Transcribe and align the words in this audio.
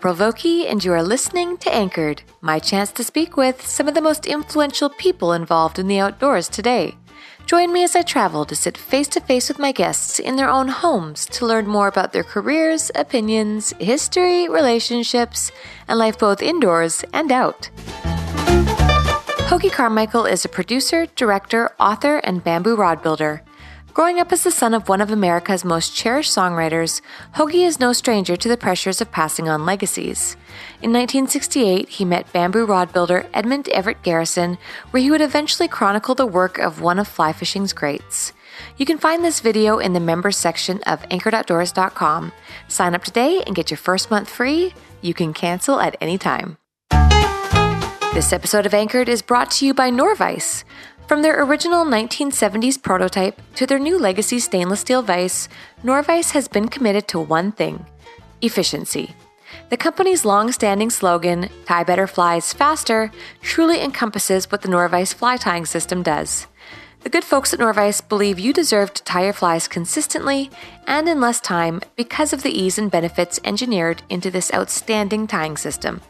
April 0.00 0.14
Vokey, 0.14 0.64
and 0.66 0.82
you 0.82 0.94
are 0.94 1.02
listening 1.02 1.58
to 1.58 1.74
Anchored, 1.74 2.22
my 2.40 2.58
chance 2.58 2.90
to 2.90 3.04
speak 3.04 3.36
with 3.36 3.66
some 3.66 3.86
of 3.86 3.92
the 3.92 4.00
most 4.00 4.24
influential 4.24 4.88
people 4.88 5.34
involved 5.34 5.78
in 5.78 5.88
the 5.88 5.98
outdoors 5.98 6.48
today. 6.48 6.96
Join 7.44 7.70
me 7.70 7.84
as 7.84 7.94
I 7.94 8.00
travel 8.00 8.46
to 8.46 8.56
sit 8.56 8.78
face 8.78 9.08
to 9.08 9.20
face 9.20 9.48
with 9.48 9.58
my 9.58 9.72
guests 9.72 10.18
in 10.18 10.36
their 10.36 10.48
own 10.48 10.68
homes 10.68 11.26
to 11.26 11.44
learn 11.44 11.66
more 11.66 11.86
about 11.86 12.14
their 12.14 12.24
careers, 12.24 12.90
opinions, 12.94 13.74
history, 13.78 14.48
relationships, 14.48 15.52
and 15.86 15.98
life 15.98 16.18
both 16.18 16.40
indoors 16.40 17.04
and 17.12 17.30
out. 17.30 17.68
Hoagy 19.50 19.70
Carmichael 19.70 20.24
is 20.24 20.46
a 20.46 20.48
producer, 20.48 21.08
director, 21.14 21.72
author, 21.78 22.22
and 22.24 22.42
bamboo 22.42 22.74
rod 22.74 23.02
builder. 23.02 23.42
Growing 24.00 24.18
up 24.18 24.32
as 24.32 24.44
the 24.44 24.50
son 24.50 24.72
of 24.72 24.88
one 24.88 25.02
of 25.02 25.10
America's 25.10 25.62
most 25.62 25.94
cherished 25.94 26.34
songwriters, 26.34 27.02
Hoagy 27.34 27.66
is 27.66 27.78
no 27.78 27.92
stranger 27.92 28.34
to 28.34 28.48
the 28.48 28.56
pressures 28.56 29.02
of 29.02 29.12
passing 29.12 29.46
on 29.46 29.66
legacies. 29.66 30.38
In 30.80 30.90
1968, 30.90 31.86
he 31.86 32.06
met 32.06 32.32
bamboo 32.32 32.64
rod 32.64 32.94
builder 32.94 33.26
Edmund 33.34 33.68
Everett 33.68 34.02
Garrison, 34.02 34.56
where 34.90 35.02
he 35.02 35.10
would 35.10 35.20
eventually 35.20 35.68
chronicle 35.68 36.14
the 36.14 36.24
work 36.24 36.56
of 36.56 36.80
one 36.80 36.98
of 36.98 37.08
fly 37.08 37.34
fishing's 37.34 37.74
greats. 37.74 38.32
You 38.78 38.86
can 38.86 38.96
find 38.96 39.22
this 39.22 39.40
video 39.40 39.76
in 39.76 39.92
the 39.92 40.00
members 40.00 40.38
section 40.38 40.80
of 40.86 41.02
anchoredoutdoors.com. 41.10 42.32
Sign 42.68 42.94
up 42.94 43.04
today 43.04 43.42
and 43.46 43.54
get 43.54 43.70
your 43.70 43.76
first 43.76 44.10
month 44.10 44.30
free. 44.30 44.72
You 45.02 45.12
can 45.12 45.34
cancel 45.34 45.78
at 45.78 45.98
any 46.00 46.16
time. 46.16 46.56
This 48.14 48.32
episode 48.32 48.64
of 48.64 48.72
Anchored 48.72 49.08
is 49.08 49.22
brought 49.22 49.50
to 49.52 49.66
you 49.66 49.72
by 49.72 49.90
Norvise. 49.90 50.64
From 51.10 51.22
their 51.22 51.42
original 51.42 51.84
1970s 51.84 52.80
prototype 52.80 53.42
to 53.56 53.66
their 53.66 53.80
new 53.80 53.98
legacy 53.98 54.38
stainless 54.38 54.78
steel 54.78 55.02
vise, 55.02 55.48
Norvise 55.82 56.30
has 56.30 56.46
been 56.46 56.68
committed 56.68 57.08
to 57.08 57.18
one 57.18 57.50
thing 57.50 57.84
efficiency. 58.42 59.16
The 59.70 59.76
company's 59.76 60.24
long 60.24 60.52
standing 60.52 60.88
slogan, 60.88 61.48
Tie 61.66 61.82
Better 61.82 62.06
Flies 62.06 62.52
Faster, 62.52 63.10
truly 63.42 63.80
encompasses 63.80 64.52
what 64.52 64.62
the 64.62 64.68
Norvise 64.68 65.12
fly 65.12 65.36
tying 65.36 65.66
system 65.66 66.04
does. 66.04 66.46
The 67.00 67.10
good 67.10 67.24
folks 67.24 67.52
at 67.52 67.58
Norvise 67.58 68.00
believe 68.08 68.38
you 68.38 68.52
deserve 68.52 68.94
to 68.94 69.02
tie 69.02 69.24
your 69.24 69.32
flies 69.32 69.66
consistently 69.66 70.48
and 70.86 71.08
in 71.08 71.20
less 71.20 71.40
time 71.40 71.80
because 71.96 72.32
of 72.32 72.44
the 72.44 72.56
ease 72.56 72.78
and 72.78 72.88
benefits 72.88 73.40
engineered 73.42 74.04
into 74.08 74.30
this 74.30 74.54
outstanding 74.54 75.26
tying 75.26 75.56
system. 75.56 76.02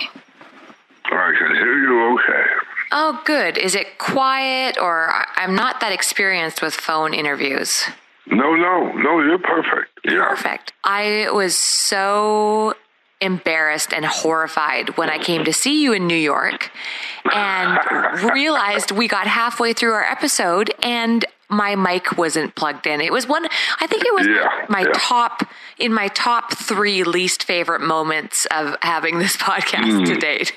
I 1.04 1.32
can 1.36 1.54
hear 1.56 1.78
you 1.78 2.14
okay. 2.14 2.44
Oh, 2.92 3.20
good. 3.24 3.58
Is 3.58 3.74
it 3.74 3.98
quiet 3.98 4.78
or 4.80 5.12
I'm 5.36 5.54
not 5.54 5.80
that 5.80 5.92
experienced 5.92 6.62
with 6.62 6.74
phone 6.74 7.12
interviews? 7.12 7.84
No, 8.26 8.54
no, 8.54 8.92
no, 8.92 9.20
you're 9.20 9.38
perfect. 9.38 9.98
Yeah. 10.04 10.28
Perfect. 10.28 10.72
I 10.84 11.28
was 11.32 11.56
so 11.56 12.74
embarrassed 13.20 13.92
and 13.92 14.04
horrified 14.04 14.96
when 14.96 15.10
I 15.10 15.18
came 15.18 15.44
to 15.44 15.52
see 15.52 15.82
you 15.82 15.92
in 15.92 16.06
New 16.06 16.14
York 16.14 16.70
and 17.34 17.78
realized 18.32 18.92
we 18.92 19.08
got 19.08 19.26
halfway 19.26 19.72
through 19.72 19.92
our 19.92 20.04
episode 20.04 20.72
and 20.84 21.24
my 21.48 21.74
mic 21.76 22.16
wasn't 22.18 22.54
plugged 22.54 22.86
in. 22.86 23.00
It 23.00 23.12
was 23.12 23.26
one, 23.26 23.46
I 23.80 23.86
think 23.86 24.04
it 24.04 24.14
was 24.14 24.26
Yeah, 24.26 24.66
my 24.68 24.80
yeah. 24.82 24.92
top, 24.94 25.42
in 25.78 25.92
my 25.92 26.08
top 26.08 26.52
three 26.56 27.04
least 27.04 27.42
favorite 27.44 27.80
moments 27.80 28.46
of 28.50 28.76
having 28.82 29.18
this 29.18 29.36
podcast 29.48 29.98
Hmm. 29.98 30.04
to 30.04 30.14
date. 30.16 30.52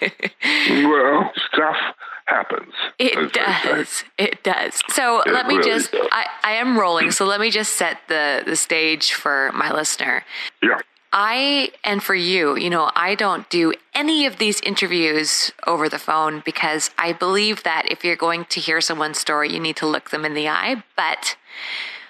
Well, 0.87 1.31
stuff 1.53 1.77
happens. 2.25 2.73
It 2.99 3.33
does. 3.33 4.03
It 4.17 4.43
does. 4.43 4.81
So 4.89 5.21
It 5.21 5.33
let 5.33 5.47
me 5.47 5.57
really 5.57 5.69
just, 5.69 5.91
does. 5.91 6.07
I, 6.11 6.25
I 6.43 6.51
am 6.53 6.79
rolling. 6.79 7.11
So 7.11 7.25
let 7.25 7.39
me 7.41 7.49
just 7.51 7.73
set 7.73 7.99
the, 8.07 8.43
the 8.45 8.55
stage 8.55 9.13
for 9.13 9.51
my 9.53 9.71
listener. 9.71 10.23
Yeah. 10.61 10.79
I, 11.13 11.71
and 11.83 12.01
for 12.01 12.15
you, 12.15 12.57
you 12.57 12.69
know, 12.69 12.89
I 12.95 13.15
don't 13.15 13.49
do 13.49 13.73
any 13.93 14.25
of 14.25 14.37
these 14.37 14.61
interviews 14.61 15.51
over 15.67 15.89
the 15.89 15.99
phone 15.99 16.41
because 16.45 16.89
I 16.97 17.13
believe 17.13 17.63
that 17.63 17.83
if 17.91 18.03
you're 18.05 18.15
going 18.15 18.45
to 18.45 18.59
hear 18.59 18.79
someone's 18.81 19.19
story, 19.19 19.51
you 19.53 19.59
need 19.59 19.75
to 19.77 19.87
look 19.87 20.09
them 20.09 20.25
in 20.25 20.33
the 20.33 20.47
eye. 20.49 20.83
But 20.95 21.35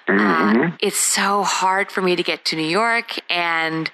Mm-hmm. 0.08 0.72
uh, 0.72 0.76
it's 0.80 0.98
so 0.98 1.44
hard 1.44 1.92
for 1.92 2.02
me 2.02 2.16
to 2.16 2.24
get 2.24 2.44
to 2.46 2.56
New 2.56 2.66
York 2.66 3.18
and 3.30 3.88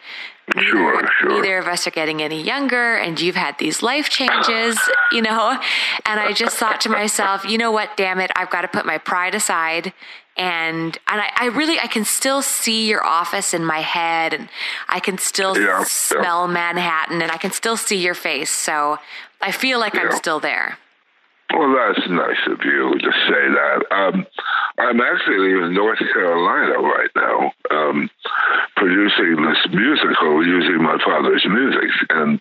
Sure, 0.56 1.06
sure. 1.20 1.28
neither 1.28 1.58
of 1.58 1.66
us 1.66 1.86
are 1.86 1.90
getting 1.90 2.22
any 2.22 2.42
younger 2.42 2.96
and 2.96 3.20
you've 3.20 3.36
had 3.36 3.58
these 3.58 3.82
life 3.82 4.08
changes, 4.08 4.78
you 5.12 5.20
know, 5.20 5.60
and 6.06 6.19
I 6.19 6.32
just 6.32 6.56
thought 6.56 6.80
to 6.82 6.88
myself, 6.88 7.44
you 7.44 7.58
know 7.58 7.70
what, 7.70 7.98
damn 7.98 8.19
it, 8.19 8.30
I've 8.34 8.48
got 8.48 8.62
to 8.62 8.69
put 8.69 8.86
my 8.86 8.96
pride 8.96 9.34
aside 9.34 9.92
and 10.38 10.99
and 11.09 11.21
I, 11.21 11.31
I 11.37 11.47
really 11.47 11.78
I 11.81 11.87
can 11.88 12.04
still 12.04 12.43
see 12.43 12.88
your 12.88 13.04
office 13.04 13.53
in 13.53 13.65
my 13.65 13.81
head 13.81 14.32
and 14.34 14.49
I 14.88 15.00
can 15.00 15.19
still 15.19 15.59
Yeah, 15.59 15.78
yeah. 15.81 15.84
smell 15.84 16.49
Manhattan 16.49 17.21
and 17.21 17.31
I 17.31 17.37
can 17.37 17.50
still 17.50 17.76
see 17.76 17.97
your 17.97 18.15
face. 18.15 18.50
So 18.50 18.99
I 19.41 19.50
feel 19.53 19.78
like 19.81 19.94
I'm 19.97 20.12
still 20.12 20.41
there. 20.41 20.78
Well, 21.54 21.75
that's 21.75 22.06
nice 22.09 22.47
of 22.47 22.59
you 22.65 22.93
to 22.99 23.10
say 23.28 23.49
that. 23.59 23.84
Um, 23.91 24.26
I'm 24.78 25.00
actually 25.00 25.53
in 25.53 25.75
North 25.75 25.99
Carolina 25.99 26.78
right 26.78 27.11
now, 27.16 27.53
um, 27.71 28.11
producing 28.77 29.43
this 29.43 29.59
musical 29.72 30.47
using 30.47 30.83
my 30.83 30.99
father's 31.05 31.44
music, 31.49 31.91
and 32.11 32.41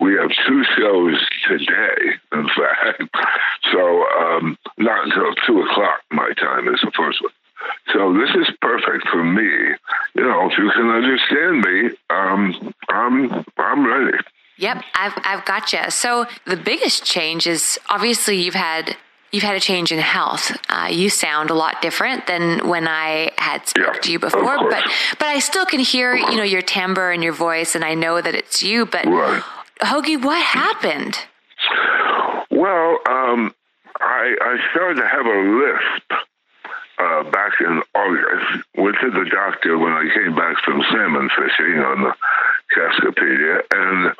we 0.00 0.14
have 0.14 0.30
two 0.46 0.64
shows 0.76 1.20
today. 1.46 2.16
In 2.32 2.48
fact, 2.48 3.02
so 3.72 4.04
um, 4.18 4.56
not 4.78 5.04
until 5.04 5.34
two 5.46 5.60
o'clock 5.60 6.00
my 6.10 6.30
time 6.40 6.68
is 6.68 6.80
the 6.80 6.92
first 6.96 7.22
one. 7.22 7.32
So 7.92 8.12
this 8.14 8.30
is 8.30 8.54
perfect 8.60 9.08
for 9.08 9.22
me. 9.22 9.76
You 10.14 10.22
know, 10.22 10.50
if 10.50 10.58
you 10.58 10.70
can 10.70 10.88
understand 10.88 11.60
me, 11.60 11.90
um, 12.10 12.74
I'm 12.88 13.44
I'm 13.58 13.86
ready. 13.86 14.18
Yep, 14.56 14.84
I've 14.94 15.14
I've 15.24 15.44
got 15.44 15.72
you. 15.72 15.90
So 15.90 16.26
the 16.46 16.56
biggest 16.56 17.04
change 17.04 17.46
is 17.46 17.78
obviously 17.90 18.36
you've 18.36 18.54
had 18.54 18.96
you've 19.34 19.42
had 19.42 19.56
a 19.56 19.60
change 19.60 19.90
in 19.90 19.98
health. 19.98 20.52
Uh, 20.68 20.88
you 20.90 21.10
sound 21.10 21.50
a 21.50 21.54
lot 21.54 21.82
different 21.82 22.26
than 22.28 22.66
when 22.68 22.86
I 22.86 23.32
had 23.36 23.66
spoke 23.66 23.94
Yeah, 23.94 24.00
to 24.00 24.12
you 24.12 24.18
before, 24.20 24.58
but 24.70 24.84
but 25.18 25.26
I 25.26 25.40
still 25.40 25.66
can 25.66 25.80
hear 25.80 26.14
you 26.14 26.36
know 26.36 26.44
your 26.44 26.62
timbre 26.62 27.10
and 27.10 27.22
your 27.22 27.32
voice, 27.32 27.74
and 27.74 27.84
I 27.84 27.94
know 27.94 28.20
that 28.20 28.34
it's 28.34 28.62
you. 28.62 28.86
But 28.86 29.06
Right. 29.06 29.42
Hoagy, 29.80 30.22
what 30.22 30.40
happened? 30.40 31.18
Well, 32.50 32.98
um, 33.08 33.52
I, 34.00 34.36
I 34.40 34.56
started 34.70 35.00
to 35.00 35.08
have 35.08 35.26
a 35.26 35.38
lisp 35.58 36.12
uh, 36.98 37.30
back 37.30 37.52
in 37.60 37.82
August. 37.94 38.64
Went 38.76 38.96
to 39.02 39.10
the 39.10 39.28
doctor 39.30 39.76
when 39.76 39.92
I 39.92 40.08
came 40.14 40.36
back 40.36 40.56
from 40.64 40.82
salmon 40.90 41.28
fishing 41.36 41.80
on 41.80 42.02
the 42.04 42.14
Cascapedia, 42.74 43.62
and 43.72 44.14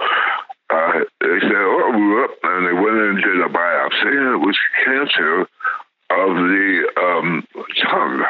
uh, 0.70 1.00
they 1.20 1.40
said, 1.40 1.52
"Oh, 1.52 1.92
whoop," 1.92 2.38
and 2.42 2.66
they 2.66 2.72
went 2.72 2.96
and 2.96 3.22
did 3.22 3.40
a 3.40 3.48
biopsy, 3.48 4.16
and 4.16 4.34
it 4.34 4.46
was 4.46 4.58
cancer 4.84 5.40
of 6.10 6.36
the 6.36 6.92
um, 7.00 7.46
tongue. 7.82 8.24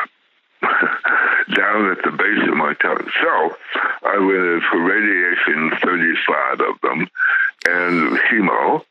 down 1.55 1.91
at 1.91 1.99
the 2.05 2.11
base 2.11 2.49
of 2.49 2.57
my 2.57 2.75
tongue. 2.81 3.07
So 3.23 3.57
I 4.03 4.19
went 4.19 4.49
in 4.49 4.63
for 4.71 4.81
radiation, 4.81 5.71
35 5.83 6.61
of 6.61 6.81
them, 6.83 7.09
and 7.67 8.19
chemo. 8.29 8.83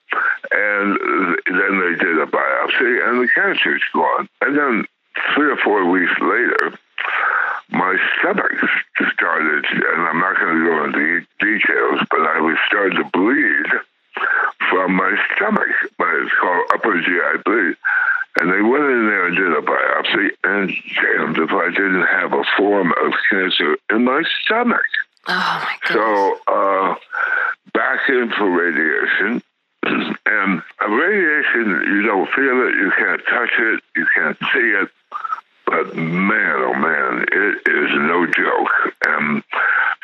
And 0.51 0.97
then 1.47 1.73
they 1.79 1.95
did 1.97 2.19
a 2.19 2.27
biopsy, 2.27 3.09
and 3.09 3.23
the 3.23 3.29
cancer's 3.33 3.81
gone. 3.93 4.29
And 4.41 4.57
then 4.57 4.85
three 5.33 5.51
or 5.51 5.57
four 5.57 5.89
weeks 5.89 6.13
later, 6.21 6.77
my 7.73 7.97
stomach 8.19 8.51
started, 9.13 9.65
and 9.65 10.01
I'm 10.03 10.19
not 10.19 10.37
going 10.39 10.59
to 10.59 10.65
go 10.69 10.83
into 10.85 11.25
details, 11.39 12.01
but 12.09 12.21
I 12.21 12.39
was 12.39 12.57
starting 12.67 12.97
to 12.97 13.09
bleed 13.09 13.65
from 14.69 14.93
my 14.95 15.17
stomach. 15.35 15.67
But 15.97 16.07
It's 16.21 16.31
called 16.39 16.65
upper 16.73 17.01
GI 17.01 17.41
bleed. 17.43 17.75
And 18.39 18.51
they 18.51 18.61
went 18.61 18.85
in 18.85 19.05
there 19.07 19.27
and 19.27 19.35
did 19.35 19.51
a 19.51 19.61
biopsy, 19.61 20.29
and 20.43 20.69
damned 20.69 21.37
if 21.37 21.51
I 21.51 21.69
didn't 21.69 22.05
have 22.05 22.33
a 22.33 22.43
form 22.57 22.93
of 23.03 23.13
cancer 23.29 23.77
in 23.91 24.05
my 24.05 24.23
stomach. 24.43 24.81
Oh 25.27 25.33
my 25.63 25.75
goodness. 25.87 26.37
So 26.47 26.53
uh, 26.53 26.95
back 27.73 28.09
in 28.09 28.31
for 28.37 28.49
radiation, 28.49 29.41
and 30.25 30.61
radiation, 30.87 31.83
you 31.87 32.01
don't 32.03 32.29
feel 32.31 32.67
it, 32.67 32.75
you 32.75 32.91
can't 32.97 33.21
touch 33.29 33.51
it, 33.59 33.83
you 33.95 34.07
can't 34.15 34.37
see 34.51 34.71
it, 34.81 34.89
but 35.65 35.95
man, 35.95 36.55
oh 36.57 36.73
man, 36.73 37.25
it 37.31 37.55
is 37.67 37.89
no 37.93 38.25
joke. 38.27 38.93
And 39.05 39.43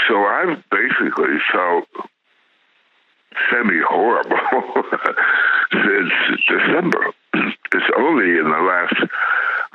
so 0.07 0.15
I've 0.25 0.63
basically 0.69 1.37
felt 1.51 1.87
semi 3.49 3.81
horrible 3.87 4.83
since 5.71 6.11
December. 6.47 7.13
It's 7.33 7.91
only 7.97 8.37
in 8.39 8.45
the 8.45 8.61
last. 8.65 8.95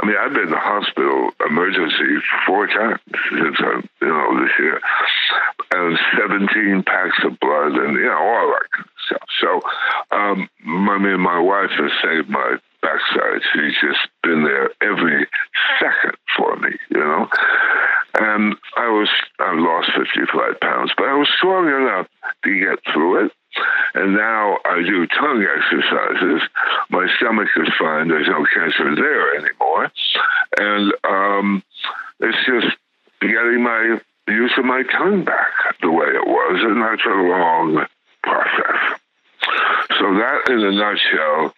I 0.01 0.07
mean, 0.07 0.17
I've 0.19 0.33
been 0.33 0.45
in 0.45 0.51
the 0.51 0.59
hospital 0.59 1.31
emergency 1.47 2.19
four 2.47 2.67
times 2.67 3.01
since 3.31 3.57
I, 3.61 3.81
you 4.03 4.09
know, 4.09 4.43
this 4.43 4.51
year, 4.59 4.81
and 5.71 5.99
17 6.19 6.83
packs 6.83 7.19
of 7.25 7.39
blood, 7.39 7.73
and 7.73 7.95
you 7.95 8.07
know, 8.07 8.19
all 8.19 8.53
that 8.53 8.85
stuff. 9.07 9.29
So, 9.41 9.61
um, 10.11 10.49
I 10.67 10.99
mean, 10.99 11.21
my 11.21 11.39
wife 11.39 11.71
has 11.79 11.93
saved 12.03 12.29
my 12.29 12.59
backside. 12.85 13.41
She's 13.53 13.75
just 13.81 14.05
been 14.23 14.45
there 14.45 14.71
every 14.83 15.27
second 15.81 16.17
for 16.37 16.57
me, 16.57 16.71
you 16.91 16.99
know. 16.99 17.29
And 18.21 18.55
I 18.77 18.89
was, 18.89 19.09
I 19.41 19.55
lost 19.57 19.91
55 19.97 20.61
pounds, 20.61 20.93
but 20.97 21.09
I 21.09 21.15
was 21.15 21.29
strong 21.37 21.67
enough 21.67 22.07
to 22.45 22.61
get 22.61 22.79
through 22.93 23.27
it. 23.27 23.33
And 23.95 24.15
now 24.15 24.59
I 24.65 24.83
do 24.83 25.07
tongue 25.07 25.45
exercises. 25.45 26.43
My 26.91 27.07
stomach 27.17 27.49
is 27.57 27.73
fine. 27.79 28.09
There's 28.09 28.29
no 28.29 28.45
cancer 28.53 28.95
there 28.95 29.37
anymore. 29.37 29.91
And 30.59 30.93
um, 31.05 31.63
it's 32.21 32.39
just 32.47 32.77
getting 33.21 33.63
my 33.63 33.99
use 34.29 34.53
of 34.59 34.65
my 34.65 34.83
tongue 34.93 35.25
back 35.25 35.53
the 35.81 35.91
way 35.91 36.07
it 36.07 36.27
was. 36.27 36.61
And 36.63 36.83
that's 36.83 37.05
a 37.07 37.09
long 37.09 37.87
process. 38.23 39.01
So 39.99 40.15
that, 40.15 40.49
in 40.49 40.61
a 40.61 40.73
nutshell, 40.73 41.55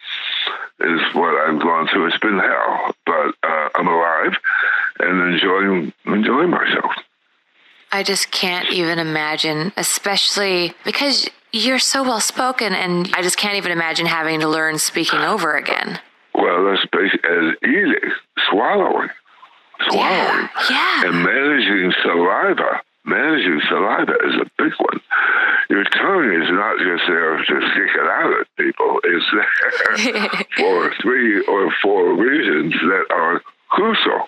is 0.79 1.01
what 1.13 1.35
I've 1.35 1.61
gone 1.61 1.87
through. 1.87 2.07
It's 2.07 2.17
been 2.19 2.39
hell, 2.39 2.95
but 3.05 3.33
uh, 3.43 3.69
I'm 3.75 3.87
alive 3.87 4.33
and 4.99 5.33
enjoying 5.33 5.93
enjoying 6.05 6.49
myself. 6.49 6.91
I 7.91 8.03
just 8.03 8.31
can't 8.31 8.69
even 8.71 8.99
imagine, 8.99 9.71
especially 9.77 10.73
because 10.83 11.29
you're 11.53 11.79
so 11.79 12.03
well 12.03 12.19
spoken, 12.19 12.73
and 12.73 13.09
I 13.13 13.21
just 13.21 13.37
can't 13.37 13.55
even 13.55 13.71
imagine 13.71 14.05
having 14.05 14.39
to 14.41 14.47
learn 14.47 14.77
speaking 14.77 15.19
over 15.19 15.55
again. 15.55 15.99
Well, 16.35 16.65
that's 16.65 16.85
basically 16.91 17.29
as 17.29 17.55
eating, 17.63 18.11
swallowing, 18.49 19.09
swallowing, 19.89 20.49
yeah, 20.69 20.69
yeah. 20.69 21.05
and 21.07 21.23
managing 21.23 21.93
saliva. 22.03 22.81
Managing 23.07 23.61
saliva 23.69 24.13
is 24.27 24.35
a 24.35 24.45
big 24.57 24.73
one. 24.79 24.99
Your 25.69 25.85
tongue 25.85 26.29
is 26.29 26.49
not 26.51 26.77
just 26.77 27.03
there 27.07 27.37
to 27.37 27.71
stick 27.71 27.91
it 27.95 28.07
out 28.07 28.33
at 28.41 28.47
people. 28.57 28.99
It's 29.03 29.25
there 29.31 30.43
for 30.57 30.93
three 31.01 31.41
or 31.45 31.71
four 31.81 32.13
reasons 32.15 32.73
that 32.73 33.05
are 33.09 33.41
crucial. 33.69 34.27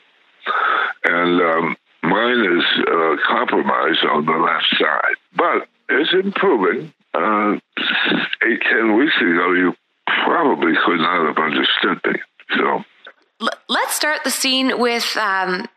And 1.03 1.41
um, 1.41 1.77
mine 2.03 2.39
is 2.39 2.63
uh, 2.87 3.15
compromised 3.27 4.05
on 4.05 4.25
the 4.25 4.31
left 4.31 4.67
side, 4.79 5.15
but 5.35 5.67
it's 5.89 6.13
improving 6.13 6.93
uh, 7.13 7.57
eight, 8.43 8.61
ten 8.69 8.95
weeks 8.95 9.15
ago, 9.17 9.53
you 9.53 9.73
probably 10.23 10.73
could 10.85 10.99
not 10.99 11.27
have 11.27 11.37
understood 11.37 11.99
me. 12.05 12.19
So, 12.57 12.83
let's 13.67 13.93
start 13.93 14.23
the 14.23 14.31
scene 14.31 14.79
with 14.79 15.17
um, 15.17 15.67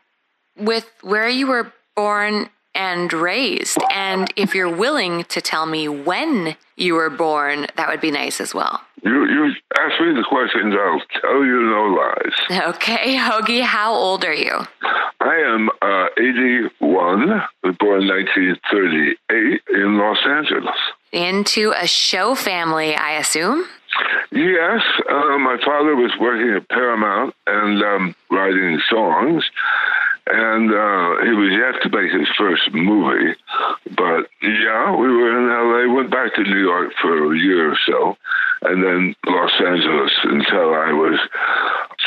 with 0.57 0.89
where 1.01 1.27
you 1.27 1.47
were 1.47 1.73
born 1.95 2.49
and 2.75 3.11
raised, 3.13 3.77
and 3.91 4.31
if 4.35 4.53
you're 4.55 4.73
willing 4.73 5.23
to 5.25 5.41
tell 5.41 5.65
me 5.65 5.87
when 5.87 6.55
you 6.75 6.95
were 6.95 7.09
born, 7.09 7.67
that 7.75 7.87
would 7.87 8.01
be 8.01 8.11
nice 8.11 8.41
as 8.41 8.53
well. 8.53 8.81
You 9.03 9.25
you 9.27 9.53
ask 9.77 10.01
me 10.01 10.13
the 10.13 10.25
questions, 10.27 10.73
I'll 10.77 11.21
tell 11.21 11.43
you 11.43 11.61
no 11.61 11.83
lies. 11.99 12.73
Okay, 12.75 13.15
Hoagy, 13.15 13.61
how 13.61 13.93
old 13.93 14.23
are 14.23 14.33
you? 14.33 14.65
I 15.19 15.35
am 15.35 15.69
uh, 15.81 16.07
81, 16.17 16.69
born 17.79 18.07
1938 18.07 19.61
in 19.73 19.97
Los 19.97 20.17
Angeles 20.25 20.75
into 21.13 21.73
a 21.79 21.87
show 21.87 22.35
family, 22.35 22.95
I 22.95 23.13
assume? 23.13 23.65
Yes, 24.31 24.81
uh, 25.09 25.37
my 25.37 25.57
father 25.63 25.95
was 25.95 26.11
working 26.19 26.55
at 26.55 26.67
Paramount 26.67 27.35
and 27.45 27.83
um, 27.83 28.15
writing 28.31 28.81
songs, 28.89 29.45
and 30.27 30.71
uh, 30.71 31.25
he 31.25 31.31
was 31.31 31.51
yet 31.51 31.81
to 31.83 31.89
make 31.89 32.11
his 32.11 32.27
first 32.37 32.71
movie. 32.73 33.35
But 33.95 34.29
yeah, 34.41 34.95
we 34.95 35.07
were 35.07 35.37
in 35.37 35.47
LA, 35.49 35.93
went 35.93 36.11
back 36.11 36.35
to 36.35 36.43
New 36.43 36.61
York 36.61 36.93
for 37.01 37.33
a 37.33 37.37
year 37.37 37.71
or 37.71 37.77
so, 37.85 38.17
and 38.63 38.83
then 38.83 39.15
Los 39.25 39.51
Angeles 39.59 40.11
until 40.23 40.73
I 40.73 40.91
was 40.93 41.19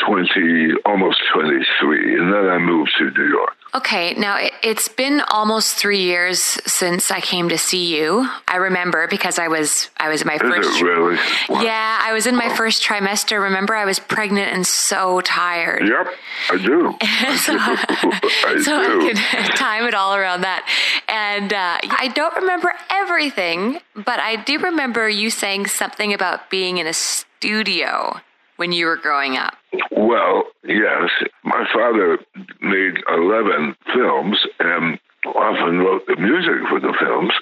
20, 0.05 0.73
almost 0.85 1.21
23, 1.33 2.19
and 2.19 2.33
then 2.33 2.47
I 2.47 2.57
moved 2.57 2.91
to 2.97 3.11
New 3.11 3.29
York. 3.29 3.56
Okay, 3.75 4.13
now 4.13 4.37
it, 4.37 4.53
has 4.63 4.87
been 4.87 5.21
almost 5.21 5.75
three 5.75 6.01
years 6.01 6.39
since 6.39 7.11
I 7.11 7.19
came 7.19 7.49
to 7.49 7.57
see 7.57 7.95
you. 7.95 8.27
I 8.47 8.55
remember 8.57 9.07
because 9.07 9.37
I 9.37 9.49
was 9.49 9.89
I 9.97 10.09
was 10.09 10.21
in 10.21 10.27
my 10.27 10.35
Is 10.35 10.41
first. 10.41 10.81
It 10.81 10.83
really? 10.83 11.17
Wow. 11.49 11.61
Yeah, 11.61 11.99
I 12.01 12.13
was 12.13 12.27
in 12.27 12.35
my 12.35 12.53
first 12.55 12.83
trimester. 12.83 13.41
Remember, 13.41 13.75
I 13.75 13.85
was 13.85 13.99
pregnant 13.99 14.53
and 14.53 14.65
so 14.65 15.21
tired. 15.21 15.87
Yep, 15.87 16.07
I 16.49 16.57
do. 16.57 16.95
so 17.37 17.57
I, 17.57 18.61
so 18.63 18.83
do. 18.83 19.09
I 19.09 19.13
can 19.13 19.55
time 19.57 19.83
it 19.83 19.93
all 19.93 20.15
around 20.15 20.41
that. 20.41 20.67
And 21.09 21.51
uh, 21.51 21.77
I 21.99 22.07
don't 22.15 22.35
remember 22.35 22.73
everything, 22.89 23.79
but 23.95 24.19
I 24.19 24.37
do 24.37 24.59
remember 24.59 25.09
you 25.09 25.29
saying 25.29 25.67
something 25.67 26.13
about 26.13 26.49
being 26.49 26.77
in 26.77 26.87
a 26.87 26.93
studio 26.93 28.21
when 28.57 28.71
you 28.71 28.85
were 28.85 28.97
growing 28.97 29.37
up? 29.37 29.53
Well, 29.91 30.43
yes. 30.63 31.09
My 31.43 31.65
father 31.73 32.19
made 32.61 32.95
11 33.09 33.75
films 33.93 34.37
and 34.59 34.99
often 35.25 35.79
wrote 35.79 36.05
the 36.07 36.17
music 36.17 36.67
for 36.69 36.79
the 36.79 36.93
films. 36.99 37.33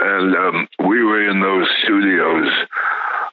And 0.00 0.34
um, 0.34 0.68
we 0.88 1.04
were 1.04 1.28
in 1.28 1.40
those 1.40 1.68
studios 1.84 2.48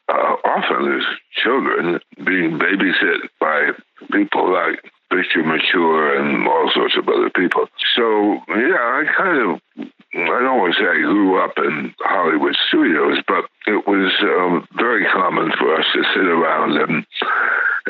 uh, 0.10 0.36
often 0.46 1.00
as 1.00 1.04
children, 1.44 2.00
being 2.26 2.60
babysit 2.60 3.28
by 3.40 3.72
people 4.12 4.52
like 4.54 4.80
Victor 5.14 5.44
Mature 5.44 6.20
and 6.20 6.48
all 6.48 6.72
sorts 6.74 6.96
of 6.98 7.08
other 7.08 7.30
people. 7.30 7.68
So, 7.96 8.40
yeah, 8.50 8.80
I 8.80 9.04
kind 9.18 9.38
of 9.52 9.88
I 10.14 10.40
don't 10.42 10.60
want 10.60 10.74
to 10.76 10.80
say 10.80 10.88
I 10.88 11.02
grew 11.02 11.44
up 11.44 11.54
in 11.58 11.94
Hollywood 12.00 12.56
studios, 12.68 13.20
but 13.28 13.46
it 13.68 13.86
was 13.88 14.12
um, 14.24 14.68
very 14.78 15.06
common 15.12 15.52
for 15.60 15.76
us 15.76 15.86
to 15.94 16.04
sit 16.14 16.26
around 16.26 16.78
and 16.78 17.06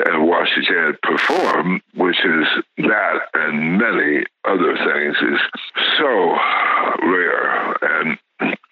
and 0.06 0.28
watch 0.28 0.48
a 0.56 0.62
dad 0.62 1.00
perform, 1.02 1.80
which 1.94 2.18
is 2.24 2.46
that 2.78 3.18
and 3.34 3.78
many 3.78 4.24
other 4.44 4.76
things 4.76 5.16
is 5.16 5.40
so 5.98 6.36
rare. 7.02 7.74
And 7.82 8.18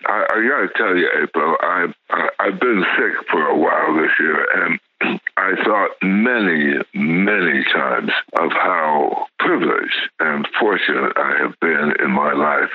I, 0.07 0.26
I 0.31 0.49
got 0.49 0.61
to 0.61 0.71
tell 0.76 0.97
you, 0.97 1.11
April, 1.21 1.57
I, 1.61 1.87
I 2.11 2.29
I've 2.38 2.61
been 2.61 2.85
sick 2.97 3.29
for 3.31 3.43
a 3.47 3.59
while 3.59 3.97
this 3.97 4.12
year, 4.21 4.47
and 4.65 4.79
I 5.00 5.53
thought 5.65 5.91
many, 6.03 6.79
many 6.95 7.65
times 7.65 8.11
of 8.41 8.50
how 8.53 9.26
privileged 9.38 10.11
and 10.19 10.49
fortunate 10.59 11.12
I 11.17 11.37
have 11.38 11.55
been 11.61 11.93
in 12.03 12.11
my 12.11 12.33
life 12.33 12.71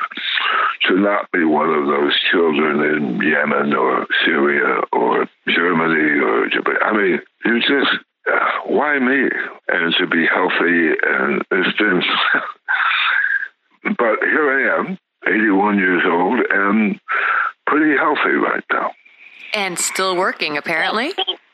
to 0.87 0.95
not 0.95 1.31
be 1.31 1.43
one 1.43 1.69
of 1.69 1.87
those 1.87 2.13
children 2.31 2.81
in 2.81 3.21
Yemen 3.21 3.73
or 3.73 4.05
Syria 4.23 4.81
or 4.93 5.27
Germany 5.47 6.19
or 6.19 6.47
Japan. 6.49 6.75
I 6.83 6.93
mean, 6.93 7.19
you 7.45 7.59
just, 7.59 7.91
uh, 8.31 8.49
why 8.67 8.99
me? 8.99 9.29
And 9.67 9.93
to 9.99 10.07
be 10.07 10.27
healthy, 10.27 10.93
and 11.03 11.41
it's 11.51 11.77
been, 11.77 12.03
but 13.97 14.19
here 14.21 14.51
I 14.51 14.79
am, 14.79 14.97
81 15.27 15.77
years 15.79 16.03
old, 16.05 16.39
and 16.51 16.99
pretty 17.65 17.97
healthy 17.97 18.35
right 18.35 18.63
now. 18.71 18.91
And 19.53 19.77
still 19.77 20.15
working, 20.15 20.57
apparently. 20.57 21.11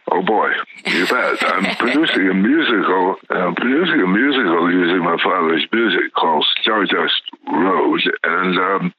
Oh 0.09 0.21
boy, 0.21 0.51
you 0.85 1.05
bet. 1.07 1.43
I'm 1.43 1.75
producing 1.79 2.29
a 2.29 2.33
musical. 2.33 3.15
I'm 3.29 3.55
producing 3.55 4.01
a 4.01 4.07
musical 4.07 4.71
using 4.71 5.03
my 5.03 5.17
father's 5.23 5.65
music 5.71 6.13
called 6.13 6.45
Stardust 6.61 7.21
Road, 7.51 8.01
and 8.23 8.57
um, 8.57 8.93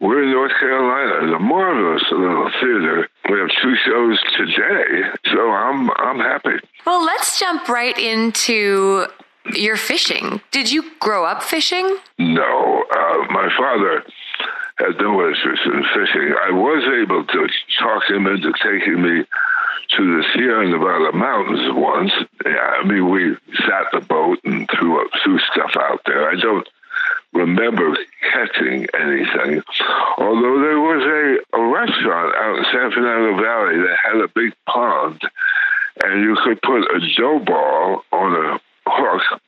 we're 0.00 0.22
in 0.22 0.30
North 0.30 0.52
Carolina. 0.60 1.34
A 1.34 1.38
marvelous 1.40 2.04
little 2.12 2.50
theater. 2.60 3.08
We 3.28 3.38
have 3.40 3.50
two 3.62 3.74
shows 3.84 4.18
today, 4.36 5.02
so 5.32 5.50
I'm 5.50 5.90
I'm 5.90 6.18
happy. 6.20 6.56
Well, 6.86 7.04
let's 7.04 7.40
jump 7.40 7.68
right 7.68 7.98
into 7.98 9.06
your 9.54 9.76
fishing. 9.76 10.40
Did 10.52 10.70
you 10.70 10.84
grow 11.00 11.24
up 11.24 11.42
fishing? 11.42 11.98
No, 12.18 12.84
uh, 12.90 13.32
my 13.32 13.48
father 13.58 14.04
had 14.78 14.96
no 15.00 15.26
interest 15.26 15.62
in 15.66 15.82
fishing. 15.94 16.34
I 16.46 16.52
was 16.52 16.84
able 17.02 17.24
to 17.24 17.48
talk 17.80 18.08
him 18.08 18.26
into 18.26 18.52
taking 18.62 19.02
me 19.02 19.24
to 19.96 20.16
the 20.16 20.24
Sierra 20.32 20.68
Nevada 20.68 21.16
mountains 21.16 21.72
once. 21.74 22.12
Yeah, 22.44 22.80
I 22.80 22.84
mean, 22.86 23.10
we 23.10 23.36
sat 23.56 23.86
the 23.92 24.00
boat 24.00 24.38
and 24.44 24.68
threw 24.70 25.00
up, 25.00 25.10
threw 25.22 25.38
stuff 25.52 25.72
out 25.76 26.00
there. 26.06 26.30
I 26.30 26.36
don't 26.36 26.66
remember 27.32 27.96
catching 28.32 28.86
anything, 28.98 29.62
although 30.18 30.60
there 30.60 30.80
was 30.80 31.04
a, 31.04 31.56
a 31.56 31.62
restaurant 31.68 32.34
out 32.36 32.58
in 32.58 32.64
San 32.72 32.92
Fernando 32.92 33.42
Valley 33.42 33.78
that 33.78 33.96
had 34.02 34.20
a 34.20 34.28
big 34.28 34.52
pond, 34.66 35.20
and 36.04 36.22
you 36.22 36.36
could 36.44 36.60
put 36.62 36.82
a 36.82 37.00
dough 37.16 37.40
ball 37.40 38.02
on 38.12 38.32
a 38.34 38.60
hook 38.86 39.40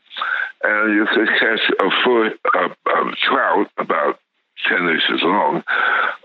and 0.63 0.95
you 0.95 1.07
could 1.07 1.29
catch 1.39 1.71
a 1.81 1.91
foot 2.05 2.41
of, 2.55 2.71
of 2.73 3.15
trout 3.17 3.71
about 3.79 4.19
10 4.69 4.89
inches 4.89 5.23
long 5.23 5.63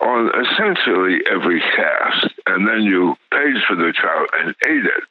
on 0.01 0.32
essentially 0.46 1.22
every 1.32 1.62
cast. 1.75 2.27
And 2.48 2.68
then 2.68 2.84
you 2.84 3.15
paid 3.32 3.56
for 3.68 3.75
the 3.75 3.94
trout 3.94 4.30
and 4.39 4.56
ate 4.68 4.86
it. 4.86 5.04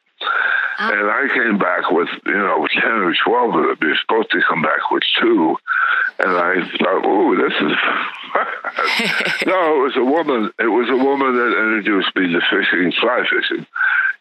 Oh. 0.78 0.90
And 0.90 1.10
I 1.10 1.28
came 1.32 1.56
back 1.58 1.90
with, 1.90 2.08
you 2.26 2.32
know, 2.32 2.66
10 2.66 2.82
or 2.84 3.14
12 3.14 3.54
of 3.54 3.62
them. 3.62 3.76
You're 3.80 3.96
supposed 4.00 4.30
to 4.32 4.42
come 4.48 4.62
back 4.62 4.90
with 4.90 5.04
two. 5.20 5.56
And 6.18 6.30
I 6.30 6.54
thought, 6.78 7.04
oh, 7.04 7.36
this 7.36 7.52
is. 7.52 7.76
no, 9.46 9.78
it 9.78 9.82
was 9.82 9.96
a 9.96 10.04
woman. 10.04 10.50
It 10.58 10.66
was 10.66 10.90
a 10.90 10.96
woman 10.96 11.36
that 11.36 11.56
introduced 11.58 12.16
me 12.16 12.32
to 12.32 12.40
fishing, 12.50 12.90
fly 13.00 13.22
fishing, 13.30 13.64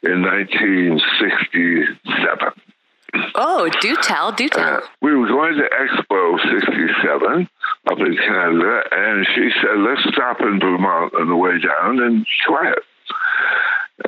in 0.04 0.22
1967. 0.22 2.52
Oh, 3.36 3.70
do 3.82 3.96
tell, 4.02 4.32
do 4.32 4.50
tell. 4.50 4.78
Uh, 4.78 4.82
we 5.02 5.16
were 5.16 5.28
going 5.28 5.56
to 5.58 5.70
Expo 5.70 6.40
67 6.42 7.48
up 7.92 8.00
in 8.00 8.16
Canada, 8.16 8.82
and 8.92 9.28
she 9.36 9.50
said, 9.62 9.80
let's 9.80 10.02
stop 10.14 10.40
in 10.42 10.60
Vermont 10.60 11.14
on 11.16 11.28
the 11.28 11.36
way 11.36 11.60
down 11.60 12.00
and 12.02 12.26
try 12.46 12.72
it. 12.72 12.84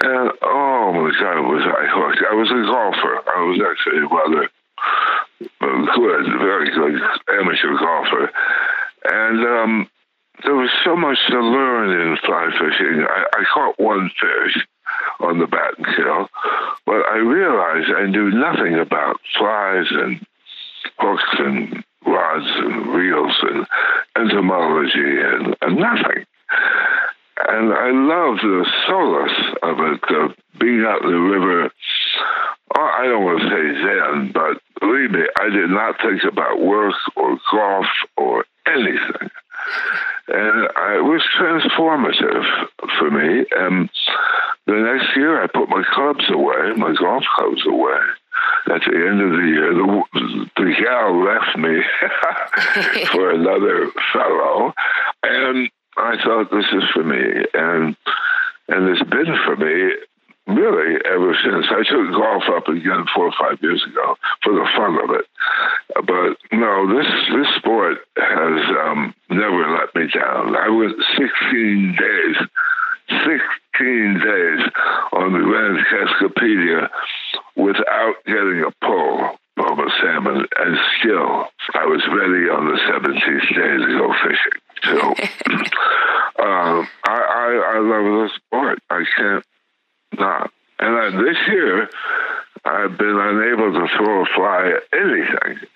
And 0.01 0.31
oh 0.41 0.91
my 0.93 1.11
God, 1.19 1.41
was 1.47 1.63
I 1.63 1.85
hooked. 1.87 2.23
I 2.29 2.33
was 2.33 2.49
a 2.49 2.61
golfer. 2.65 3.21
I 3.29 3.41
was 3.45 3.59
actually 3.61 4.01
rather 4.01 4.49
good, 5.59 6.25
very 6.39 6.71
good 6.71 7.01
amateur 7.29 7.77
golfer. 7.77 8.31
And 9.05 9.45
um, 9.45 9.89
there 10.43 10.55
was 10.55 10.69
so 10.83 10.95
much 10.95 11.17
to 11.29 11.39
learn 11.39 11.89
in 11.89 12.17
fly 12.25 12.49
fishing. 12.59 13.05
I, 13.07 13.25
I 13.33 13.43
caught 13.53 13.79
one 13.79 14.09
fish 14.19 14.65
on 15.19 15.39
the 15.39 15.45
Battenkill, 15.45 16.27
but 16.85 17.05
I 17.11 17.17
realized 17.17 17.91
I 17.95 18.07
knew 18.07 18.31
nothing 18.31 18.75
about 18.75 19.19
flies 19.37 19.85
and 19.91 20.25
hooks 20.97 21.23
and 21.39 21.83
rods 22.05 22.45
and 22.45 22.87
reels 22.87 23.35
and 23.41 23.65
entomology 24.17 25.21
and, 25.21 25.55
and 25.61 25.77
nothing. 25.77 26.25
And 27.47 27.73
I 27.73 27.91
love 27.91 28.37
the 28.41 28.65
solace 28.87 29.55
of 29.61 29.79
it, 29.79 30.15
of 30.15 30.35
being 30.59 30.85
out 30.85 31.03
in 31.03 31.11
the 31.11 31.19
river. 31.19 31.69
Oh, 32.77 32.91
I 32.97 33.05
don't 33.05 33.23
want 33.23 33.41
to 33.41 33.49
say 33.49 33.81
zen, 33.81 34.31
but 34.33 34.61
believe 34.79 35.11
me, 35.11 35.23
I 35.39 35.49
did 35.49 35.69
not 35.69 35.95
think 36.01 36.23
about 36.23 36.61
work 36.61 36.95
or 37.15 37.37
golf 37.51 37.85
or 38.17 38.45
anything. 38.67 39.29
And 40.27 40.63
it 40.63 41.03
was 41.03 41.23
transformative 41.37 42.67
for 42.97 43.11
me. 43.11 43.45
And 43.55 43.89
the 44.65 44.73
next 44.73 45.15
year, 45.15 45.43
I 45.43 45.47
put 45.47 45.69
my 45.69 45.83
clubs 45.93 46.25
away, 46.29 46.73
my 46.77 46.95
golf 46.97 47.23
clubs 47.37 47.65
away. 47.67 47.99
At 48.67 48.81
the 48.81 48.97
end 48.97 49.21
of 49.21 49.31
the 49.31 49.47
year, 49.47 49.73
the, 49.73 50.49
the 50.57 50.73
gal 50.83 51.23
left 51.23 51.57
me 51.57 51.81
for 53.11 53.31
another 53.31 53.91
fellow, 54.11 54.73
and 55.23 55.69
I 55.97 56.15
thought 56.23 56.51
this 56.51 56.65
is 56.73 56.83
for 56.93 57.03
me, 57.03 57.45
and 57.53 57.95
and 58.67 58.89
it's 58.89 59.03
been 59.09 59.37
for 59.45 59.55
me 59.55 59.93
really 60.47 60.99
ever 61.05 61.35
since. 61.43 61.65
I 61.69 61.83
took 61.89 62.11
golf 62.13 62.43
up 62.49 62.67
again 62.67 63.05
four 63.13 63.27
or 63.27 63.33
five 63.39 63.61
years 63.61 63.83
ago 63.85 64.15
for 64.43 64.53
the 64.53 64.67
fun 64.75 64.97
of 65.03 65.09
it, 65.11 65.25
but 66.05 66.37
no, 66.57 66.87
this 66.95 67.07
this 67.33 67.47
sport 67.57 67.97
has 68.17 68.61
um, 68.85 69.13
never 69.29 69.77
let 69.77 69.93
me 69.95 70.07
down. 70.13 70.55
I 70.55 70.69
went 70.69 70.95
16 71.17 71.97
days, 71.97 72.35
16 73.09 74.19
days 74.19 74.61
on 75.13 75.33
the 75.33 75.39
Grand 75.39 75.79
Cascapedia 75.87 76.89
without 77.55 78.15
getting 78.25 78.63
a 78.65 78.85
pull 78.85 79.37
of 79.57 79.79
a 79.79 79.89
salmon, 80.01 80.45
and 80.59 80.77
still 80.99 81.47
I 81.73 81.85
was 81.85 82.03
ready 82.07 82.49
on 82.49 82.65
the 82.67 82.77
17th 82.91 83.49
day 83.55 83.77
to 83.77 83.91
go 83.97 84.13
fishing. 84.23 84.59
So 84.83 84.99
um, 86.43 86.87
I, 87.05 87.17
I, 87.17 87.75
I 87.75 87.79
love 87.79 88.05
the 88.05 88.29
sport. 88.35 88.79
I 88.89 89.03
can't 89.15 89.45
not. 90.19 90.51
And 90.79 90.95
I, 90.95 91.09
this 91.23 91.37
year, 91.47 91.89
I've 92.65 92.97
been 92.97 93.17
unable 93.17 93.73
to 93.73 93.87
throw 93.95 94.23
a 94.23 94.25
fly 94.35 94.71
at 94.75 94.83
anything. 94.99 95.67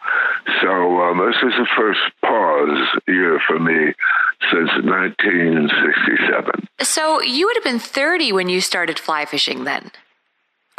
So 0.62 1.02
um, 1.02 1.20
this 1.20 1.38
is 1.44 1.54
the 1.58 1.68
first 1.78 2.00
pause 2.22 3.00
year 3.08 3.40
for 3.48 3.60
me 3.60 3.94
since 4.52 4.70
1967. 4.84 6.68
So 6.82 7.22
you 7.22 7.46
would 7.46 7.56
have 7.58 7.64
been 7.64 7.80
30 7.80 8.32
when 8.32 8.50
you 8.50 8.60
started 8.60 8.98
fly 8.98 9.26
fishing 9.26 9.64
then? 9.66 9.92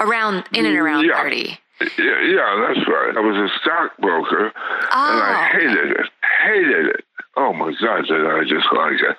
Around, 0.00 0.44
in 0.52 0.66
and 0.66 0.76
around 0.76 1.04
yeah. 1.04 1.22
30. 1.22 1.58
Yeah, 1.80 2.20
yeah, 2.28 2.66
that's 2.68 2.84
right. 2.88 3.16
I 3.16 3.20
was 3.24 3.36
a 3.36 3.48
stockbroker, 3.60 4.52
oh, 4.52 5.12
and 5.12 5.20
I 5.22 5.48
oh, 5.48 5.58
hated 5.58 5.92
okay. 5.92 6.00
it. 6.00 6.10
Hated 6.44 6.86
it. 6.92 7.04
Oh 7.36 7.54
my 7.54 7.72
God, 7.80 8.04
did 8.04 8.26
I 8.26 8.44
just 8.44 8.68
like 8.76 9.00
it? 9.00 9.16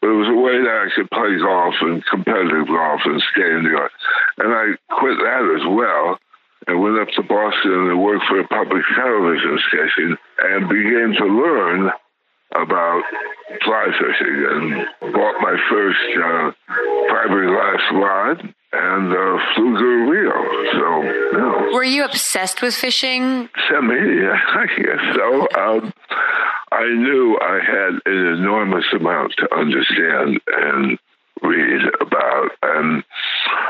But 0.00 0.10
it 0.10 0.18
was 0.22 0.30
a 0.30 0.38
way 0.38 0.62
that 0.62 0.78
I 0.78 0.94
could 0.94 1.10
play 1.10 1.34
golf 1.42 1.74
and 1.80 2.06
competitive 2.06 2.68
golf 2.68 3.00
and 3.04 3.22
stay 3.34 3.50
in 3.50 3.64
New 3.64 3.74
York. 3.74 3.90
And 4.38 4.52
I 4.54 4.78
quit 4.94 5.18
that 5.18 5.42
as 5.58 5.66
well 5.66 6.18
and 6.66 6.80
went 6.80 7.02
up 7.02 7.08
to 7.16 7.22
Boston 7.22 7.90
and 7.90 8.02
worked 8.02 8.26
for 8.30 8.38
a 8.38 8.46
public 8.46 8.82
television 8.94 9.58
station 9.66 10.16
and 10.38 10.68
began 10.68 11.18
to 11.18 11.26
learn 11.26 11.90
about 12.54 13.02
fly 13.64 13.86
fishing 13.98 14.38
and 14.54 15.12
bought 15.12 15.42
my 15.42 15.56
first 15.66 16.04
uh, 16.14 16.52
fiberglass 17.10 17.82
rod 17.92 18.54
and 18.74 19.12
uh, 19.12 19.38
Pflueger 19.54 20.08
reel. 20.10 20.44
So. 20.72 21.74
Were 21.74 21.84
you 21.84 22.04
obsessed 22.04 22.62
with 22.62 22.74
fishing? 22.74 23.48
Semi, 23.68 23.94
yeah, 23.94 24.38
I 24.54 24.66
guess 24.76 25.14
so. 25.14 25.48
Um, 25.58 25.92
I 26.72 26.86
knew 26.86 27.38
I 27.40 27.60
had 27.64 28.00
an 28.06 28.26
enormous 28.38 28.84
amount 28.92 29.34
to 29.38 29.54
understand 29.54 30.40
and 30.46 30.98
read 31.42 31.82
about. 32.00 32.50
And 32.62 33.04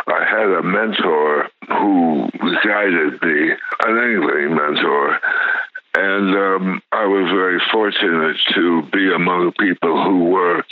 I 0.07 0.25
had 0.25 0.49
a 0.49 0.63
mentor 0.63 1.49
who 1.69 2.29
guided 2.65 3.21
me, 3.23 3.51
an 3.85 3.99
angling 3.99 4.55
mentor. 4.55 5.21
And 5.97 6.35
um, 6.35 6.83
I 6.93 7.05
was 7.07 7.31
very 7.31 7.61
fortunate 7.73 8.37
to 8.55 8.83
be 8.93 9.13
among 9.15 9.53
people 9.61 10.03
who 10.03 10.25
were 10.25 10.65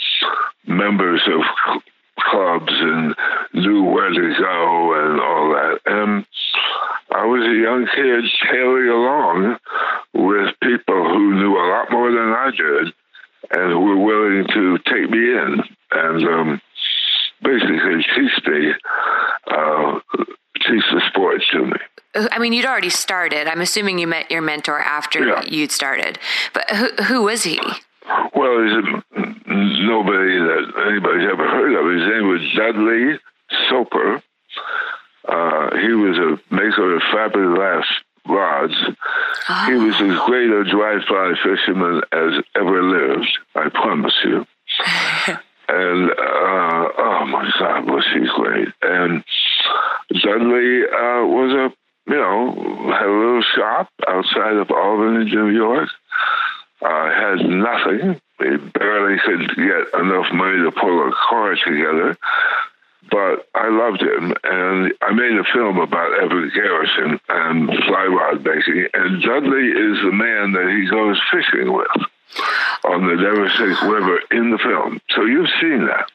members 0.67 1.21
of 1.27 1.81
clubs 2.19 2.71
and 2.71 3.15
knew 3.53 3.83
where 3.83 4.09
to 4.09 4.35
go 4.39 5.05
and 5.05 5.19
all 5.19 5.49
that. 5.53 5.79
And 5.85 6.25
I 7.11 7.25
was 7.25 7.43
a 7.43 7.61
young 7.61 7.87
kid 7.95 8.23
tailing 8.49 8.89
along 8.89 9.57
with 10.13 10.55
people 10.61 11.03
who 11.09 11.35
knew 11.35 11.55
a 11.55 11.69
lot 11.69 11.91
more 11.91 12.11
than 12.11 12.29
I 12.29 12.51
did 12.51 12.93
and 13.51 13.71
who 13.71 13.79
were 13.79 13.97
willing 13.97 14.47
to 14.53 14.77
take 14.79 15.09
me 15.09 15.19
in 15.19 15.63
and 15.91 16.27
um, 16.27 16.61
basically 17.41 18.03
teach 18.15 18.47
me, 18.47 18.73
uh, 19.47 19.99
teach 20.65 20.83
the 20.91 21.01
sport 21.09 21.41
to 21.51 21.65
me. 21.65 21.77
I 22.15 22.37
mean, 22.37 22.53
you'd 22.53 22.65
already 22.65 22.91
started. 22.91 23.47
I'm 23.47 23.61
assuming 23.61 23.97
you 23.97 24.07
met 24.07 24.29
your 24.29 24.41
mentor 24.41 24.79
after 24.79 25.27
yeah. 25.27 25.43
you'd 25.45 25.71
started. 25.71 26.19
But 26.53 26.69
who, 26.69 26.89
who 27.03 27.23
was 27.23 27.43
he? 27.43 27.59
Well, 28.35 28.63
he's 28.63 29.25
nobody 29.47 30.37
that 30.39 30.73
anybody's 30.87 31.29
ever 31.31 31.47
heard 31.47 31.73
of. 31.73 31.85
His 31.91 32.07
name 32.09 32.27
was 32.29 32.41
Dudley 32.55 33.19
Soper. 33.69 34.21
Uh, 35.27 35.77
he 35.77 35.93
was 35.93 36.17
a 36.17 36.53
maker 36.53 36.95
of 36.95 37.01
fiberglass 37.13 37.85
rods. 38.27 38.73
Oh. 39.49 39.65
He 39.67 39.73
was 39.75 39.95
as 39.95 40.25
great 40.25 40.49
a 40.49 40.63
dry 40.69 40.99
fly 41.05 41.33
fisherman 41.43 42.01
as 42.11 42.43
ever 42.55 42.83
lived, 42.83 43.29
I 43.55 43.69
promise 43.69 44.13
you. 44.23 44.45
and 45.69 46.11
uh, 46.11 46.87
oh 46.97 47.25
my 47.27 47.49
God, 47.59 47.85
was 47.85 48.05
he 48.13 48.27
great! 48.35 48.69
And 48.81 49.23
Dudley 50.21 50.83
uh, 50.83 51.25
was 51.25 51.51
a 51.53 52.11
you 52.11 52.17
know 52.17 52.91
had 52.91 53.07
a 53.07 53.11
little 53.11 53.43
shop 53.55 53.89
outside 54.07 54.57
of 54.57 54.71
Albany, 54.71 55.25
New 55.25 55.49
York. 55.49 55.89
Uh, 56.81 57.09
had 57.11 57.49
nothing. 57.49 58.19
He 58.39 58.57
barely 58.77 59.17
could 59.23 59.55
get 59.55 59.99
enough 60.01 60.27
money 60.33 60.63
to 60.63 60.71
pull 60.71 61.07
a 61.07 61.13
car 61.29 61.55
together. 61.65 62.17
But 63.09 63.47
I 63.53 63.69
loved 63.69 64.01
him, 64.01 64.33
and 64.43 64.93
I 65.01 65.11
made 65.13 65.37
a 65.37 65.43
film 65.53 65.77
about 65.77 66.19
Everett 66.21 66.53
Garrison 66.53 67.19
and 67.29 67.67
fly 67.85 68.05
rod 68.05 68.43
making. 68.43 68.87
And 68.93 69.21
Dudley 69.21 69.67
is 69.67 70.01
the 70.03 70.11
man 70.11 70.53
that 70.53 70.69
he 70.71 70.89
goes 70.89 71.19
fishing 71.31 71.73
with 71.73 71.87
on 72.85 73.05
the 73.07 73.21
Devastate 73.21 73.81
River 73.89 74.19
in 74.31 74.51
the 74.51 74.57
film. 74.57 74.99
So 75.15 75.25
you've 75.25 75.49
seen 75.61 75.85
that. 75.87 76.09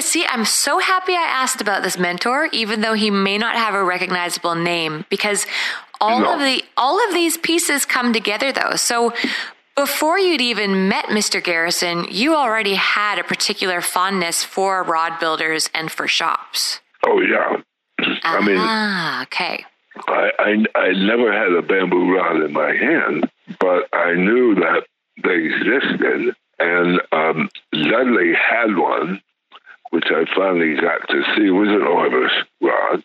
See, 0.00 0.24
I'm 0.26 0.44
so 0.44 0.78
happy 0.78 1.12
I 1.12 1.22
asked 1.22 1.60
about 1.60 1.82
this 1.82 1.98
mentor, 1.98 2.48
even 2.52 2.80
though 2.80 2.94
he 2.94 3.10
may 3.10 3.38
not 3.38 3.56
have 3.56 3.74
a 3.74 3.84
recognizable 3.84 4.54
name, 4.54 5.04
because 5.10 5.46
all 6.00 6.20
no. 6.20 6.34
of 6.34 6.40
the 6.40 6.64
all 6.76 7.06
of 7.08 7.14
these 7.14 7.36
pieces 7.36 7.84
come 7.84 8.12
together 8.12 8.52
though. 8.52 8.74
So 8.76 9.12
before 9.76 10.18
you'd 10.18 10.40
even 10.40 10.88
met 10.88 11.06
Mr. 11.06 11.42
Garrison, 11.42 12.06
you 12.10 12.34
already 12.34 12.74
had 12.74 13.18
a 13.18 13.24
particular 13.24 13.80
fondness 13.80 14.44
for 14.44 14.82
rod 14.82 15.18
builders 15.18 15.70
and 15.74 15.90
for 15.90 16.06
shops. 16.06 16.80
Oh 17.06 17.20
yeah. 17.20 17.62
I 18.24 18.44
mean, 18.44 18.56
ah, 18.58 19.22
okay. 19.22 19.64
I, 20.08 20.30
I, 20.38 20.78
I 20.78 20.92
never 20.92 21.32
had 21.32 21.52
a 21.52 21.62
bamboo 21.62 22.14
rod 22.14 22.42
in 22.42 22.52
my 22.52 22.74
hand, 22.74 23.30
but 23.60 23.88
I 23.92 24.14
knew 24.14 24.54
that 24.56 24.84
they 25.22 25.44
existed. 25.44 26.34
And 26.58 27.00
um, 27.12 27.48
Dudley 27.72 28.32
had 28.34 28.76
one, 28.76 29.20
which 29.92 30.06
I 30.06 30.24
finally 30.34 30.74
got 30.74 31.06
to 31.08 31.22
see. 31.36 31.50
Was 31.50 31.68
an 31.68 31.82
Orvis 31.82 32.32
rod. 32.60 33.04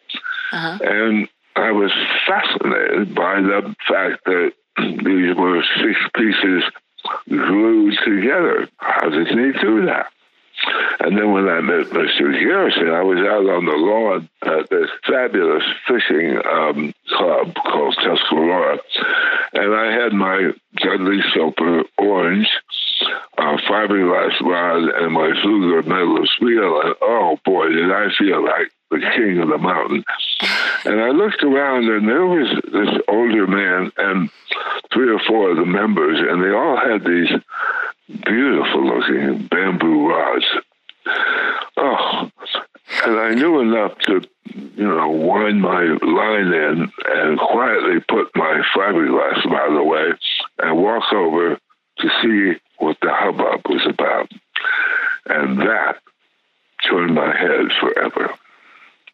Uh-huh. 0.53 0.77
And 0.81 1.29
I 1.55 1.71
was 1.71 1.91
fascinated 2.25 3.13
by 3.13 3.41
the 3.41 3.75
fact 3.87 4.23
that 4.25 4.53
these 4.77 5.35
were 5.35 5.63
six 5.75 5.99
pieces 6.15 6.63
glued 7.27 7.97
together. 8.05 8.69
How 8.77 9.09
did 9.09 9.27
he 9.27 9.51
do 9.59 9.85
that? 9.85 10.07
And 10.99 11.17
then 11.17 11.31
when 11.31 11.47
I 11.47 11.61
met 11.61 11.87
Mr. 11.87 12.33
Garrison, 12.33 12.89
I 12.89 13.03
was 13.03 13.19
out 13.19 13.45
on 13.47 13.65
the 13.65 13.73
lawn 13.73 14.29
at 14.41 14.69
this 14.69 14.89
fabulous 15.05 15.63
fishing 15.87 16.37
um, 16.49 16.93
club 17.09 17.53
called 17.53 17.95
Tuscarora, 18.03 18.79
and 19.53 19.75
I 19.75 19.91
had 19.91 20.13
my 20.13 20.51
Dudley 20.77 21.21
Soper 21.33 21.83
orange 21.99 22.49
rod 24.47 24.89
and 24.89 25.13
my 25.13 25.31
Pflueger 25.43 25.85
medalist 25.85 26.33
reel, 26.41 26.81
and 26.81 26.95
oh 27.01 27.37
boy, 27.45 27.69
did 27.69 27.91
I 27.91 28.07
feel 28.17 28.43
like 28.43 28.71
the 28.89 28.99
king 29.15 29.39
of 29.39 29.49
the 29.49 29.57
mountain. 29.57 30.03
And 30.85 31.01
I 31.01 31.09
looked 31.09 31.43
around, 31.43 31.89
and 31.89 32.07
there 32.07 32.25
was 32.25 32.47
this 32.71 33.01
older 33.07 33.47
man 33.47 33.91
and 33.97 34.29
three 34.93 35.11
or 35.13 35.19
four 35.27 35.51
of 35.51 35.57
the 35.57 35.65
members, 35.65 36.19
and 36.19 36.41
they 36.41 36.51
all 36.51 36.77
had 36.77 37.03
these 37.03 37.29
beautiful 38.25 38.85
looking 38.85 39.47
bamboo 39.47 40.09
rods. 40.09 40.45
Oh, 41.77 42.29
and 43.05 43.19
I 43.19 43.33
knew 43.33 43.59
enough 43.59 43.97
to, 43.99 44.21
you 44.53 44.87
know, 44.87 45.09
wind 45.09 45.61
my 45.61 45.83
line 45.83 46.53
in 46.53 46.91
and 47.05 47.39
quietly 47.39 47.99
put 48.07 48.33
my 48.35 48.61
fiberglass 48.75 49.43
the 49.43 49.83
way, 49.83 50.13
and 50.59 50.77
walk 50.81 51.11
over 51.13 51.57
to 51.99 52.09
see 52.21 52.59
what 52.77 52.97
the 53.01 53.11
hubbub 53.11 53.61
was 53.67 53.85
about. 53.87 54.31
And 55.29 55.59
that 55.59 55.97
turned 56.89 57.15
my 57.15 57.35
head 57.35 57.71
forever. 57.79 58.33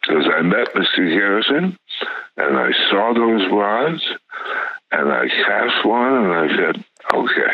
Because 0.02 0.26
I 0.36 0.42
met 0.42 0.74
Mr. 0.74 0.98
Garrison 0.98 1.78
and 2.38 2.58
I 2.58 2.72
saw 2.90 3.14
those 3.14 3.50
rods 3.52 4.04
and 4.92 5.12
I 5.12 5.28
cast 5.28 5.86
one 5.86 6.14
and 6.14 6.34
I 6.34 6.48
said, 6.56 6.86
okay, 7.14 7.54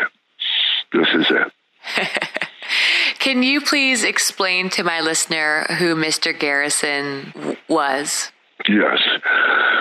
this 0.92 1.08
is 1.14 1.26
it. 1.30 1.52
Can 3.18 3.42
you 3.42 3.60
please 3.60 4.02
explain 4.02 4.70
to 4.70 4.82
my 4.82 5.00
listener 5.00 5.64
who 5.78 5.94
Mr. 5.94 6.36
Garrison 6.36 7.56
was? 7.68 8.32
Yes. 8.68 8.98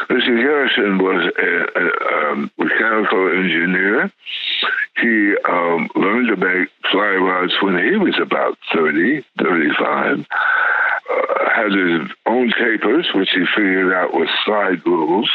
Mr. 0.09 0.41
Garrison 0.41 0.97
was 0.97 1.31
a, 1.37 1.79
a 1.79 2.31
um, 2.31 2.51
mechanical 2.57 3.29
engineer. 3.29 4.11
He 4.97 5.35
um, 5.47 5.89
learned 5.95 6.27
to 6.29 6.35
make 6.35 6.69
fly 6.91 7.15
rods 7.15 7.53
when 7.61 7.77
he 7.77 7.95
was 7.97 8.19
about 8.19 8.57
30, 8.73 9.23
35. 9.37 10.25
Uh, 11.09 11.49
had 11.53 11.71
his 11.71 12.09
own 12.25 12.51
tapers, 12.51 13.07
which 13.13 13.29
he 13.31 13.45
figured 13.55 13.93
out 13.93 14.13
with 14.13 14.29
slide 14.45 14.85
rules 14.85 15.29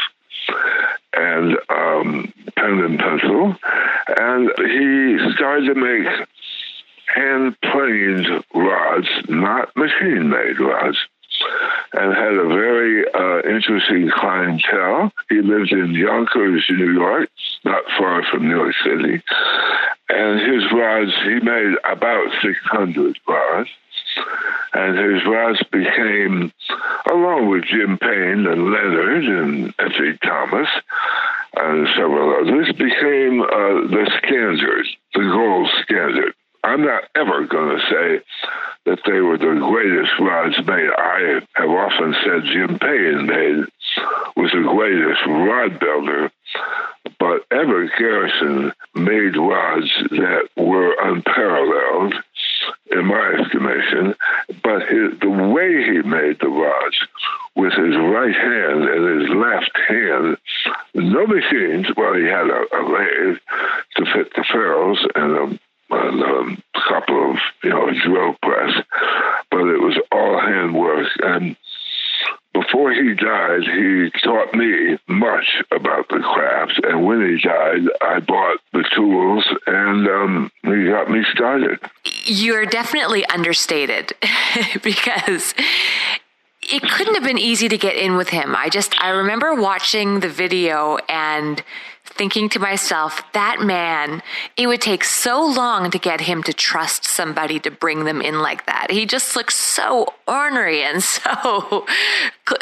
and 1.13 1.57
um, 1.69 2.33
pen 2.55 2.79
and 2.79 2.99
pencil. 2.99 3.55
And 4.17 4.51
he 4.57 5.33
started 5.35 5.73
to 5.73 5.75
make 5.75 6.07
hand 7.13 7.55
planed 7.61 8.43
rods, 8.53 9.07
not 9.29 9.75
machine 9.75 10.29
made 10.29 10.59
rods, 10.59 10.97
and 11.93 12.13
had 12.13 12.33
a 12.33 12.47
very 12.47 13.05
uh, 13.13 13.39
interesting 13.47 14.09
clientele. 14.13 15.11
He 15.29 15.41
lived 15.41 15.71
in 15.71 15.93
Yonkers, 15.93 16.65
New 16.69 16.93
York, 16.93 17.29
not 17.63 17.83
far 17.97 18.23
from 18.29 18.47
New 18.47 18.55
York 18.55 18.75
City. 18.83 19.21
And 20.09 20.39
his 20.39 20.71
rods, 20.71 21.11
he 21.23 21.39
made 21.39 21.75
about 21.89 22.27
600 22.41 23.19
rods. 23.27 23.69
And 24.73 24.97
his 24.97 25.25
rods 25.25 25.63
became, 25.71 26.51
along 27.09 27.49
with 27.49 27.63
Jim 27.63 27.97
Payne 27.97 28.45
and 28.45 28.71
Leonard 28.71 29.25
and 29.25 29.73
F.E. 29.79 30.17
Thomas 30.21 30.67
and 31.55 31.87
several 31.95 32.35
others, 32.41 32.67
became 32.73 33.41
uh, 33.41 33.87
the 33.87 34.11
standard, 34.19 34.85
the 35.13 35.21
gold 35.21 35.69
standard. 35.83 36.33
I'm 36.65 36.83
not 36.83 37.03
ever 37.15 37.45
going 37.45 37.77
to 37.77 37.83
say 37.89 38.23
that 38.85 38.99
they 39.05 39.19
were 39.19 39.37
the 39.37 39.61
greatest 39.69 40.11
rods 40.19 40.57
made. 40.65 40.89
I 40.97 41.41
have 41.53 41.69
often 41.69 42.15
said 42.23 42.43
Jim 42.51 42.79
Payne 42.79 43.27
made 43.27 43.65
was 44.35 44.51
the 44.51 44.65
greatest 44.67 45.21
rod 45.27 45.79
builder, 45.79 46.31
but 47.19 47.45
Everett 47.51 47.91
Garrison 47.99 48.73
made 48.95 49.37
rods 49.37 49.91
that 50.09 50.49
were 50.57 50.95
unparalleled 51.01 52.15
in 52.91 53.05
my 53.05 53.37
estimation. 53.39 54.15
But 54.63 54.87
his, 54.89 55.19
the 55.21 55.29
way 55.29 55.83
he 55.83 56.01
made 56.01 56.39
the 56.39 56.49
rods 56.49 56.97
with 57.55 57.73
his 57.73 57.95
right 57.95 58.35
hand 58.35 58.83
and 58.89 59.21
his 59.21 59.29
left 59.29 59.77
hand, 59.87 60.37
no 60.95 61.27
machines. 61.27 61.87
Well, 61.95 62.15
he 62.15 62.25
had 62.25 62.49
a, 62.49 62.65
a 62.73 62.81
lathe 62.89 63.37
to 63.97 64.05
fit 64.13 64.33
the 64.35 64.43
ferrules 64.51 65.05
and 65.15 65.31
a 65.53 65.59
and 65.89 66.23
um, 66.23 66.63
a 66.73 66.79
couple 66.87 67.31
of 67.31 67.37
you 67.63 67.69
know 67.69 67.89
drill 68.03 68.35
press, 68.41 68.73
but 69.51 69.67
it 69.67 69.81
was 69.81 69.97
all 70.11 70.39
hand 70.39 70.75
work. 70.75 71.07
And 71.23 71.55
before 72.53 72.91
he 72.93 73.13
died, 73.13 73.63
he 73.63 74.09
taught 74.23 74.53
me 74.53 74.97
much 75.07 75.61
about 75.71 76.07
the 76.09 76.19
craft. 76.19 76.79
And 76.83 77.05
when 77.05 77.21
he 77.21 77.41
died, 77.41 77.81
I 78.01 78.19
bought 78.19 78.59
the 78.71 78.85
tools, 78.95 79.45
and 79.67 80.07
um, 80.07 80.51
he 80.63 80.85
got 80.85 81.09
me 81.09 81.23
started. 81.33 81.79
You're 82.23 82.65
definitely 82.65 83.25
understated 83.25 84.13
because 84.83 85.53
it 86.61 86.81
couldn't 86.81 87.15
have 87.15 87.23
been 87.23 87.37
easy 87.37 87.67
to 87.69 87.77
get 87.77 87.95
in 87.95 88.15
with 88.15 88.29
him. 88.29 88.55
I 88.55 88.69
just 88.69 88.99
I 89.01 89.09
remember 89.09 89.53
watching 89.53 90.21
the 90.21 90.29
video 90.29 90.97
and 91.09 91.61
thinking 92.15 92.49
to 92.49 92.59
myself, 92.59 93.21
that 93.33 93.61
man, 93.61 94.21
it 94.57 94.67
would 94.67 94.81
take 94.81 95.03
so 95.03 95.45
long 95.45 95.91
to 95.91 95.99
get 95.99 96.21
him 96.21 96.43
to 96.43 96.53
trust 96.53 97.05
somebody 97.05 97.59
to 97.59 97.71
bring 97.71 98.05
them 98.05 98.21
in 98.21 98.39
like 98.39 98.65
that. 98.65 98.89
He 98.89 99.05
just 99.05 99.35
looks 99.35 99.55
so 99.55 100.13
ornery 100.27 100.83
and 100.83 101.03
so 101.03 101.85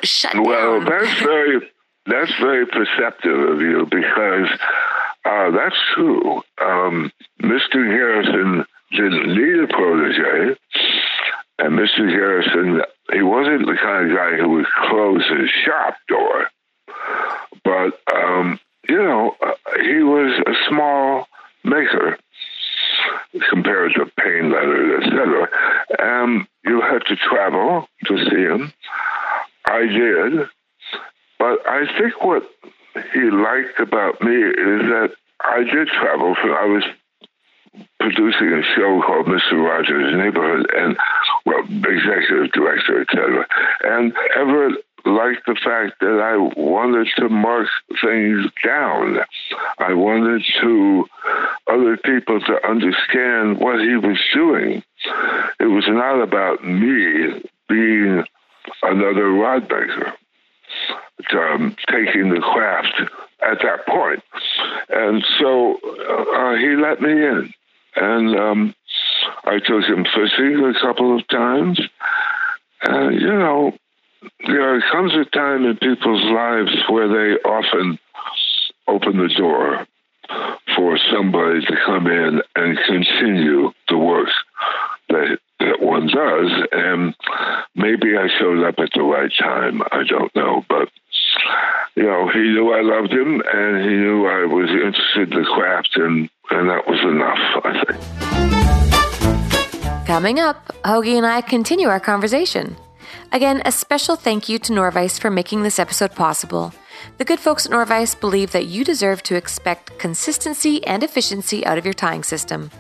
shut 0.04 0.36
well, 0.36 0.80
down. 0.80 0.86
Well, 0.86 1.00
that's 1.06 1.20
very 1.22 1.70
that's 2.06 2.36
very 2.40 2.66
perceptive 2.66 3.40
of 3.50 3.62
you 3.62 3.88
because 3.90 4.50
uh, 5.26 5.52
that's 5.52 5.76
true. 5.96 6.42
Um, 6.62 7.12
Mr. 7.42 7.76
Garrison 7.76 8.66
didn't 8.92 9.28
need 9.36 9.64
a 9.64 9.68
protege, 9.68 10.58
and 11.60 11.80
Mr. 11.80 12.10
Garrison, 12.10 12.82
he 13.14 13.22
wasn't 13.22 13.66
the 13.68 13.78
kind 13.82 14.12
of 14.12 14.18
guy 14.18 14.36
who 14.36 14.50
would 14.50 14.66
close 14.90 15.24
his 15.30 15.50
shop 15.66 15.96
door. 16.10 16.50
But 17.64 18.00
um, 18.14 18.60
you 18.88 19.02
know, 19.02 19.36
uh, 19.42 19.54
he 19.82 20.04
was 20.04 20.42
a 20.46 20.70
small 20.70 21.28
maker 21.64 22.18
compared 23.50 23.94
to 23.94 24.06
Payne 24.20 24.52
Leonard, 24.52 25.04
etc. 25.04 25.48
And 26.00 26.48
you 26.66 26.82
had 26.82 27.06
to 27.08 27.16
travel 27.16 27.88
to 28.06 28.18
see 28.30 28.44
him. 28.44 28.74
I 29.66 29.86
did. 29.86 30.50
But 31.40 31.68
I 31.68 31.86
think 31.98 32.24
what 32.24 32.44
he 33.14 33.22
liked 33.32 33.80
about 33.80 34.22
me 34.22 34.36
is 34.36 34.82
that 34.92 35.12
I 35.42 35.64
did 35.64 35.88
travel. 35.88 36.33
For, 36.33 36.33
I 36.52 36.66
was 36.66 36.84
producing 38.00 38.54
a 38.54 38.64
show 38.76 39.02
called 39.06 39.28
Mr. 39.28 39.64
Rogers' 39.64 40.16
Neighborhood 40.16 40.68
and, 40.76 40.98
well, 41.46 41.64
executive 41.64 42.52
director, 42.52 43.02
etc. 43.02 43.48
And 43.84 44.14
Everett 44.36 44.84
liked 45.06 45.46
the 45.46 45.56
fact 45.56 46.00
that 46.00 46.20
I 46.22 46.38
wanted 46.60 47.08
to 47.18 47.30
mark 47.30 47.68
things 48.02 48.46
down. 48.64 49.18
I 49.80 49.94
wanted 49.94 50.44
to 50.62 51.06
other 51.68 51.98
people 51.98 52.40
to 52.40 52.68
understand 52.68 53.60
what 53.60 53.80
he 53.80 53.96
was 53.96 54.20
doing. 54.34 54.84
It 55.60 55.66
was 55.66 55.86
not 55.88 56.22
about 56.22 56.64
me 56.64 57.42
being 57.68 58.24
another 58.84 59.30
rod 59.32 59.64
maker, 59.64 60.14
um, 61.34 61.76
taking 61.90 62.30
the 62.30 62.40
craft 62.40 63.02
at 63.42 63.60
that 63.62 63.86
point. 63.88 64.24
And 64.90 65.24
so 65.40 65.76
uh, 65.76 66.56
he 66.56 66.76
let 66.76 67.02
me 67.02 67.12
in. 67.12 67.54
And 67.96 68.40
um, 68.40 68.76
I 69.44 69.60
took 69.60 69.84
him 69.84 70.06
fishing 70.16 70.64
a 70.64 70.80
couple 70.82 71.16
of 71.18 71.28
times. 71.28 71.80
And, 72.84 73.20
you 73.20 73.28
know, 73.28 73.74
there 74.48 74.82
comes 74.92 75.14
a 75.14 75.26
time 75.26 75.66
in 75.66 75.78
people's 75.78 76.24
lives 76.24 76.76
where 76.90 77.08
they 77.08 77.40
often 77.42 78.00
open 78.88 79.18
the 79.18 79.34
door 79.38 79.88
for 80.76 80.98
somebody 81.12 81.62
to 81.66 81.76
come 81.86 82.08
in 82.08 82.42
and 82.56 82.78
continue 82.88 83.72
the 83.90 83.98
work 83.98 84.30
that 85.10 85.38
that 85.60 85.82
one 85.82 86.08
does. 86.08 86.52
And 86.72 87.16
maybe 87.76 88.18
I 88.18 88.28
showed 88.40 88.66
up 88.66 88.76
at 88.80 88.90
the 88.94 89.04
right 89.04 89.32
time. 89.40 89.82
I 89.92 90.04
don't 90.08 90.36
know, 90.36 90.66
but 90.68 90.90
you 91.96 92.04
know, 92.04 92.30
he 92.34 92.40
knew 92.40 92.74
I 92.74 92.82
loved 92.82 93.14
him 93.14 93.42
and 93.54 93.84
he 93.84 93.96
knew 93.96 94.26
I 94.26 94.46
was 94.46 94.70
interested 94.70 95.34
in 95.34 95.44
the 95.44 95.46
craft, 95.46 95.92
and, 95.96 96.30
and 96.50 96.70
that 96.70 96.88
was 96.88 97.00
enough, 97.04 97.40
I 97.64 97.84
think. 97.86 98.00
Coming 100.24 100.40
up, 100.40 100.74
Hoagy 100.86 101.18
and 101.18 101.26
I 101.26 101.42
continue 101.42 101.90
our 101.90 102.00
conversation. 102.00 102.78
Again, 103.34 103.62
a 103.66 103.74
special 103.74 104.16
thank 104.16 104.48
you 104.48 104.58
to 104.58 104.72
Norvise 104.72 105.20
for 105.20 105.30
making 105.30 105.64
this 105.64 105.80
episode 105.80 106.16
possible. 106.16 106.74
The 107.18 107.26
good 107.26 107.42
folks 107.42 107.66
at 107.66 107.74
Norvise 107.74 108.16
believe 108.16 108.54
that 108.54 108.68
you 108.68 108.86
deserve 108.86 109.22
to 109.24 109.36
expect 109.36 110.00
consistency 110.00 110.82
and 110.88 111.04
efficiency 111.04 111.66
out 111.66 111.78
of 111.78 111.84
your 111.84 111.94
tying 111.94 112.24
system. 112.24 112.72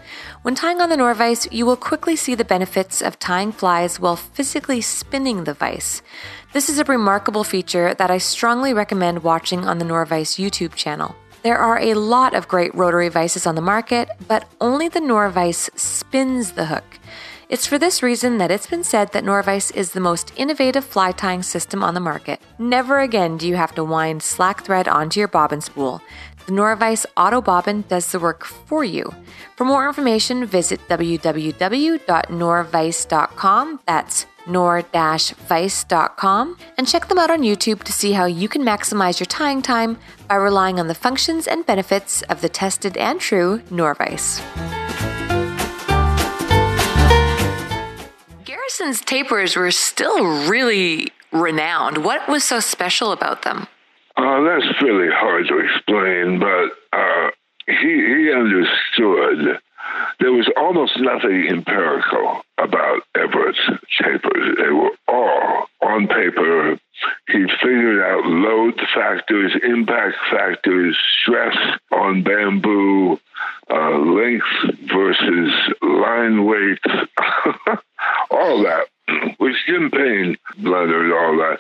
When 0.44 0.56
tying 0.56 0.80
on 0.80 0.88
the 0.88 0.96
Norvise, 0.96 1.46
you 1.52 1.66
will 1.66 1.76
quickly 1.76 2.16
see 2.16 2.34
the 2.34 2.46
benefits 2.46 3.02
of 3.02 3.20
tying 3.20 3.52
flies 3.52 4.00
while 4.00 4.16
physically 4.16 4.80
spinning 4.80 5.44
the 5.44 5.54
vise. 5.54 6.02
This 6.54 6.70
is 6.70 6.80
a 6.80 6.86
remarkable 6.86 7.44
feature 7.44 7.94
that 7.96 8.10
I 8.10 8.20
strongly 8.20 8.74
recommend 8.74 9.22
watching 9.22 9.66
on 9.66 9.80
the 9.80 9.86
Norvise 9.86 10.38
YouTube 10.38 10.76
channel. 10.76 11.14
There 11.42 11.58
are 11.58 11.78
a 11.78 11.96
lot 11.96 12.36
of 12.36 12.48
great 12.48 12.74
rotary 12.74 13.10
vices 13.10 13.46
on 13.46 13.56
the 13.56 13.62
market, 13.62 14.08
but 14.30 14.48
only 14.62 14.88
the 14.88 15.02
Norvise 15.02 15.70
spins 15.78 16.54
the 16.54 16.68
hook. 16.68 16.86
It's 17.50 17.68
for 17.68 17.78
this 17.78 18.02
reason 18.02 18.38
that 18.38 18.52
it's 18.52 18.68
been 18.68 18.84
said 18.84 19.12
that 19.12 19.24
Norvise 19.24 19.76
is 19.76 19.92
the 19.92 20.00
most 20.00 20.32
innovative 20.36 20.86
fly 20.86 21.12
tying 21.12 21.44
system 21.44 21.84
on 21.84 21.94
the 21.94 22.00
market. 22.00 22.42
Never 22.58 23.00
again 23.00 23.38
do 23.38 23.48
you 23.48 23.56
have 23.56 23.76
to 23.76 23.84
wind 23.84 24.24
slack 24.24 24.64
thread 24.64 24.88
onto 24.88 25.20
your 25.20 25.28
bobbin 25.28 25.62
spool. 25.62 26.02
The 26.46 26.54
Norvise 26.54 27.06
Auto 27.16 27.42
Bobbin 27.42 27.84
does 27.88 28.12
the 28.12 28.20
work 28.20 28.44
for 28.44 28.84
you. 28.84 29.14
For 29.56 29.64
more 29.66 29.88
information, 29.88 30.46
visit 30.46 30.82
www.norvise.com. 30.90 33.80
That's 33.86 34.26
nor-vice.com 34.46 36.58
and 36.78 36.88
check 36.88 37.08
them 37.08 37.18
out 37.18 37.32
on 37.32 37.44
YouTube 37.44 37.82
to 37.84 37.94
see 37.94 38.12
how 38.12 38.26
you 38.26 38.50
can 38.50 38.62
maximize 38.62 39.18
your 39.20 39.28
tying 39.28 39.62
time 39.62 39.98
by 40.28 40.36
relying 40.36 40.82
on 40.82 40.88
the 40.88 40.96
functions 40.96 41.48
and 41.48 41.66
benefits 41.66 42.24
of 42.24 42.42
the 42.42 42.50
tested 42.50 42.98
and 42.98 43.22
true 43.22 43.60
Norvise. 43.70 44.42
Garrison's 48.63 49.02
tapers 49.02 49.58
were 49.58 49.71
still 49.71 50.47
really 50.47 51.12
renowned. 51.34 51.97
What 52.06 52.30
was 52.30 52.45
so 52.45 52.62
special 52.62 53.12
about 53.12 53.41
them? 53.41 53.67
Uh, 54.15 54.41
that's 54.41 54.82
really 54.82 55.10
hard 55.12 55.47
to 55.49 55.58
explain, 55.58 56.39
but 56.39 56.69
uh, 56.97 57.32
he, 57.67 57.73
he 57.73 58.32
understood 58.32 59.60
there 60.21 60.32
was 60.32 60.49
almost 60.56 60.93
nothing 60.97 61.47
empirical 61.49 62.41
about 62.58 63.02
Everett's 63.15 63.60
tapers. 64.02 64.56
They 64.58 64.69
were 64.69 64.91
all 65.10 65.65
on 65.82 66.08
paper. 66.08 66.80
He 67.28 67.46
figured 67.62 68.04
out 68.04 68.26
load 68.26 68.80
factors, 68.94 69.54
impact 69.63 70.18
factors, 70.30 70.98
stress 71.22 71.56
on 71.92 72.24
bamboo, 72.24 73.20
uh, 73.70 73.98
length 73.98 74.46
versus 74.92 75.52
line 75.82 76.46
weight, 76.46 76.80
all 78.32 78.63
that, 78.63 78.88
which 79.38 79.56
Jim 79.68 79.89
Payne 79.89 80.38
blundered 80.58 81.12
all 81.12 81.38
that. 81.38 81.60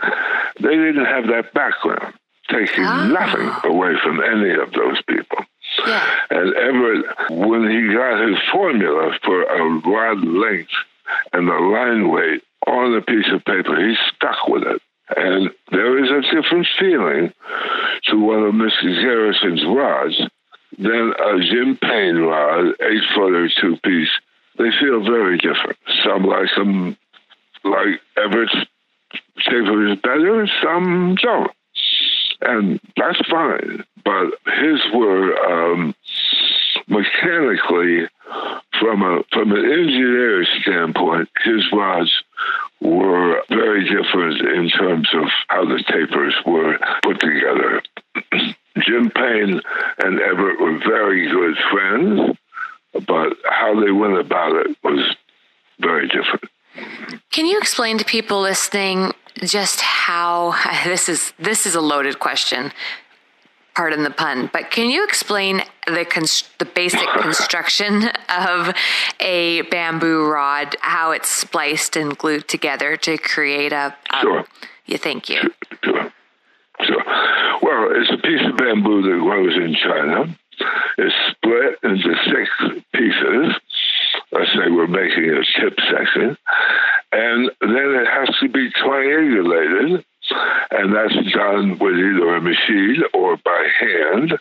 They 0.59 0.75
didn't 0.75 1.05
have 1.05 1.27
that 1.27 1.53
background, 1.53 2.13
taking 2.49 2.83
oh. 2.83 3.07
nothing 3.07 3.71
away 3.71 3.93
from 4.03 4.21
any 4.21 4.51
of 4.51 4.71
those 4.73 5.01
people. 5.03 5.45
Yeah. 5.85 6.15
And 6.29 6.53
Everett, 6.53 7.05
when 7.31 7.69
he 7.69 7.93
got 7.93 8.27
his 8.27 8.37
formula 8.51 9.17
for 9.23 9.43
a 9.43 9.79
rod 9.79 10.23
length 10.23 10.71
and 11.31 11.47
the 11.47 11.53
line 11.53 12.09
weight 12.09 12.43
on 12.67 12.95
a 12.95 13.01
piece 13.01 13.31
of 13.31 13.43
paper, 13.45 13.79
he 13.79 13.95
stuck 14.15 14.47
with 14.47 14.63
it. 14.63 14.81
And 15.15 15.49
there 15.71 16.03
is 16.03 16.09
a 16.09 16.35
different 16.35 16.67
feeling 16.79 17.33
to 18.05 18.19
one 18.19 18.43
of 18.43 18.53
Mrs. 18.53 19.01
Garrison's 19.01 19.65
rods 19.65 20.21
than 20.77 21.13
a 21.19 21.39
Jim 21.39 21.77
Payne 21.77 22.17
rod, 22.17 22.73
eight 22.81 23.03
foot 23.13 23.33
or 23.33 23.49
two 23.49 23.77
piece. 23.83 24.09
They 24.57 24.69
feel 24.79 25.03
very 25.03 25.37
different. 25.37 25.77
Some 26.03 26.23
like 26.23 26.49
them, 26.55 26.97
like 27.63 28.01
Everett's 28.17 28.55
taper 29.39 29.87
is 29.87 29.99
better, 29.99 30.47
some 30.61 31.15
don't. 31.15 31.51
And 32.41 32.79
that's 32.97 33.21
fine. 33.29 33.83
But 34.03 34.33
his 34.45 34.79
were 34.93 35.35
um, 35.37 35.95
mechanically, 36.87 38.07
from 38.83 39.01
a 39.01 39.23
from 39.31 39.51
an 39.53 39.65
engineer's 39.65 40.49
standpoint, 40.61 41.29
his 41.45 41.63
rods 41.71 42.11
were 42.81 43.41
very 43.49 43.83
different 43.83 44.41
in 44.41 44.69
terms 44.69 45.07
of 45.13 45.23
how 45.47 45.63
the 45.63 45.81
tapers 45.87 46.35
were 46.45 46.77
put 47.01 47.19
together. 47.19 47.81
Jim 48.79 49.09
Payne 49.11 49.61
and 49.99 50.19
Everett 50.19 50.59
were 50.59 50.79
very 50.79 51.29
good 51.29 51.55
friends, 51.71 52.37
but 53.07 53.37
how 53.49 53.79
they 53.79 53.91
went 53.91 54.17
about 54.17 54.53
it 54.55 54.75
was 54.83 55.15
very 55.79 56.07
different. 56.07 56.43
Can 57.31 57.45
you 57.45 57.57
explain 57.59 57.97
to 57.99 58.05
people 58.05 58.41
listening 58.41 59.13
just 59.41 59.79
how 59.79 60.55
this 60.83 61.07
is 61.07 61.33
this 61.39 61.65
is 61.65 61.75
a 61.75 61.81
loaded 61.81 62.19
question 62.19 62.73
pardon 63.75 64.03
the 64.03 64.11
pun, 64.11 64.49
but 64.53 64.71
can 64.71 64.89
you 64.89 65.03
explain 65.03 65.61
the 65.87 66.05
const- 66.05 66.57
the 66.59 66.65
basic 66.65 67.07
construction 67.19 68.09
of 68.29 68.73
a 69.19 69.61
bamboo 69.63 70.25
rod, 70.25 70.75
how 70.81 71.11
it's 71.11 71.29
spliced 71.29 71.95
and 71.95 72.17
glued 72.17 72.47
together 72.47 72.97
to 72.97 73.17
create 73.17 73.73
a? 73.73 73.95
a 74.11 74.21
sure. 74.21 74.45
You 74.85 74.97
thank 74.97 75.29
you. 75.29 75.41
Sure. 75.83 76.11
Sure. 76.81 77.03
Well, 77.61 77.89
it's 77.95 78.11
a 78.11 78.17
piece 78.17 78.41
of 78.45 78.57
bamboo 78.57 79.01
that 79.03 79.19
grows 79.21 79.55
in 79.55 79.75
China. 79.75 80.37
It's 80.97 81.15
split 81.31 81.79
into 81.83 82.13
six 82.25 82.81
pieces. 82.93 83.55
Let's 84.31 84.51
say 84.51 84.69
we're 84.69 84.87
making 84.87 85.29
a 85.29 85.43
tip 85.59 85.77
section, 85.89 86.37
and 87.11 87.51
then 87.61 87.95
it 87.95 88.07
has 88.07 88.29
to 88.41 88.49
be 88.49 88.69
triangulated 88.71 90.03
and 90.71 90.93
that's 90.93 91.33
done 91.33 91.77
with 91.79 91.95
either 91.95 92.35
a 92.35 92.41
machine 92.41 93.03
or 93.13 93.37
by 93.37 93.67
hand 93.79 94.33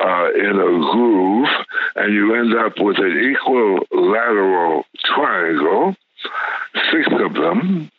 uh, 0.00 0.28
in 0.34 0.58
a 0.58 0.92
groove, 0.92 1.48
and 1.96 2.14
you 2.14 2.34
end 2.34 2.54
up 2.54 2.78
with 2.78 2.98
an 2.98 3.34
equilateral 3.34 4.84
triangle, 5.04 5.96
six 6.90 7.08
of 7.12 7.34
them 7.34 7.90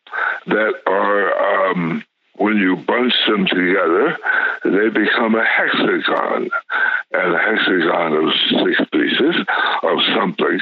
that 0.47 0.73
are. 0.88 1.69
Um, 1.69 2.03
when 2.36 2.55
you 2.55 2.77
bunch 2.77 3.13
them 3.27 3.45
together, 3.47 4.17
they 4.63 4.88
become 4.88 5.36
a 5.36 5.43
hexagon, 5.43 6.49
and 7.12 7.36
a 7.36 7.38
hexagon 7.38 8.13
of 8.13 8.34
six 8.63 8.89
pieces 8.93 9.36
of 9.84 9.99
something, 10.15 10.60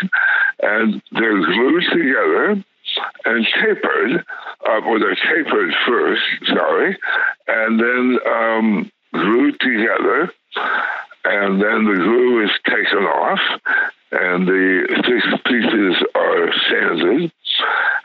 and 0.64 1.00
they're 1.12 1.46
glued 1.46 1.84
together 1.92 2.64
and 3.26 3.46
tapered, 3.46 4.26
uh, 4.66 4.82
well, 4.86 5.00
they're 5.00 5.16
tapered 5.16 5.74
first, 5.88 6.22
sorry, 6.48 6.98
and 7.48 7.80
then 7.80 8.20
um, 8.28 8.92
glued 9.14 9.60
together, 9.60 10.32
and 11.26 11.62
then 11.62 11.86
the 11.86 11.96
glue 11.96 12.44
is 12.44 12.52
taken 12.66 13.04
off, 13.04 13.40
and 14.12 14.48
the 14.48 14.88
six 15.06 15.42
pieces 15.46 15.96
are 16.16 16.54
sanded, 16.70 17.32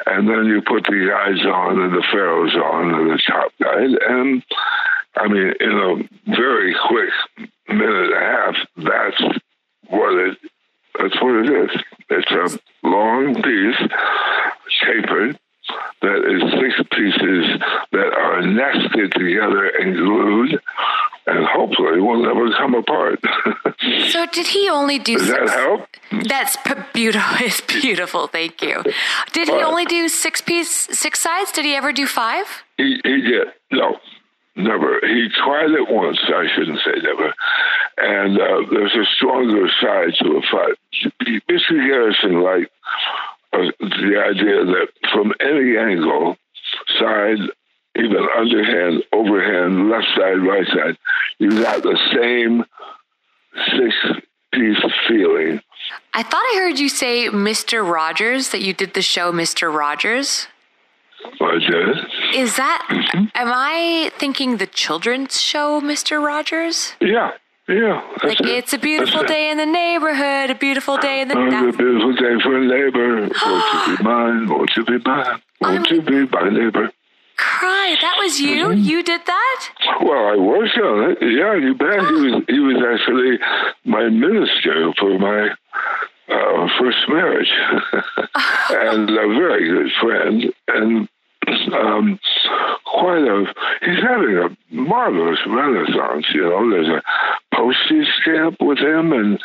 and 0.06 0.28
then 0.28 0.46
you 0.46 0.62
put 0.62 0.84
the 0.84 1.08
guides 1.08 1.46
on 1.46 1.80
and 1.80 1.92
the 1.94 2.04
ferrules 2.10 2.54
on 2.54 2.94
and 2.94 3.10
the 3.10 3.22
top 3.26 3.52
guide, 3.60 3.96
and 4.08 4.42
I 5.16 5.28
mean, 5.28 5.52
in 5.60 5.72
a 5.72 6.34
very 6.34 6.74
quick 6.88 7.10
minute 7.68 8.12
and 8.12 8.14
a 8.14 8.18
half, 8.18 8.54
that's 8.76 9.38
what 9.88 10.14
it 10.14 10.38
that's 10.98 11.20
what 11.22 11.34
it 11.44 11.50
is. 11.50 11.82
It's 12.10 12.30
a 12.30 12.86
long 12.88 13.34
piece, 13.42 13.88
tapered, 14.84 15.38
that 16.02 16.24
is 16.26 16.42
six 16.60 16.88
pieces 16.90 17.62
that 17.92 18.12
are 18.12 18.42
nested 18.42 19.12
together 19.12 19.68
and 19.68 19.96
glued, 19.96 20.60
and 21.26 21.46
hopefully 21.46 22.00
will 22.00 22.22
never 22.22 22.50
come 22.56 22.74
apart. 22.74 23.20
so, 24.10 24.26
did 24.26 24.46
he 24.48 24.68
only 24.68 24.98
do? 24.98 25.16
Does 25.16 25.28
six? 25.28 25.38
that 25.38 25.58
help? 25.58 25.88
That's 26.28 26.56
beautiful. 26.92 27.36
It's 27.46 27.60
beautiful. 27.60 28.26
Thank 28.26 28.62
you. 28.62 28.82
Did 29.32 29.48
he 29.48 29.62
only 29.62 29.84
do 29.84 30.08
six 30.08 30.40
piece, 30.40 30.70
six 30.70 31.20
sides? 31.20 31.52
Did 31.52 31.64
he 31.64 31.74
ever 31.74 31.92
do 31.92 32.06
five? 32.06 32.46
He, 32.76 33.00
he 33.04 33.20
did. 33.22 33.48
No, 33.70 33.98
never. 34.56 35.00
He 35.02 35.28
tried 35.44 35.70
it 35.70 35.88
once. 35.88 36.18
I 36.26 36.46
shouldn't 36.54 36.80
say 36.84 37.00
never. 37.02 37.34
And 37.98 38.38
uh, 38.38 38.70
there's 38.70 38.94
a 38.94 39.04
stronger 39.16 39.68
side 39.80 40.14
to 40.20 40.36
a 40.36 40.42
fight. 40.50 40.76
Mr. 41.48 41.86
Garrison 41.86 42.42
liked 42.42 42.70
uh, 43.52 43.70
the 43.80 44.22
idea 44.24 44.64
that 44.64 44.88
from 45.12 45.32
any 45.40 45.76
angle, 45.76 46.36
side, 46.98 47.38
even 47.96 48.26
underhand, 48.36 49.04
overhand, 49.12 49.90
left 49.90 50.06
side, 50.16 50.40
right 50.42 50.66
side, 50.66 50.96
you 51.38 51.50
got 51.62 51.82
the 51.82 51.98
same 52.14 52.64
six 53.76 53.94
piece 54.52 54.82
feeling. 55.08 55.60
I 56.14 56.22
thought 56.22 56.42
I 56.54 56.58
heard 56.58 56.78
you 56.78 56.88
say 56.88 57.28
Mr. 57.28 57.88
Rogers, 57.88 58.50
that 58.50 58.62
you 58.62 58.72
did 58.72 58.94
the 58.94 59.02
show 59.02 59.32
Mr. 59.32 59.74
Rogers. 59.74 60.46
I 61.40 61.58
did. 61.58 61.96
Is 62.34 62.56
that? 62.56 62.86
Mm-hmm. 62.88 63.24
Am 63.34 63.48
I 63.52 64.10
thinking 64.18 64.56
the 64.56 64.66
children's 64.66 65.40
show, 65.40 65.80
Mister 65.80 66.20
Rogers? 66.20 66.94
Yeah. 67.00 67.32
Yeah, 67.68 68.02
like 68.24 68.40
it. 68.40 68.48
it's 68.48 68.72
a 68.72 68.78
beautiful 68.78 69.22
day 69.22 69.48
in 69.48 69.56
the 69.56 69.64
neighborhood, 69.64 70.50
a 70.50 70.54
beautiful 70.54 70.96
day 70.96 71.20
in 71.20 71.28
the. 71.28 71.38
Oh, 71.38 71.68
a 71.68 71.72
beautiful 71.72 72.12
day 72.12 72.34
for 72.42 72.60
labor. 72.60 73.30
won't 73.46 73.88
you 73.88 73.96
be 73.96 74.02
mine? 74.02 74.48
Won't 74.48 74.76
you 74.76 74.84
be 74.84 74.98
mine? 74.98 75.42
Won't 75.60 75.88
I'm... 75.88 75.94
you 75.94 76.02
be 76.02 76.26
my 76.26 76.48
neighbor? 76.48 76.90
Cry! 77.36 77.96
That 78.00 78.16
was 78.18 78.40
you. 78.40 78.66
Mm-hmm. 78.66 78.82
You 78.82 79.02
did 79.04 79.20
that. 79.26 79.68
Well, 80.02 80.26
I 80.26 80.36
worked 80.36 80.76
on 80.76 81.10
it. 81.12 81.18
Yeah, 81.22 81.54
you 81.54 81.74
bet. 81.74 82.00
He 82.00 82.14
was. 82.14 82.42
He 82.48 82.58
was 82.58 82.82
actually 82.82 83.38
my 83.84 84.08
minister 84.08 84.92
for 84.98 85.18
my 85.20 85.54
uh, 86.28 86.68
first 86.80 86.98
marriage, 87.08 87.52
and 88.70 89.08
a 89.08 89.28
very 89.38 89.68
good 89.68 89.92
friend. 90.00 90.52
And 90.66 91.08
um, 91.74 92.18
quite 92.84 93.22
a 93.22 93.44
he's 93.80 94.02
having 94.02 94.36
a 94.36 94.74
marvelous 94.74 95.38
renaissance. 95.46 96.26
You 96.32 96.42
know, 96.42 96.70
there's 96.70 96.88
a 96.88 97.02
postage 97.54 98.08
stamp 98.20 98.56
with 98.60 98.78
him, 98.78 99.12
and 99.12 99.40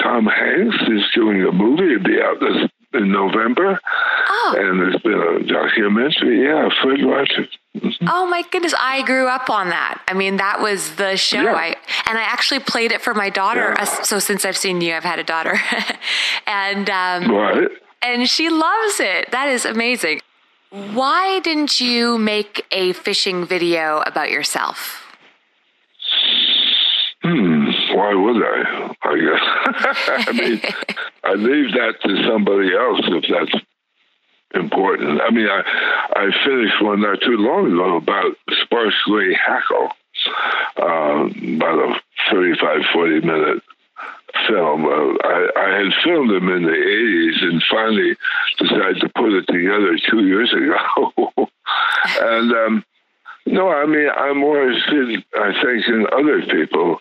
Tom 0.00 0.26
Hanks 0.26 0.76
is 0.88 1.02
doing 1.14 1.42
a 1.42 1.52
movie. 1.52 1.94
It'll 1.94 2.04
be 2.04 2.20
out 2.20 2.40
this 2.40 2.68
in 2.94 3.10
November, 3.10 3.80
oh. 4.28 4.54
and 4.58 4.80
there's 4.80 5.00
been 5.02 5.14
a 5.14 5.46
documentary. 5.46 6.44
Yeah, 6.44 6.68
Fred 6.82 7.04
Rogers. 7.04 7.48
Mm-hmm. 7.76 8.06
Oh 8.08 8.26
my 8.26 8.42
goodness! 8.50 8.74
I 8.78 9.02
grew 9.02 9.28
up 9.28 9.48
on 9.48 9.70
that. 9.70 10.02
I 10.08 10.14
mean, 10.14 10.36
that 10.36 10.60
was 10.60 10.96
the 10.96 11.16
show. 11.16 11.42
Yeah. 11.42 11.54
I 11.54 11.76
and 12.06 12.18
I 12.18 12.22
actually 12.22 12.60
played 12.60 12.92
it 12.92 13.00
for 13.00 13.14
my 13.14 13.30
daughter. 13.30 13.74
Yeah. 13.78 13.84
So 13.84 14.18
since 14.18 14.44
I've 14.44 14.56
seen 14.56 14.80
you, 14.80 14.94
I've 14.94 15.04
had 15.04 15.18
a 15.18 15.24
daughter, 15.24 15.58
and 16.46 16.90
um, 16.90 17.30
right. 17.30 17.68
and 18.02 18.28
she 18.28 18.50
loves 18.50 19.00
it. 19.00 19.30
That 19.30 19.48
is 19.48 19.64
amazing. 19.64 20.20
Why 20.72 21.38
didn't 21.40 21.82
you 21.82 22.16
make 22.16 22.64
a 22.72 22.94
fishing 22.94 23.44
video 23.44 24.02
about 24.06 24.30
yourself? 24.30 25.04
Hmm, 27.22 27.66
why 27.94 28.14
would 28.14 28.42
I? 28.42 28.94
I 29.02 29.18
guess. 29.18 30.26
I 30.28 30.32
mean, 30.32 30.60
I 31.24 31.34
leave 31.34 31.72
that 31.72 32.00
to 32.04 32.26
somebody 32.26 32.74
else 32.74 33.00
if 33.04 33.24
that's 33.28 33.64
important. 34.54 35.20
I 35.20 35.30
mean, 35.30 35.46
I 35.46 35.60
I 36.16 36.30
finished 36.42 36.80
one 36.80 37.02
not 37.02 37.20
too 37.20 37.36
long 37.36 37.66
ago 37.70 37.96
about 37.96 38.34
Sparse 38.62 38.96
Grey 39.04 39.34
Hackle, 39.34 39.90
uh, 40.78 41.54
about 41.56 41.96
a 41.96 42.00
35, 42.30 42.80
40 42.94 43.20
minute 43.26 43.62
film. 44.48 44.84
Uh, 44.84 45.16
I, 45.24 45.48
I 45.56 45.78
had 45.78 45.92
filmed 46.04 46.30
them 46.30 46.48
in 46.48 46.62
the 46.62 46.70
80s 46.70 47.42
and 47.42 47.62
finally 47.70 48.16
decided 48.58 49.00
to 49.00 49.08
put 49.16 49.32
it 49.32 49.46
together 49.46 49.96
two 50.10 50.26
years 50.26 50.52
ago. 50.52 51.32
and 52.20 52.52
um, 52.52 52.84
no, 53.46 53.70
I 53.70 53.86
mean, 53.86 54.08
I'm 54.16 54.38
more 54.38 54.62
interested, 54.62 55.24
I 55.34 55.52
think, 55.62 55.88
in 55.88 56.06
other 56.12 56.42
people 56.42 57.00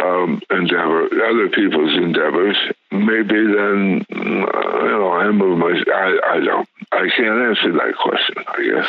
um, 0.00 0.40
endeavor, 0.50 1.04
other 1.24 1.48
people's 1.48 1.94
endeavors, 1.96 2.56
maybe 2.90 3.34
than 3.34 4.04
uh, 4.12 4.82
you 4.82 4.90
know 4.90 5.12
I 5.12 5.26
of 5.26 5.34
my. 5.34 5.82
I 5.94 6.18
I 6.24 6.40
don't. 6.40 6.68
I 6.92 7.08
can't 7.16 7.40
answer 7.40 7.72
that 7.72 7.94
question. 8.02 8.36
I 8.46 8.62
guess. 8.62 8.88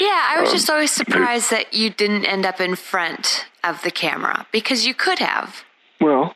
Yeah, 0.00 0.30
I 0.30 0.40
was 0.40 0.50
um, 0.50 0.56
just 0.56 0.70
always 0.70 0.90
surprised 0.90 1.50
that 1.50 1.72
you 1.74 1.90
didn't 1.90 2.24
end 2.24 2.46
up 2.46 2.60
in 2.60 2.74
front 2.76 3.46
of 3.62 3.82
the 3.82 3.90
camera 3.90 4.46
because 4.52 4.86
you 4.86 4.94
could 4.94 5.18
have. 5.18 5.64
Well, 6.00 6.34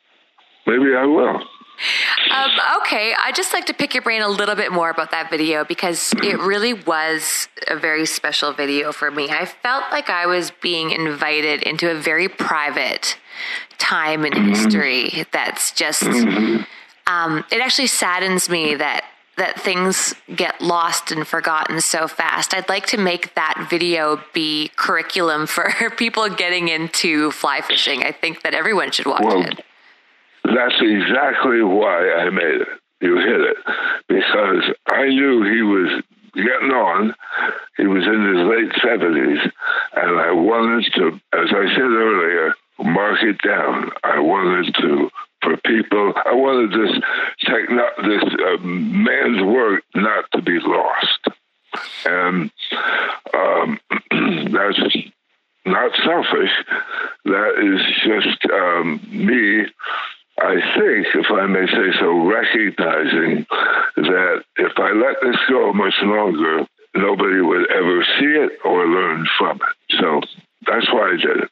maybe 0.69 0.95
I 0.95 1.07
will. 1.07 1.43
Um, 2.31 2.51
okay, 2.79 3.15
I'd 3.23 3.37
just 3.37 3.53
like 3.53 3.67
to 3.67 3.75
pick 3.75 3.95
your 3.95 4.03
brain 4.03 4.21
a 4.21 4.29
little 4.29 4.57
bit 4.57 4.73
more 4.73 4.91
about 4.91 5.13
that 5.13 5.31
video 5.31 5.65
because 5.65 6.13
it 6.23 6.39
really 6.53 6.75
was 6.75 7.49
a 7.69 7.77
very 7.77 8.05
special 8.05 8.53
video 8.53 8.93
for 8.93 9.11
me. 9.11 9.31
I 9.31 9.47
felt 9.47 9.85
like 9.91 10.11
I 10.11 10.27
was 10.27 10.51
being 10.61 10.91
invited 10.91 11.63
into 11.63 11.91
a 11.91 11.95
very 11.95 12.29
private 12.29 13.17
time 13.79 14.25
in 14.25 14.33
mm-hmm. 14.33 14.49
history 14.49 15.25
that's 15.33 15.71
just, 15.71 16.03
mm-hmm. 16.03 16.63
um, 17.07 17.45
it 17.53 17.61
actually 17.61 17.87
saddens 17.87 18.49
me 18.49 18.75
that 18.75 19.05
that 19.39 19.61
things 19.61 20.17
get 20.35 20.61
lost 20.61 21.13
and 21.13 21.25
forgotten 21.25 21.81
so 21.81 22.09
fast. 22.09 22.53
I'd 22.55 22.69
like 22.69 22.87
to 22.87 22.99
make 22.99 23.37
that 23.37 23.69
video 23.71 24.21
be 24.33 24.73
curriculum 24.75 25.47
for 25.47 25.73
people 25.97 26.29
getting 26.29 26.69
into 26.69 27.31
fly 27.31 27.61
fishing. 27.61 28.03
I 28.03 28.11
think 28.11 28.43
that 28.43 28.53
everyone 28.53 28.91
should 28.91 29.07
watch 29.07 29.23
well, 29.23 29.43
it. 29.43 29.65
That's 30.55 30.81
exactly 30.81 31.63
why 31.63 32.11
I 32.13 32.31
made 32.31 32.63
it. 32.63 32.69
You 33.01 33.17
hit 33.17 33.41
it. 33.41 33.57
Because 34.09 34.65
I 34.89 35.07
knew 35.09 35.43
he 35.45 35.63
was 35.63 36.03
getting 36.35 36.71
on. 36.71 37.15
He 37.77 37.87
was 37.87 38.05
in 38.07 38.25
his 38.35 38.47
late 38.47 38.73
70s. 38.83 39.51
And 39.95 40.21
I 40.21 40.33
wanted 40.33 40.93
to, 40.95 41.09
as 41.33 41.49
I 41.51 41.75
said 41.75 41.81
earlier, 41.81 42.55
mark 42.79 43.23
it 43.23 43.39
down. 43.43 43.91
I 44.05 44.21
wanted 44.21 44.75
to, 44.77 45.11
for 45.43 45.57
people, 45.59 46.15
I 46.25 46.35
wanted 46.35 46.71
this 46.73 47.03
techno, 47.43 47.85
this 48.03 48.25
uh, 48.25 48.59
man's 48.63 49.43
work 49.43 49.85
not 49.95 50.25
to 50.33 50.43
be 50.43 50.59
lost. 50.61 51.29
And 52.07 52.51
um, 53.35 53.81
that's 54.53 54.97
not 55.67 55.93
selfish. 56.05 56.51
That 57.25 57.55
is 57.61 57.81
just 58.05 58.51
um, 58.51 59.01
me 59.11 59.67
I 60.41 60.55
think, 60.79 61.07
if 61.15 61.31
I 61.31 61.47
may 61.47 61.67
say 61.67 61.99
so, 61.99 62.27
recognizing 62.27 63.47
that 63.97 64.45
if 64.57 64.73
I 64.77 64.93
let 64.93 65.17
this 65.21 65.37
go 65.49 65.73
much 65.73 65.95
longer, 66.03 66.67
nobody 66.95 67.41
would 67.41 67.71
ever 67.71 68.05
see 68.19 68.27
it 68.27 68.53
or 68.65 68.87
learn 68.87 69.27
from 69.39 69.57
it. 69.57 69.97
So 70.01 70.21
that's 70.67 70.93
why 70.93 71.13
I 71.13 71.17
did 71.17 71.45
it. 71.45 71.51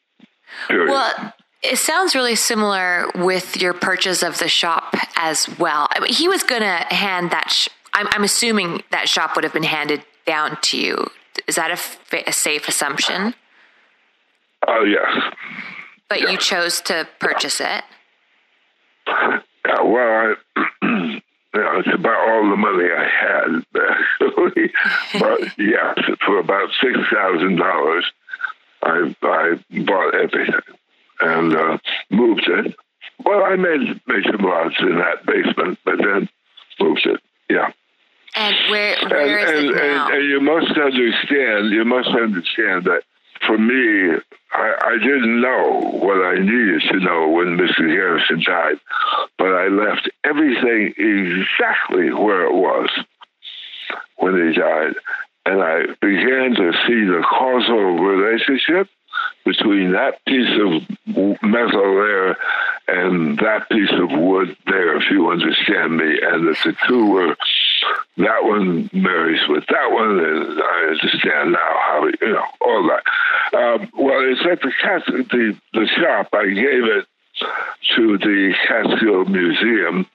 Period. 0.69 0.91
Well, 0.91 1.35
it 1.63 1.79
sounds 1.79 2.15
really 2.15 2.37
similar 2.37 3.11
with 3.17 3.61
your 3.61 3.75
purchase 3.75 4.23
of 4.23 4.39
the 4.39 4.49
shop 4.49 4.95
as 5.17 5.49
well. 5.59 5.89
I 5.91 6.01
mean, 6.01 6.13
he 6.13 6.29
was 6.29 6.43
going 6.43 6.63
to 6.63 6.95
hand 6.95 7.31
that. 7.31 7.51
Sh- 7.51 7.69
I'm, 7.95 8.07
I'm, 8.11 8.25
assuming 8.25 8.83
that 8.91 9.09
shop 9.09 9.35
would 9.35 9.45
have 9.45 9.53
been 9.53 9.63
handed 9.63 10.05
down 10.27 10.59
to 10.63 10.79
you. 10.79 11.07
Is 11.49 11.57
that 11.57 11.71
a, 11.71 12.33
safe 12.33 12.69
assumption? 12.69 13.35
Oh, 14.67 14.81
uh, 14.81 14.85
yes. 14.85 15.35
But 16.09 16.21
yes. 16.21 16.31
you 16.31 16.39
chose 16.39 16.81
to 16.83 17.09
purchase 17.19 17.61
it. 17.61 17.85
Yeah, 19.07 19.83
well, 19.83 20.35
I, 20.57 20.69
it's 21.55 21.89
about 21.95 22.29
all 22.29 22.51
the 22.51 22.57
money 22.57 22.89
I 22.91 23.05
had 23.05 23.65
actually. 24.27 24.73
but 25.21 25.59
yeah, 25.59 25.95
for 26.25 26.39
about 26.39 26.71
six 26.81 26.99
thousand 27.13 27.57
dollars, 27.57 28.05
I 28.83 29.15
I 29.23 29.55
bought 29.85 30.15
everything 30.15 30.61
and 31.21 31.57
uh, 31.57 31.79
moved 32.11 32.49
it. 32.49 32.75
Well, 33.25 33.45
I 33.45 33.57
made 33.57 34.01
made 34.07 34.25
some 34.25 34.45
rods 34.45 34.77
in 34.81 34.97
that 34.99 35.27
basement, 35.27 35.79
but 35.85 35.99
then 35.99 36.29
moved 36.81 37.07
it. 37.07 37.21
Yeah. 37.49 37.71
And 38.35 38.57
where 38.71 38.97
where 39.09 39.39
and, 39.39 39.49
is 39.49 39.65
and, 39.65 39.71
it 39.71 39.75
now? 39.77 40.07
And, 40.07 40.15
and 40.15 40.29
you 40.29 40.41
must 40.41 40.79
understand. 40.79 41.71
You 41.71 41.85
must 41.85 42.09
understand 42.09 42.85
that 42.85 43.03
for 43.47 43.59
me, 43.59 44.19
I, 44.53 44.75
I 44.85 44.99
didn't 44.99 45.41
know 45.41 45.81
what 46.01 46.25
I 46.25 46.39
needed 46.39 46.83
to 46.91 47.01
know 47.01 47.29
when 47.29 47.57
Mr. 47.57 47.87
Garrison 47.87 48.43
died, 48.45 48.77
but 49.39 49.49
I 49.49 49.69
left 49.69 50.09
everything 50.25 50.95
exactly 50.97 52.13
where 52.13 52.47
it 52.47 52.55
was 52.55 52.89
when 54.17 54.35
he 54.35 54.59
died. 54.59 54.95
And 55.45 55.63
I 55.63 55.87
began 56.01 56.55
to 56.57 56.73
see 56.87 57.05
the 57.05 57.25
causal 57.29 57.99
relationship 57.99 58.89
between 59.45 59.93
that 59.93 60.25
piece 60.27 60.51
of 60.61 60.83
metal 61.43 61.95
there 61.95 62.37
and 62.89 63.39
that 63.39 63.69
piece 63.71 63.93
of 63.93 64.11
wood 64.19 64.57
there, 64.67 64.97
if 64.97 65.11
you 65.11 65.31
understand 65.31 65.97
me, 65.97 66.19
and 66.23 66.49
that 66.49 66.59
the 66.65 66.75
two 66.89 67.07
were 67.11 67.37
that 68.19 68.45
one 68.45 68.91
marries 68.93 69.47
with 69.49 69.65
that 69.69 69.91
one, 69.91 70.19
and 70.19 70.63
I 70.63 70.89
understand 70.91 71.53
now 71.53 71.59
how 71.59 72.09
you 72.21 72.33
know 72.33 72.45
all 72.61 72.89
that. 72.89 73.57
Um, 73.57 73.91
well, 73.99 74.21
it's 74.21 74.41
at 74.51 74.61
the 74.63 74.73
cat 74.83 75.03
the 75.07 75.57
the 75.73 75.87
shop. 75.87 76.29
I 76.33 76.47
gave 76.47 76.85
it 76.85 77.07
to 77.97 78.19
the 78.19 78.55
Catskill 78.67 79.25
Museum, 79.27 80.07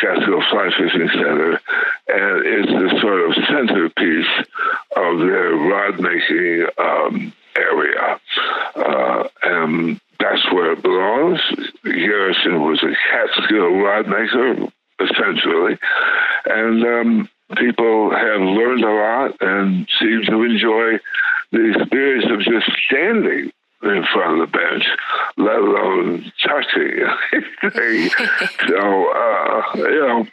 Catskill 0.00 0.42
Fly 0.50 0.70
Fishing 0.78 1.08
Center, 1.12 1.60
and 2.08 2.46
it's 2.46 2.72
the 2.72 2.98
sort 3.00 3.28
of 3.28 3.44
centerpiece 3.46 4.46
of 4.96 5.18
their 5.18 5.52
rod 5.54 6.00
making 6.00 6.66
um, 6.78 7.32
area. 7.56 8.20
Uh, 8.76 9.28
and 9.42 10.00
that's 10.18 10.44
where 10.52 10.72
it 10.72 10.82
belongs. 10.82 11.40
Garrison 11.84 12.62
was 12.62 12.82
a 12.82 12.94
Catskill 13.10 13.70
rod 13.82 14.08
maker, 14.08 14.68
essentially. 15.00 15.78
And 16.54 16.84
um, 16.84 17.28
people 17.56 18.10
have 18.10 18.40
learned 18.40 18.84
a 18.84 18.90
lot 18.90 19.36
and 19.40 19.88
seem 19.98 20.22
to 20.26 20.42
enjoy 20.42 20.98
the 21.52 21.74
experience 21.76 22.26
of 22.30 22.40
just 22.40 22.70
standing 22.86 23.52
in 23.82 24.04
front 24.14 24.40
of 24.40 24.50
the 24.50 24.58
bench, 24.58 24.84
let 25.36 25.56
alone 25.56 26.32
touching 26.42 27.04
anything. 27.32 28.08
so, 28.68 29.12
uh, 29.12 29.62
you 29.76 30.00
know, 30.00 30.26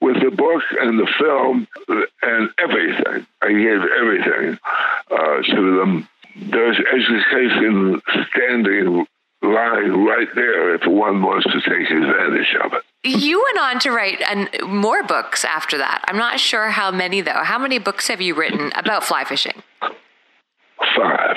with 0.00 0.20
the 0.20 0.30
book 0.30 0.62
and 0.80 0.98
the 0.98 1.06
film 1.18 1.68
and 2.22 2.50
everything, 2.58 3.26
I 3.42 3.52
gave 3.52 3.80
everything. 4.00 4.58
uh, 5.10 5.42
to 5.42 5.76
them. 5.78 6.08
There's 6.36 6.78
education 6.92 8.02
standing 8.30 9.06
lying 9.42 10.04
right 10.04 10.28
there 10.34 10.74
if 10.74 10.86
one 10.86 11.22
wants 11.22 11.46
to 11.46 11.60
take 11.60 11.90
advantage 11.90 12.54
of 12.62 12.72
it. 12.74 12.82
You 13.06 13.40
went 13.40 13.58
on 13.58 13.78
to 13.80 13.92
write 13.92 14.20
an, 14.28 14.48
more 14.68 15.04
books 15.04 15.44
after 15.44 15.78
that. 15.78 16.04
I'm 16.08 16.16
not 16.16 16.40
sure 16.40 16.70
how 16.70 16.90
many, 16.90 17.20
though. 17.20 17.44
How 17.44 17.58
many 17.58 17.78
books 17.78 18.08
have 18.08 18.20
you 18.20 18.34
written 18.34 18.72
about 18.74 19.04
fly 19.04 19.22
fishing? 19.22 19.62
Five. 19.80 21.36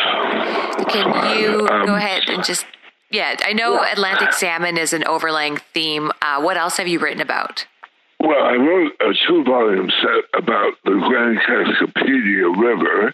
Can 0.88 1.12
Five. 1.14 1.40
you 1.40 1.68
Um, 1.68 1.86
go 1.86 1.96
ahead 1.96 2.24
and 2.28 2.44
just, 2.44 2.66
yeah, 3.12 3.36
I 3.46 3.54
know 3.54 3.80
Atlantic 3.84 4.34
salmon 4.34 4.78
is 4.78 4.94
an 4.94 5.06
overlaying 5.06 5.58
theme. 5.74 6.12
Uh, 6.24 6.42
what 6.42 6.58
else 6.58 6.78
have 6.78 6.88
you 6.88 6.98
written 7.00 7.22
about? 7.22 7.68
Well, 8.20 8.42
I 8.44 8.56
wrote 8.56 8.94
a 9.02 9.14
two 9.28 9.44
volume 9.44 9.92
set 10.02 10.24
about 10.34 10.74
the 10.84 10.92
Grand 11.08 11.40
Cascapedia 11.40 12.52
River 12.58 13.14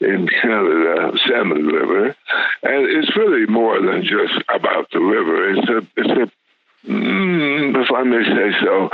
in 0.00 0.28
Canada, 0.42 1.12
Salmon 1.26 1.66
River. 1.66 2.16
And 2.64 2.86
it's 2.90 3.16
really 3.16 3.46
more 3.46 3.80
than 3.80 4.02
just 4.02 4.42
about 4.54 4.90
the 4.90 4.98
river. 4.98 5.52
It's 5.52 5.68
a, 5.68 5.78
it's 5.96 6.10
a 6.10 6.30
if 6.84 7.90
I 7.94 8.02
may 8.02 8.22
say 8.24 8.58
so, 8.62 8.88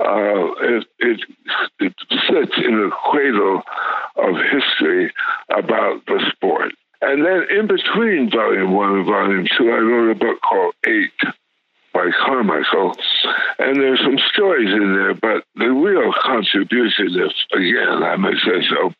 uh, 0.00 0.52
it, 0.62 0.86
it, 0.98 1.20
it 1.80 1.94
sits 2.10 2.56
in 2.64 2.80
the 2.80 2.90
cradle 3.10 3.62
of 4.16 4.34
history 4.50 5.12
about 5.50 6.04
the 6.06 6.20
sport. 6.32 6.72
And 7.00 7.24
then 7.24 7.46
in 7.50 7.66
between 7.66 8.30
volume 8.30 8.72
one 8.72 8.96
and 8.96 9.06
volume 9.06 9.46
two, 9.56 9.70
I 9.70 9.78
wrote 9.78 10.10
a 10.10 10.14
book 10.14 10.40
called 10.40 10.74
Eight 10.86 11.12
by 11.92 12.10
Carmichael. 12.24 12.94
And 13.58 13.76
there's 13.76 14.00
some 14.00 14.18
stories 14.32 14.70
in 14.70 14.94
there, 14.94 15.14
but 15.14 15.44
the 15.54 15.70
real 15.70 16.12
contribution, 16.22 17.08
if 17.10 17.32
again 17.52 18.02
I 18.02 18.16
may 18.16 18.34
say 18.44 18.66
so, 18.68 18.92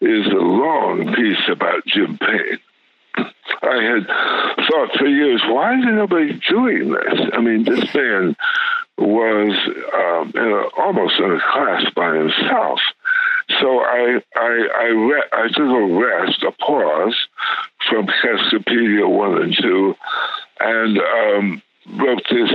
is 0.00 0.26
a 0.26 0.42
long 0.42 1.14
piece 1.14 1.48
about 1.50 1.86
Jim 1.86 2.18
Payne. 2.18 2.58
I 3.62 3.82
had 3.82 4.06
thought 4.68 4.96
for 4.98 5.06
years, 5.06 5.42
why 5.48 5.78
is 5.78 5.84
nobody 5.84 6.40
doing 6.48 6.90
this? 6.90 7.20
I 7.32 7.40
mean, 7.40 7.64
this 7.64 7.94
man 7.94 8.36
was 8.98 9.52
um, 9.94 10.32
in 10.34 10.52
a, 10.52 10.82
almost 10.82 11.18
in 11.18 11.32
a 11.32 11.40
class 11.52 11.84
by 11.94 12.14
himself. 12.16 12.80
So 13.60 13.80
I 13.80 14.20
I 14.34 14.68
I, 14.78 14.84
re- 14.84 15.30
I 15.32 15.48
took 15.48 15.58
a 15.58 15.86
rest, 15.94 16.42
a 16.42 16.52
pause 16.52 17.16
from 17.88 18.06
Cascapedia 18.06 19.08
one 19.08 19.42
and 19.42 19.56
two, 19.60 19.94
and 20.60 20.98
um, 20.98 21.62
wrote 21.96 22.22
this 22.30 22.50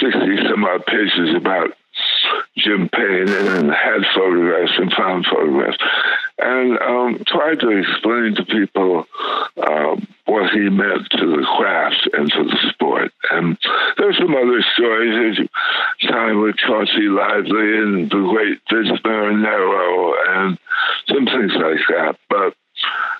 sixty 0.00 0.36
some 0.48 0.64
odd 0.64 0.86
pages 0.86 1.34
about 1.34 1.70
Jim 2.56 2.88
Payne 2.88 3.28
and 3.28 3.70
had 3.70 4.02
photographs 4.14 4.72
and 4.78 4.92
found 4.92 5.26
photographs 5.26 5.78
and 6.38 6.78
um, 6.78 7.22
tried 7.26 7.60
to 7.60 7.70
explain 7.70 8.34
to 8.36 8.44
people 8.44 9.06
um, 9.66 10.06
what 10.26 10.50
he 10.52 10.68
meant 10.68 11.08
to 11.10 11.26
the 11.26 11.46
craft 11.56 12.08
and 12.12 12.30
to 12.30 12.44
the 12.44 12.56
sport. 12.70 13.12
And 13.30 13.58
there's 13.96 14.18
some 14.18 14.34
other 14.34 14.62
stories. 14.74 15.36
There's 15.36 16.10
time 16.10 16.40
with 16.40 16.56
Chauncey 16.56 17.08
Lively 17.08 17.78
and 17.78 18.10
the 18.10 18.28
great 18.30 18.60
Vince 18.70 19.00
Marinaro 19.04 20.14
and 20.28 20.58
some 21.08 21.26
things 21.26 21.52
like 21.54 21.80
that. 21.88 22.16
But 22.28 22.54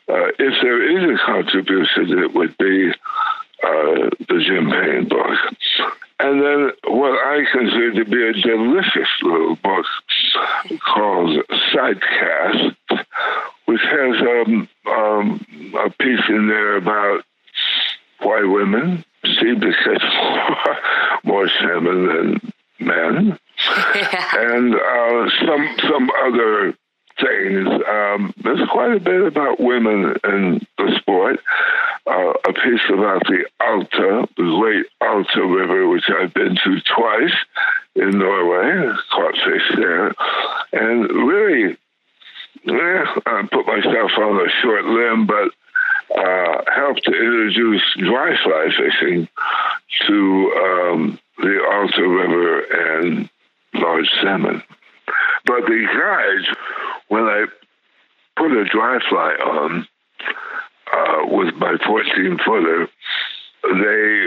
uh, 0.09 0.28
if 0.38 0.54
there 0.62 0.83
is 0.83 1.18
a 1.18 1.24
contribution, 1.26 2.18
it 2.18 2.35
would 2.35 2.57
be 2.59 2.90
uh, 3.64 4.11
the 4.28 4.44
Jim 4.46 4.70
Payne 4.70 5.09
book. 5.09 5.97
And 6.20 6.42
then 6.42 6.70
what 6.85 7.12
I 7.12 7.44
consider 7.52 8.04
to 8.04 8.11
be 8.11 8.22
a 8.28 8.33
delicious 8.33 9.09
little 9.22 9.57
book 9.57 9.87
called 10.85 11.38
Sidecast, 11.72 12.76
which 13.66 13.81
has 13.83 14.20
um, 14.20 14.68
um, 14.90 15.46
a 15.78 15.90
piece 15.90 16.28
in 16.28 16.48
there 16.48 16.76
about 16.76 17.24
why 18.20 18.42
women 18.42 19.04
seem 19.24 19.61
to 19.61 19.72
catch 19.72 20.02
more, 20.02 20.76
more 21.24 21.48
salmon 21.61 22.07
than 22.07 22.52
men, 22.81 23.38
and 24.35 24.74
uh, 24.74 25.31
some 25.46 25.76
some 25.88 26.11
other 26.24 26.74
Um, 27.22 28.33
there's 28.42 28.68
quite 28.70 28.92
a 28.92 29.00
bit 29.00 29.22
about 29.22 29.61
women 29.61 30.14
in 30.24 30.66
the 30.76 30.96
sport. 30.98 31.40
Uh, 32.07 32.33
a 32.48 32.52
piece 32.52 32.81
about 32.88 33.22
the 33.24 33.44
Alta, 33.61 34.28
the 34.37 34.59
great 34.61 34.87
Alta 35.00 35.44
River, 35.44 35.88
which 35.88 36.04
I've 36.09 36.33
been 36.33 36.57
to 36.57 36.81
twice 36.96 37.35
in 37.94 38.18
Norway, 38.18 38.94
caught 39.12 39.35
fish 39.35 39.76
there, 39.76 40.14
and 40.72 41.02
really, 41.28 41.76
I 42.66 43.48
put 43.52 43.66
myself 43.66 44.12
on 44.16 44.46
a 44.46 44.50
short 44.62 44.85
limb, 44.85 45.26
but 45.26 45.50
uh, 46.16 46.62
helped 46.74 47.04
to 47.04 47.12
introduce 47.12 47.83
dry 47.98 48.37
fly 48.42 48.68
fishing 48.76 49.28
to 50.07 50.52
um, 50.57 51.18
the 51.38 51.62
Alta 51.70 52.09
River 52.09 52.61
and 52.61 53.28
large 53.74 54.09
salmon. 54.22 54.62
But 55.44 55.66
the 55.66 55.87
guides, 55.87 56.59
when 57.09 57.25
I 57.25 57.47
put 58.37 58.53
a 58.53 58.64
dry 58.64 58.99
fly 59.09 59.33
on 59.35 59.88
uh, 60.92 61.27
with 61.27 61.55
my 61.57 61.77
14 61.85 62.38
footer, 62.44 62.88
they 63.64 64.27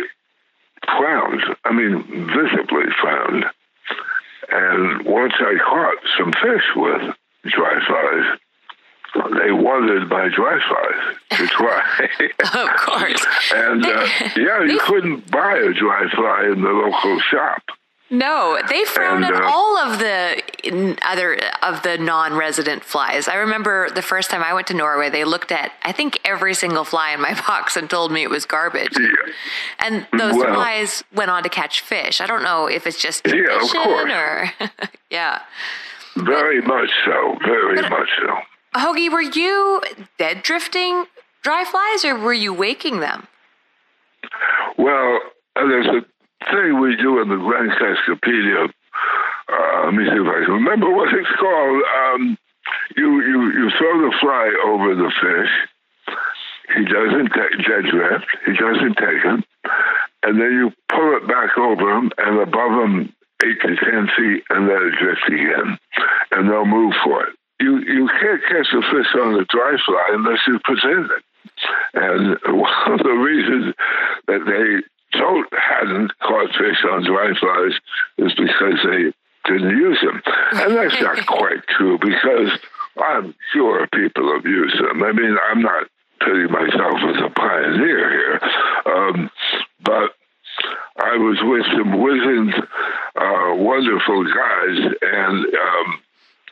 frowned. 0.85 1.41
I 1.65 1.73
mean, 1.73 2.03
visibly 2.27 2.85
frowned. 3.01 3.45
And 4.51 5.05
once 5.05 5.33
I 5.39 5.55
caught 5.65 5.97
some 6.17 6.33
fish 6.33 6.63
with 6.75 7.15
dry 7.45 7.79
flies, 7.87 8.39
they 9.43 9.51
wanted 9.51 10.07
my 10.09 10.29
dry 10.29 10.59
flies 10.67 11.37
to 11.37 11.47
try. 11.55 12.09
of 12.39 12.77
course. 12.77 13.25
and 13.53 13.85
uh, 13.85 14.07
yeah, 14.37 14.63
you 14.63 14.79
couldn't 14.85 15.29
buy 15.31 15.57
a 15.57 15.73
dry 15.73 16.09
fly 16.13 16.49
in 16.51 16.61
the 16.61 16.69
local 16.69 17.19
shop. 17.19 17.63
No, 18.13 18.59
they 18.69 18.83
frown 18.83 19.23
And, 19.23 19.33
at 19.33 19.41
uh, 19.41 19.49
all 19.49 19.77
of 19.77 19.97
the 19.99 20.43
other 21.01 21.39
of 21.63 21.81
the 21.81 21.97
non-resident 21.97 22.83
flies. 22.83 23.29
I 23.29 23.35
remember 23.35 23.89
the 23.89 24.01
first 24.01 24.29
time 24.29 24.43
I 24.43 24.53
went 24.53 24.67
to 24.67 24.73
Norway, 24.73 25.09
they 25.09 25.23
looked 25.23 25.51
at 25.51 25.71
I 25.83 25.93
think 25.93 26.19
every 26.25 26.53
single 26.53 26.83
fly 26.83 27.11
in 27.13 27.21
my 27.21 27.33
box 27.47 27.77
and 27.77 27.89
told 27.89 28.11
me 28.11 28.21
it 28.21 28.29
was 28.29 28.45
garbage. 28.45 28.97
Yeah. 28.99 29.07
And 29.79 30.07
those 30.17 30.35
Well- 30.35 30.53
flies 30.53 31.03
went 31.15 31.31
on 31.31 31.43
to 31.43 31.49
catch 31.49 31.79
fish. 31.81 32.19
I 32.19 32.27
don't 32.27 32.43
know 32.43 32.67
if 32.67 32.85
it's 32.85 33.01
just 33.01 33.25
Yeah, 33.25 33.31
of 33.33 33.69
tradition 33.69 33.81
course. 33.83 34.11
or 34.11 34.51
yeah. 35.09 35.39
Very 36.17 36.61
much 36.61 36.89
so. 37.05 37.37
Very 37.45 37.81
much 37.81 38.09
so. 38.19 38.35
Hoagy, 38.75 39.09
were 39.09 39.21
you 39.21 39.81
dead 40.17 40.43
drifting 40.43 41.05
dry 41.43 41.63
flies 41.63 42.03
or 42.03 42.17
were 42.19 42.33
you 42.33 42.53
waking 42.53 42.99
them? 42.99 43.27
Well, 44.77 45.19
uh, 45.55 45.67
there's 45.67 45.87
a 45.87 46.01
thing 46.49 46.79
we 46.79 46.95
do 46.95 47.21
in 47.21 47.29
the 47.29 47.37
Grand 47.37 47.71
Cascapedia. 47.77 48.69
Uh, 49.51 49.85
let 49.85 49.93
me 49.93 50.05
see 50.05 50.17
if 50.17 50.27
I 50.27 50.45
can 50.45 50.53
remember 50.53 50.89
what 50.89 51.13
it's 51.13 51.29
called. 51.39 51.83
Um, 51.83 52.37
you, 52.95 53.21
you, 53.21 53.39
you 53.51 53.71
throw 53.77 54.01
the 54.01 54.15
fly 54.19 54.47
over 54.65 54.95
the 54.95 55.11
fish. 55.21 55.53
He 56.75 56.85
doesn't 56.85 57.31
take 57.35 57.91
drift. 57.91 58.25
He 58.45 58.53
doesn't 58.53 58.95
take 58.95 59.23
it. 59.25 59.43
And 60.23 60.39
then 60.39 60.51
you 60.53 60.71
pull 60.89 61.17
it 61.17 61.27
back 61.27 61.57
over 61.57 61.97
him 61.97 62.11
and 62.17 62.39
above 62.39 62.71
him 62.71 63.13
eight 63.43 63.59
to 63.61 63.75
ten 63.75 64.07
feet 64.15 64.43
and 64.49 64.67
let 64.67 64.81
it 64.81 64.93
drift 64.99 65.27
again. 65.27 65.77
And 66.31 66.49
they'll 66.49 66.65
move 66.65 66.93
for 67.03 67.25
it. 67.25 67.35
You, 67.59 67.79
you 67.79 68.07
can't 68.19 68.41
catch 68.47 68.73
a 68.73 68.81
fish 68.81 69.13
on 69.15 69.35
a 69.35 69.45
dry 69.45 69.77
fly 69.85 70.09
unless 70.13 70.39
you 70.47 70.59
present 70.63 71.11
it. 71.11 71.23
And 71.93 72.37
one 72.57 72.91
of 72.93 72.99
the 72.99 73.11
reasons 73.11 73.75
that 74.27 74.45
they 74.45 74.81
don't 75.11 75.47
hadn't 75.53 76.11
caught 76.19 76.49
fish 76.51 76.83
on 76.91 77.03
dry 77.03 77.33
flies 77.39 77.73
is 78.17 78.33
because 78.33 78.79
they 78.83 79.13
didn't 79.45 79.77
use 79.77 79.99
them. 80.01 80.21
And 80.53 80.75
that's 80.75 81.01
not 81.01 81.25
quite 81.27 81.65
true 81.67 81.97
because 81.99 82.51
I'm 82.97 83.33
sure 83.53 83.87
people 83.93 84.33
have 84.33 84.45
used 84.45 84.77
them. 84.77 85.03
I 85.03 85.11
mean, 85.11 85.37
I'm 85.49 85.61
not 85.61 85.87
putting 86.19 86.51
myself 86.51 86.99
as 87.09 87.23
a 87.23 87.29
pioneer 87.29 88.09
here, 88.11 88.39
um, 88.85 89.29
but 89.83 90.11
I 90.97 91.17
was 91.17 91.39
with 91.41 91.65
some 91.75 91.99
wizened, 91.99 92.53
uh, 93.15 93.55
wonderful 93.55 94.23
guys, 94.25 94.93
and 95.01 95.45
um, 95.45 95.99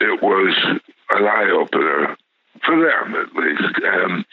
it 0.00 0.22
was 0.22 0.80
an 1.10 1.24
eye 1.24 1.50
opener 1.52 2.16
for 2.64 2.76
them 2.76 3.14
at 3.14 3.34
least, 3.34 3.78
and 3.82 4.24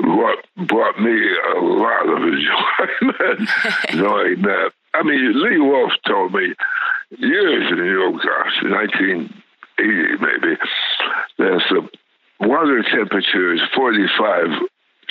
what 0.00 0.38
brought 0.68 1.00
me 1.00 1.16
a 1.56 1.60
lot 1.60 2.08
of 2.08 2.22
enjoyment 2.22 3.50
knowing 3.94 4.42
that. 4.42 4.72
I 4.94 5.02
mean, 5.02 5.42
Lee 5.42 5.58
Wulff 5.58 5.92
told 6.06 6.32
me 6.32 6.54
years 7.18 7.72
ago, 7.72 8.12
gosh, 8.12 8.62
1980 8.62 9.30
maybe, 10.20 10.56
that 11.38 11.62
the 11.70 11.88
water 12.46 12.82
temperature 12.82 13.54
is 13.54 13.60
45 13.74 14.46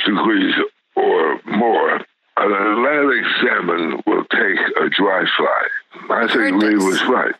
degrees 0.05 0.55
or 0.95 1.39
more. 1.45 1.99
An 2.36 2.51
Atlantic 2.51 3.26
salmon 3.41 4.01
will 4.07 4.26
take 4.26 4.59
a 4.82 4.89
dry 4.89 5.26
fly. 5.38 5.68
I 6.09 6.28
think 6.28 6.61
Lee 6.61 6.76
was 6.76 7.01
right. 7.03 7.36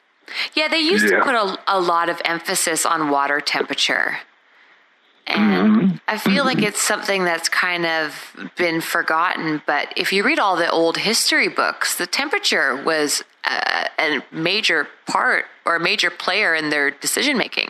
Yeah, 0.53 0.67
they 0.67 0.80
used 0.80 1.07
to 1.07 1.21
put 1.21 1.36
a, 1.36 1.57
a 1.67 1.80
lot 1.80 2.09
of 2.09 2.21
emphasis 2.26 2.86
on 2.86 3.09
water 3.09 3.41
temperature. 3.41 4.17
And 5.28 5.76
mm-hmm. 5.76 5.95
I 6.07 6.17
feel 6.17 6.43
like 6.43 6.61
it's 6.61 6.82
something 6.82 7.24
that's 7.24 7.47
kind 7.47 7.86
of 7.86 8.51
been 8.57 8.82
forgotten. 8.82 9.61
But 9.65 9.93
if 9.95 10.11
you 10.11 10.24
read 10.24 10.39
all 10.39 10.55
the 10.55 10.69
old 10.69 10.97
history 10.97 11.47
books, 11.47 11.95
the 11.95 12.07
temperature 12.07 12.76
was 12.84 13.24
a, 13.45 13.89
a 13.99 14.24
major 14.32 14.88
part 15.05 15.45
or 15.65 15.76
a 15.76 15.80
major 15.80 16.09
player 16.09 16.53
in 16.53 16.69
their 16.69 16.91
decision 16.91 17.38
making. 17.38 17.69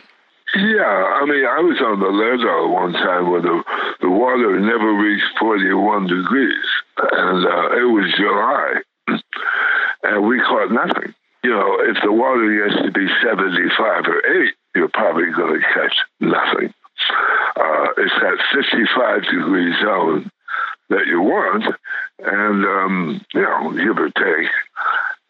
Yeah, 0.54 0.86
I 0.86 1.26
mean, 1.26 1.44
I 1.46 1.58
was 1.58 1.80
on 1.82 1.98
the 1.98 2.06
Lerdo 2.06 2.70
one 2.70 2.92
time 2.92 3.30
where 3.30 3.42
the, 3.42 3.64
the 4.00 4.10
water 4.10 4.60
never 4.60 4.94
reached 4.94 5.26
41 5.40 6.06
degrees, 6.06 6.66
and 6.98 7.44
uh, 7.44 7.74
it 7.74 7.90
was 7.90 8.14
July, 8.16 8.82
and 10.04 10.28
we 10.28 10.38
caught 10.38 10.70
nothing. 10.70 11.12
You 11.42 11.50
know, 11.50 11.78
if 11.82 11.96
the 12.04 12.12
water 12.12 12.46
gets 12.54 12.82
to 12.86 12.92
be 12.92 13.08
75 13.22 14.04
or 14.06 14.44
8, 14.44 14.54
you're 14.76 14.88
probably 14.88 15.32
going 15.32 15.60
to 15.60 15.66
catch 15.74 15.96
nothing. 16.20 16.72
Uh, 17.56 17.86
it's 17.98 18.14
that 18.20 18.38
55 18.54 19.22
degree 19.22 19.74
zone 19.82 20.30
that 20.90 21.06
you 21.06 21.20
want, 21.20 21.64
and, 22.18 22.64
um, 22.64 23.24
you 23.32 23.42
know, 23.42 23.72
give 23.72 23.98
or 23.98 24.10
take. 24.10 24.50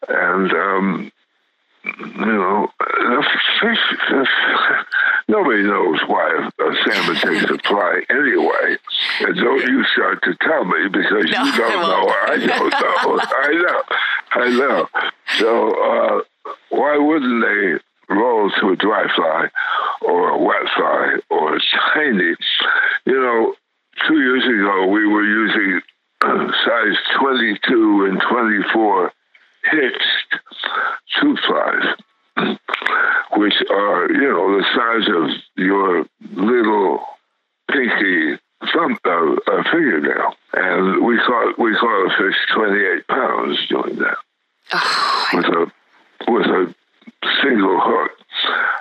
And, 0.07 0.51
um, 0.51 1.11
you 1.85 2.25
know, 2.25 2.67
fish, 3.61 3.77
nobody 5.27 5.63
knows 5.63 5.99
why 6.07 6.49
a, 6.59 6.75
salmon 6.83 7.15
takes 7.15 7.51
a 7.51 7.57
fly 7.67 8.01
anyway. 8.09 8.77
And 9.21 9.35
don't 9.35 9.61
you 9.67 9.83
start 9.93 10.23
to 10.23 10.35
tell 10.41 10.65
me 10.65 10.87
because 10.87 11.29
no, 11.31 11.43
you 11.43 11.57
don't 11.57 11.81
know. 11.81 12.13
I 12.27 12.37
don't 12.37 12.69
know. 12.69 13.19
I 13.37 13.51
know. 13.53 13.83
I 14.31 14.49
know. 14.49 14.87
So 15.37 15.69
uh, 15.71 16.21
why 16.69 16.97
wouldn't 16.97 17.43
they 17.43 18.13
roll 18.13 18.51
to 18.59 18.69
a 18.69 18.75
dry 18.75 19.07
fly 19.15 19.49
or 20.07 20.35
a 20.35 20.69
fly 20.75 21.17
or 21.29 21.59
shiny? 21.59 22.35
You 23.05 23.19
know, 23.19 23.55
two 24.07 24.19
years 24.19 24.43
ago 24.43 24.87
we 24.87 25.07
were 25.07 25.23
using 25.23 25.81
size 26.23 26.97
22 27.19 28.05
and 28.09 28.21
24 28.21 29.11
hitched 29.71 30.41
tube 31.19 31.37
flies, 31.47 31.85
which 33.37 33.55
are, 33.69 34.11
you 34.11 34.29
know, 34.29 34.57
the 34.57 34.65
size 34.75 35.07
of 35.15 35.63
your 35.63 36.05
little 36.33 37.05
pinky 37.71 38.39
thumb, 38.73 38.97
uh, 39.05 39.35
uh, 39.51 39.63
fingernail. 39.71 40.33
And 40.53 41.05
we 41.05 41.17
caught, 41.17 41.59
we 41.59 41.75
caught 41.75 42.05
a 42.05 42.17
fish 42.17 42.35
28 42.53 43.07
pounds 43.07 43.67
doing 43.67 43.95
that 43.97 44.17
oh, 44.73 45.29
with 45.33 45.45
a, 45.45 46.31
with 46.31 46.45
a 46.45 46.75
single 47.41 47.79
hook. 47.81 48.11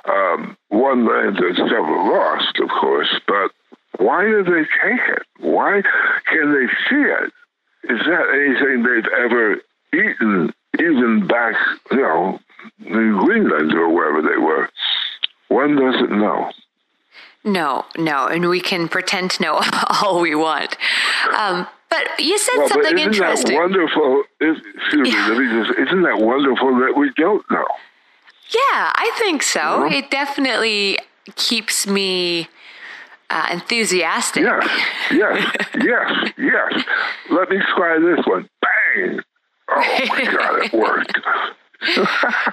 Um, 0.07 0.57
one 0.68 1.07
landed, 1.07 1.57
several 1.57 2.09
lost, 2.09 2.59
of 2.59 2.68
course, 2.68 3.09
but 3.27 3.51
why 3.99 4.25
do 4.25 4.43
they 4.43 4.64
take 4.83 5.01
it? 5.09 5.22
Why 5.39 5.83
can 6.27 6.53
they 6.53 6.66
see 6.89 7.03
it? 7.03 7.33
Is 7.85 8.01
that 8.07 8.27
anything 8.35 8.83
they've 8.83 9.12
ever 9.25 9.61
eaten 9.93 10.53
even 10.81 11.27
back, 11.27 11.55
you 11.91 11.99
know, 11.99 12.41
in 12.85 13.18
Greenland 13.18 13.72
or 13.75 13.89
wherever 13.89 14.22
they 14.22 14.39
were. 14.39 14.68
One 15.49 15.77
doesn't 15.77 16.11
know. 16.11 16.51
No, 17.45 17.85
no, 17.99 18.27
and 18.27 18.49
we 18.49 18.61
can 18.75 18.89
pretend 18.89 19.31
to 19.31 19.43
know 19.43 19.61
all 20.03 20.20
we 20.20 20.35
want. 20.35 20.77
Um, 21.37 21.66
but 21.91 22.09
you 22.18 22.37
said 22.39 22.59
well, 22.59 22.68
something 22.68 22.99
isn't 22.99 23.12
interesting. 23.14 23.53
That 23.53 23.61
wonderful. 23.61 24.25
Excuse 24.41 25.09
yeah. 25.09 25.29
me. 25.29 25.64
Just, 25.64 25.79
isn't 25.79 26.03
that 26.03 26.18
wonderful 26.18 26.75
that 26.81 26.95
we 26.97 27.12
don't 27.16 27.45
know? 27.51 27.66
Yeah, 28.51 28.93
I 28.95 29.12
think 29.18 29.43
so. 29.43 29.87
It 29.91 30.11
definitely 30.11 30.99
keeps 31.37 31.87
me 31.87 32.49
uh, 33.31 33.49
enthusiastic. 33.53 34.43
Yes, 34.43 34.68
yes, 35.11 35.57
yes, 35.81 36.33
yes. 36.37 36.85
Let 37.31 37.49
me 37.51 37.59
try 37.77 37.99
this 37.99 38.27
one. 38.27 38.49
Bang! 38.61 39.20
Oh 39.70 40.07
my 40.09 40.25
god, 40.25 40.62
it 40.64 40.72
worked. 40.72 41.18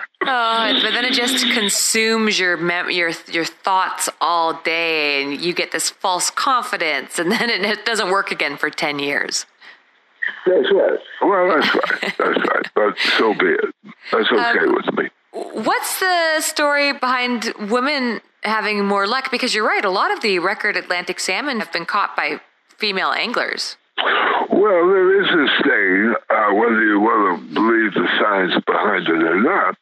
oh, 0.31 0.79
but 0.81 0.91
then 0.91 1.05
it 1.05 1.13
just 1.13 1.45
consumes 1.51 2.39
your 2.39 2.57
mem- 2.57 2.89
your 2.89 3.11
your 3.31 3.45
thoughts 3.45 4.09
all 4.19 4.53
day, 4.63 5.23
and 5.23 5.41
you 5.41 5.53
get 5.53 5.71
this 5.71 5.89
false 5.89 6.29
confidence, 6.29 7.19
and 7.19 7.31
then 7.31 7.49
it, 7.49 7.61
it 7.63 7.85
doesn't 7.85 8.09
work 8.09 8.31
again 8.31 8.57
for 8.57 8.69
ten 8.69 8.99
years. 8.99 9.45
That's 10.45 10.71
right. 10.73 10.99
Well, 11.21 11.47
that's 11.59 11.75
right. 11.75 12.13
That's 12.17 12.47
right. 12.47 12.65
But 12.75 12.97
so 13.17 13.33
be 13.33 13.47
it. 13.47 13.75
That's 14.11 14.31
okay 14.31 14.59
um, 14.59 14.75
with 14.75 14.97
me. 14.97 15.09
What's 15.33 15.99
the 15.99 16.41
story 16.41 16.93
behind 16.93 17.53
women 17.69 18.21
having 18.43 18.85
more 18.85 19.07
luck? 19.07 19.31
Because 19.31 19.55
you're 19.55 19.67
right. 19.67 19.83
A 19.85 19.89
lot 19.89 20.11
of 20.11 20.21
the 20.21 20.39
record 20.39 20.75
Atlantic 20.75 21.19
salmon 21.19 21.59
have 21.59 21.71
been 21.71 21.85
caught 21.85 22.15
by 22.15 22.41
female 22.77 23.11
anglers. 23.11 23.77
Well, 23.97 24.87
there 24.87 25.21
is 25.21 25.27
this 25.27 25.55
thing, 25.63 26.15
uh, 26.29 26.53
whether 26.53 26.83
you 26.83 26.99
want 26.99 27.39
to 27.39 27.53
believe 27.53 27.93
the 27.93 28.07
science 28.19 28.53
behind 28.65 29.07
it 29.07 29.23
or 29.23 29.41
not, 29.41 29.77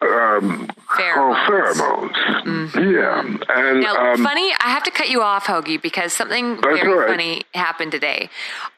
um, 0.00 0.68
pheromones. 0.88 1.14
called 1.14 1.36
pheromones. 1.48 2.14
Mm-hmm. 2.44 2.90
Yeah. 2.90 3.56
And 3.56 3.80
now, 3.80 4.12
um, 4.12 4.22
funny, 4.22 4.52
I 4.60 4.68
have 4.68 4.82
to 4.84 4.90
cut 4.90 5.08
you 5.08 5.22
off, 5.22 5.46
Hoagy, 5.46 5.80
because 5.80 6.12
something 6.12 6.60
very 6.60 6.86
right. 6.86 7.08
funny 7.08 7.42
happened 7.54 7.92
today. 7.92 8.30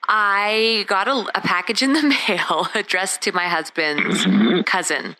I 0.09 0.84
got 0.88 1.09
a, 1.09 1.24
a, 1.34 1.40
package 1.40 1.82
in 1.82 1.92
the 1.92 2.03
mail 2.28 2.66
addressed 2.74 3.22
to 3.22 3.32
my 3.32 3.46
husband's 3.46 4.24
mm-hmm. 4.24 4.62
cousin. 4.62 5.16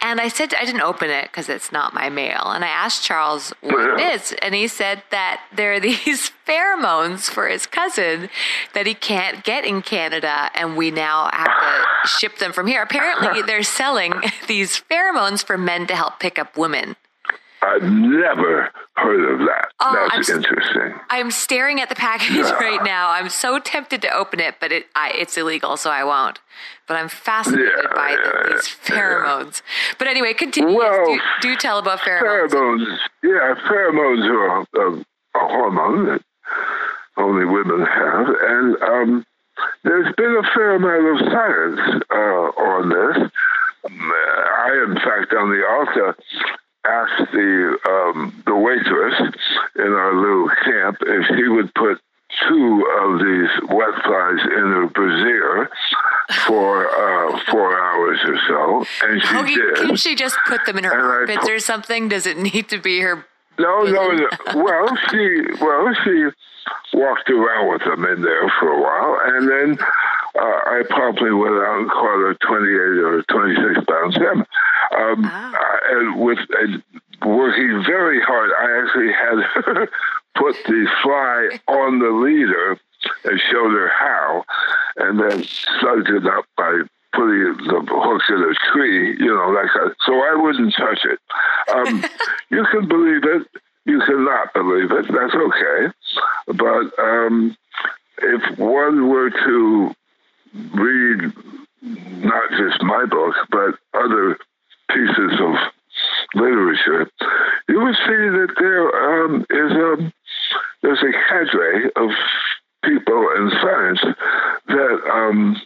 And 0.00 0.20
I 0.20 0.28
said, 0.28 0.54
I 0.54 0.64
didn't 0.64 0.82
open 0.82 1.10
it 1.10 1.24
because 1.24 1.48
it's 1.48 1.72
not 1.72 1.92
my 1.92 2.08
mail. 2.08 2.52
And 2.52 2.64
I 2.64 2.68
asked 2.68 3.02
Charles 3.02 3.52
what 3.60 4.00
it 4.00 4.14
is. 4.14 4.32
And 4.42 4.54
he 4.54 4.68
said 4.68 5.02
that 5.10 5.42
there 5.54 5.72
are 5.74 5.80
these 5.90 6.30
pheromones 6.46 7.28
for 7.30 7.48
his 7.48 7.66
cousin 7.66 8.30
that 8.74 8.86
he 8.86 8.94
can't 8.94 9.44
get 9.44 9.64
in 9.64 9.82
Canada. 9.82 10.50
And 10.54 10.76
we 10.76 10.90
now 10.90 11.30
have 11.32 11.46
to 11.46 12.08
ship 12.08 12.38
them 12.38 12.52
from 12.52 12.66
here. 12.66 12.82
Apparently, 12.82 13.42
they're 13.46 13.62
selling 13.62 14.14
these 14.46 14.80
pheromones 14.90 15.44
for 15.44 15.58
men 15.58 15.86
to 15.88 15.96
help 15.96 16.20
pick 16.20 16.38
up 16.38 16.56
women. 16.56 16.96
I've 17.62 17.82
never 17.82 18.70
heard 18.96 19.32
of 19.32 19.38
that. 19.40 19.68
Oh, 19.80 20.08
That's 20.12 20.30
I'm, 20.30 20.36
interesting. 20.36 20.94
I'm 21.10 21.30
staring 21.30 21.80
at 21.80 21.88
the 21.88 21.94
package 21.94 22.36
yeah. 22.36 22.52
right 22.54 22.82
now. 22.84 23.10
I'm 23.10 23.28
so 23.28 23.58
tempted 23.58 24.02
to 24.02 24.14
open 24.14 24.40
it, 24.40 24.56
but 24.60 24.72
it 24.72 24.86
I, 24.94 25.10
it's 25.10 25.36
illegal, 25.36 25.76
so 25.76 25.90
I 25.90 26.04
won't. 26.04 26.40
But 26.86 26.96
I'm 26.96 27.08
fascinated 27.08 27.72
yeah, 27.76 27.94
by 27.94 28.10
yeah, 28.10 28.16
the, 28.16 28.54
these 28.54 28.68
pheromones. 28.68 29.62
But 29.98 30.08
anyway, 30.08 30.34
continue. 30.34 30.76
Well, 30.76 31.04
do, 31.04 31.20
do, 31.40 31.56
tell 31.56 31.78
about 31.78 32.00
pheromones. 32.00 32.50
Pheromones, 32.50 32.98
yeah, 33.22 33.54
pheromones 33.68 34.28
are 34.28 34.46
a, 34.46 34.80
a, 34.80 34.98
a 35.00 35.48
hormone 35.48 36.06
that 36.06 36.22
only 37.16 37.44
women 37.44 37.84
have, 37.84 38.26
and 38.28 38.82
um, 38.82 39.26
there's 39.84 40.14
been 40.16 40.36
a 40.36 40.42
fair 40.54 40.76
amount 40.76 41.20
of 41.20 41.32
science 41.32 42.04
uh, 42.10 42.62
on 42.62 42.88
this. 42.88 43.30
I, 43.84 44.84
in 44.88 44.94
fact, 44.96 45.32
on 45.34 45.50
the 45.50 45.64
Alta, 45.66 46.14
asked 46.86 47.32
the 47.32 47.78
um, 47.88 48.42
the 48.46 48.54
waitress 48.54 49.14
in 49.76 49.92
our 49.92 50.14
little 50.14 50.48
camp 50.64 50.98
if 51.02 51.36
she 51.36 51.48
would 51.48 51.72
put 51.74 52.00
two 52.48 52.86
of 53.02 53.18
these 53.18 53.70
wet 53.70 53.94
flies 54.04 54.40
in 54.44 54.66
her 54.72 54.86
brassiere 54.88 55.70
for 56.46 56.88
uh, 56.88 57.40
four 57.50 57.80
hours 57.80 58.18
or 58.26 58.38
so, 58.46 58.84
and 59.02 59.22
she 59.22 59.36
oh, 59.36 59.44
did. 59.44 59.86
Can 59.86 59.96
she 59.96 60.14
just 60.14 60.36
put 60.46 60.64
them 60.66 60.78
in 60.78 60.84
her 60.84 60.92
and 60.92 61.30
armpits 61.30 61.48
or 61.48 61.58
something? 61.58 62.08
Does 62.08 62.26
it 62.26 62.38
need 62.38 62.68
to 62.68 62.78
be 62.78 63.00
her? 63.00 63.24
No, 63.58 63.82
no, 63.84 64.10
no. 64.12 64.28
Well, 64.54 64.96
she 65.10 65.42
well 65.60 65.94
she 66.04 66.28
walked 66.94 67.30
around 67.30 67.70
with 67.70 67.84
them 67.84 68.04
in 68.04 68.22
there 68.22 68.52
for 68.60 68.72
a 68.72 68.80
while, 68.80 69.18
and 69.24 69.48
then 69.48 69.78
uh, 70.38 70.60
I 70.66 70.82
promptly 70.88 71.32
went 71.32 71.54
out 71.54 71.78
and 71.80 71.90
caught 71.90 72.30
a 72.30 72.34
28 72.46 72.68
or 73.02 73.22
26 73.22 73.86
pound 73.86 74.14
salmon. 74.14 74.46
Um, 74.98 75.24
ah. 75.24 75.78
and 75.90 76.20
with 76.20 76.38
and 76.58 76.82
working 77.24 77.84
very 77.86 78.20
hard, 78.20 78.50
I 78.58 78.82
actually 78.82 79.12
had 79.12 79.64
her 79.64 79.88
put 80.34 80.56
the 80.66 80.88
fly 81.02 81.58
on 81.68 81.98
the 81.98 82.10
leader 82.10 82.78
and 83.24 83.40
showed 83.50 83.72
her 83.72 83.88
how, 83.88 84.44
and 84.96 85.20
then 85.20 85.44
slugged 85.80 86.08
it 86.08 86.26
up 86.26 86.44
by 86.56 86.80
putting 87.12 87.56
the 87.66 87.84
hooks 87.88 88.24
in 88.28 88.42
a 88.42 88.72
tree, 88.72 89.16
you 89.18 89.34
know, 89.34 89.50
like 89.50 89.70
a, 89.76 89.94
so 90.04 90.12
I 90.14 90.34
wouldn't 90.34 90.74
touch 90.74 91.04
it. 91.04 91.18
Um, 91.72 92.04
you 92.50 92.66
can 92.70 92.88
believe 92.88 93.24
it, 93.24 93.46
you 93.86 94.00
cannot 94.00 94.52
believe 94.52 94.90
it. 94.90 95.06
That's 95.12 95.34
okay, 95.34 95.92
but 96.46 97.02
um, 97.02 97.56
if 98.18 98.58
one 98.58 99.08
were 99.08 99.30
to 99.30 99.94
read 100.74 101.32
not 101.82 102.50
just 102.50 102.82
my 102.82 103.04
book, 103.04 103.34
but 103.50 103.74
other 103.94 104.36
pieces 104.88 105.40
of 105.40 105.54
literature, 106.34 107.10
you 107.68 107.80
will 107.80 107.94
see 107.94 108.24
that 108.36 108.54
there 108.58 109.24
um, 109.24 109.46
is 109.50 109.72
a 109.72 110.12
there's 110.82 111.02
a 111.02 111.12
cadre 111.28 111.90
of 111.96 112.10
people 112.84 113.28
in 113.36 113.50
science 113.60 114.00
that 114.68 115.00
um, 115.12 115.60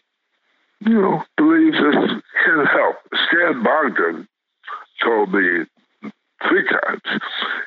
you 0.80 1.00
know 1.00 1.22
believe 1.36 1.72
this 1.72 2.22
can 2.44 2.66
help. 2.66 2.96
Stan 3.28 3.62
Bogdan 3.62 4.28
told 5.02 5.32
me 5.32 5.64
three 6.48 6.68
times. 6.68 7.02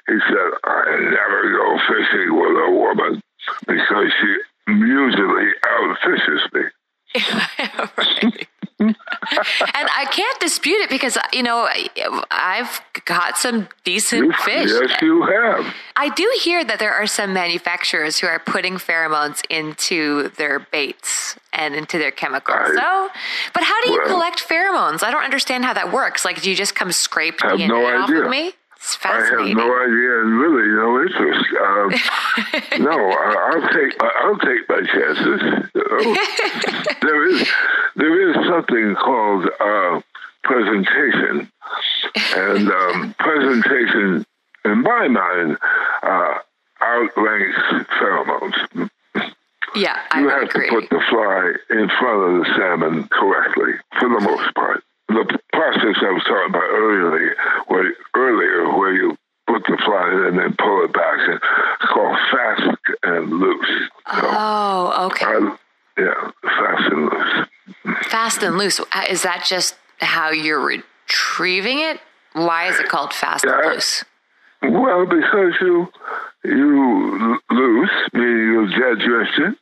He 0.08 0.18
said, 0.28 0.50
I 0.64 0.98
never 1.00 1.58
go 1.58 1.78
fishing 1.88 2.36
with 2.36 2.56
a 2.68 2.72
woman 2.72 3.22
because 3.68 4.12
she 4.20 4.38
usually 4.72 5.52
outfishes 5.66 6.54
me. 6.54 6.62
right. 7.98 8.48
And 8.80 8.96
I 9.74 10.06
can't 10.12 10.40
dispute 10.40 10.82
it 10.82 10.90
because 10.90 11.18
you 11.32 11.44
know 11.44 11.70
I've 12.32 12.82
got 13.06 13.38
some 13.38 13.68
decent 13.84 14.26
You- 14.26 14.34
fish. 14.34 14.70
Yes, 14.70 15.02
you 15.02 15.24
have. 15.24 15.74
I 15.96 16.10
do 16.10 16.30
hear 16.42 16.64
that 16.66 16.80
there 16.80 16.94
are 16.94 17.08
some 17.08 17.34
manufacturers 17.34 18.20
who 18.20 18.28
are 18.28 18.40
putting 18.40 18.76
pheromones 18.76 19.42
into 19.50 20.30
their 20.38 20.60
baits 20.60 21.38
and 21.54 21.74
into 21.74 21.98
their 21.98 22.12
chemicals. 22.12 22.58
I- 22.60 22.76
so, 22.76 23.10
but 23.54 23.64
how 23.64 23.82
do 23.84 23.92
you 23.94 24.00
well- 24.00 24.08
collect 24.16 24.46
pheromones? 24.48 25.04
I 25.04 25.12
don't 25.12 25.24
understand 25.24 25.64
how 25.64 25.74
that 25.74 25.92
works. 25.92 26.26
Like, 26.26 26.42
do 26.42 26.50
you 26.50 26.56
just 26.56 26.76
come 26.76 26.92
scrape 26.92 27.38
DNA 27.40 27.68
no 27.70 27.86
off 28.02 28.10
of 28.10 28.30
me? 28.30 28.54
It's 28.86 29.00
I 29.04 29.16
have 29.16 29.40
no 29.58 29.66
idea 29.82 30.22
and 30.22 30.40
really 30.40 30.70
no 30.78 31.02
interest. 31.02 31.46
Um, 31.60 32.84
no, 32.84 33.10
I, 33.10 33.50
I'll 33.50 33.68
take 33.74 33.94
I'll 34.00 34.38
take 34.38 34.70
my 34.70 34.82
chances. 34.86 35.70
You 35.74 36.18
there 37.02 37.28
is 37.28 37.48
there 37.96 38.30
is 38.30 38.36
something 38.48 38.96
called 38.96 39.50
uh, 39.60 40.02
presentation, 40.44 41.52
and 42.36 42.70
um, 42.72 43.16
presentation, 43.20 44.24
in 44.66 44.82
my 44.84 45.08
mind, 45.08 45.58
uh, 46.04 46.34
outranks 46.84 47.88
pheromones. 48.00 48.90
yeah, 49.74 50.00
I 50.12 50.20
You 50.22 50.30
have 50.30 50.44
agree. 50.44 50.70
to 50.70 50.76
put 50.76 50.90
the 50.92 51.02
fly 51.10 51.54
in 51.72 51.90
front 52.00 52.22
of 52.22 52.46
the 52.46 52.54
salmon 52.56 53.08
correctly, 53.08 53.74
for 54.00 54.10
the 54.10 54.20
most 54.22 54.54
part. 54.54 54.84
The 55.08 55.40
process 55.54 55.96
I 56.02 56.12
was 56.12 56.24
talking 56.24 56.50
about 56.50 56.64
earlier, 56.64 57.36
where, 57.68 57.94
earlier, 58.16 58.76
where 58.78 58.92
you 58.92 59.16
put 59.48 59.64
the 59.68 59.78
fly 59.86 60.12
in 60.12 60.26
and 60.26 60.40
then 60.40 60.56
pull 60.58 60.84
it 60.84 60.94
back, 60.94 61.20
and 61.30 61.36
it's 61.80 61.92
called 61.94 62.18
fast 62.32 62.78
and 63.04 63.30
loose. 63.30 63.90
So, 64.12 64.20
oh, 64.24 65.08
okay. 65.12 65.26
I, 65.26 65.56
yeah, 65.98 66.32
fast 66.42 66.92
and 66.92 67.04
loose. 67.06 67.48
fast 68.08 68.35
and 68.46 68.58
loose. 68.58 68.80
Uh, 68.80 68.86
Is 69.10 69.24
that 69.24 69.44
just 69.46 69.76
how 70.00 70.30
you're 70.32 70.60
retrieving 70.62 71.80
it? 71.80 72.00
Why 72.34 72.68
is 72.68 72.80
it 72.80 72.88
called 72.90 73.14
fast 73.14 73.44
and 73.44 73.74
loose? 73.74 74.04
Well, 74.62 75.06
because 75.06 75.54
you 75.62 75.92
you 76.44 77.20
l- 77.50 77.56
loose, 77.56 77.92
meaning 78.14 78.38
you 78.54 78.68
jet 78.70 79.00
drift 79.06 79.38
it, 79.40 79.56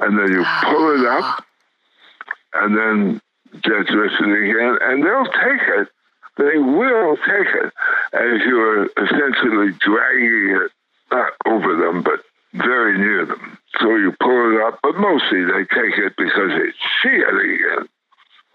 and 0.00 0.18
then 0.18 0.32
you 0.32 0.44
pull 0.62 1.00
it 1.00 1.06
up, 1.06 1.44
and 2.54 2.76
then 2.76 3.20
jet 3.62 3.86
drift 3.86 4.14
it 4.20 4.50
again, 4.50 4.78
and 4.82 5.02
they'll 5.04 5.24
take 5.26 5.62
it. 5.78 5.88
They 6.36 6.58
will 6.58 7.16
take 7.16 7.48
it 7.48 7.72
as 8.12 8.40
you're 8.46 8.84
essentially 8.86 9.72
dragging 9.80 10.56
it 10.62 10.70
not 11.10 11.32
over 11.46 11.74
them, 11.74 12.02
but 12.02 12.20
very 12.52 12.96
near 12.98 13.24
them. 13.26 13.58
So 13.80 13.96
you 13.96 14.14
pull 14.20 14.54
it 14.56 14.62
up, 14.62 14.78
but 14.82 14.96
mostly 14.96 15.44
they 15.44 15.64
take 15.64 15.98
it 15.98 16.14
because 16.16 16.50
they 16.50 16.70
see 17.02 17.16
it 17.16 17.34
again. 17.34 17.88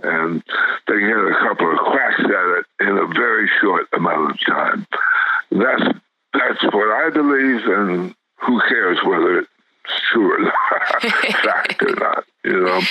And 0.04 0.44
they 0.88 1.00
get 1.00 1.18
a 1.18 1.36
couple 1.42 1.72
of 1.72 1.78
cracks 1.80 2.20
at 2.20 2.30
it 2.30 2.66
in 2.82 2.98
a 2.98 3.08
very 3.08 3.50
short 3.62 3.88
amount 3.94 4.32
of 4.32 4.40
time. 4.46 4.88
That's 5.52 5.84
that's 6.34 6.64
what 6.74 6.90
I 6.90 7.10
believe, 7.14 7.66
and 7.68 8.16
who 8.38 8.60
cares 8.68 8.98
whether 9.06 9.40
it's 9.40 9.50
true 10.12 10.34
or 10.34 10.40
not, 10.40 11.02
fact 11.44 11.84
or 11.84 11.96
not, 11.96 12.24
you 12.44 12.60
know? 12.60 12.82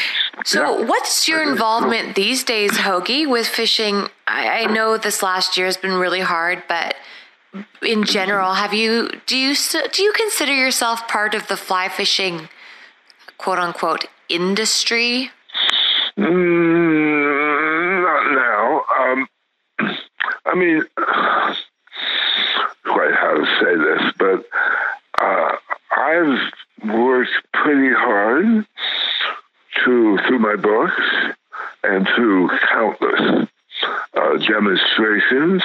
So, 0.45 0.79
Yeah. 0.81 0.87
What's 1.13 1.29
your 1.29 1.43
involvement 1.43 2.15
these 2.15 2.43
days, 2.43 2.71
Hoagy, 2.71 3.29
with 3.29 3.47
fishing? 3.47 4.09
I, 4.27 4.63
I 4.63 4.73
know 4.73 4.97
this 4.97 5.23
last 5.23 5.59
year 5.59 5.67
has 5.67 5.77
been 5.77 5.93
really 5.93 6.21
hard, 6.21 6.63
but 6.69 6.95
in 7.83 8.05
general, 8.05 8.55
have 8.55 8.73
you 8.73 9.11
do 9.27 9.37
you 9.37 9.55
do 9.93 10.03
you 10.03 10.13
consider 10.15 10.55
yourself 10.57 11.07
part 11.09 11.35
of 11.35 11.49
the 11.49 11.57
fly 11.59 11.91
fishing, 11.91 12.49
quote 13.37 13.59
unquote, 13.59 14.07
industry? 14.31 15.31
Mm, 16.17 18.03
not 18.03 18.33
now. 18.33 18.83
Um, 18.99 19.29
I 20.47 20.55
mean, 20.55 20.83
quite 22.87 23.13
how 23.13 23.35
to 23.35 23.45
say 23.61 23.77
this, 23.77 24.13
but 24.19 24.47
uh, 25.23 25.57
I've 25.95 26.89
worked 26.89 27.33
pretty 27.53 27.93
hard 27.95 28.67
to 29.85 30.19
through 30.27 30.39
my 30.53 30.61
books 30.61 31.01
and 31.83 32.07
through 32.15 32.49
countless 32.71 33.49
uh, 34.15 34.37
demonstrations 34.39 35.63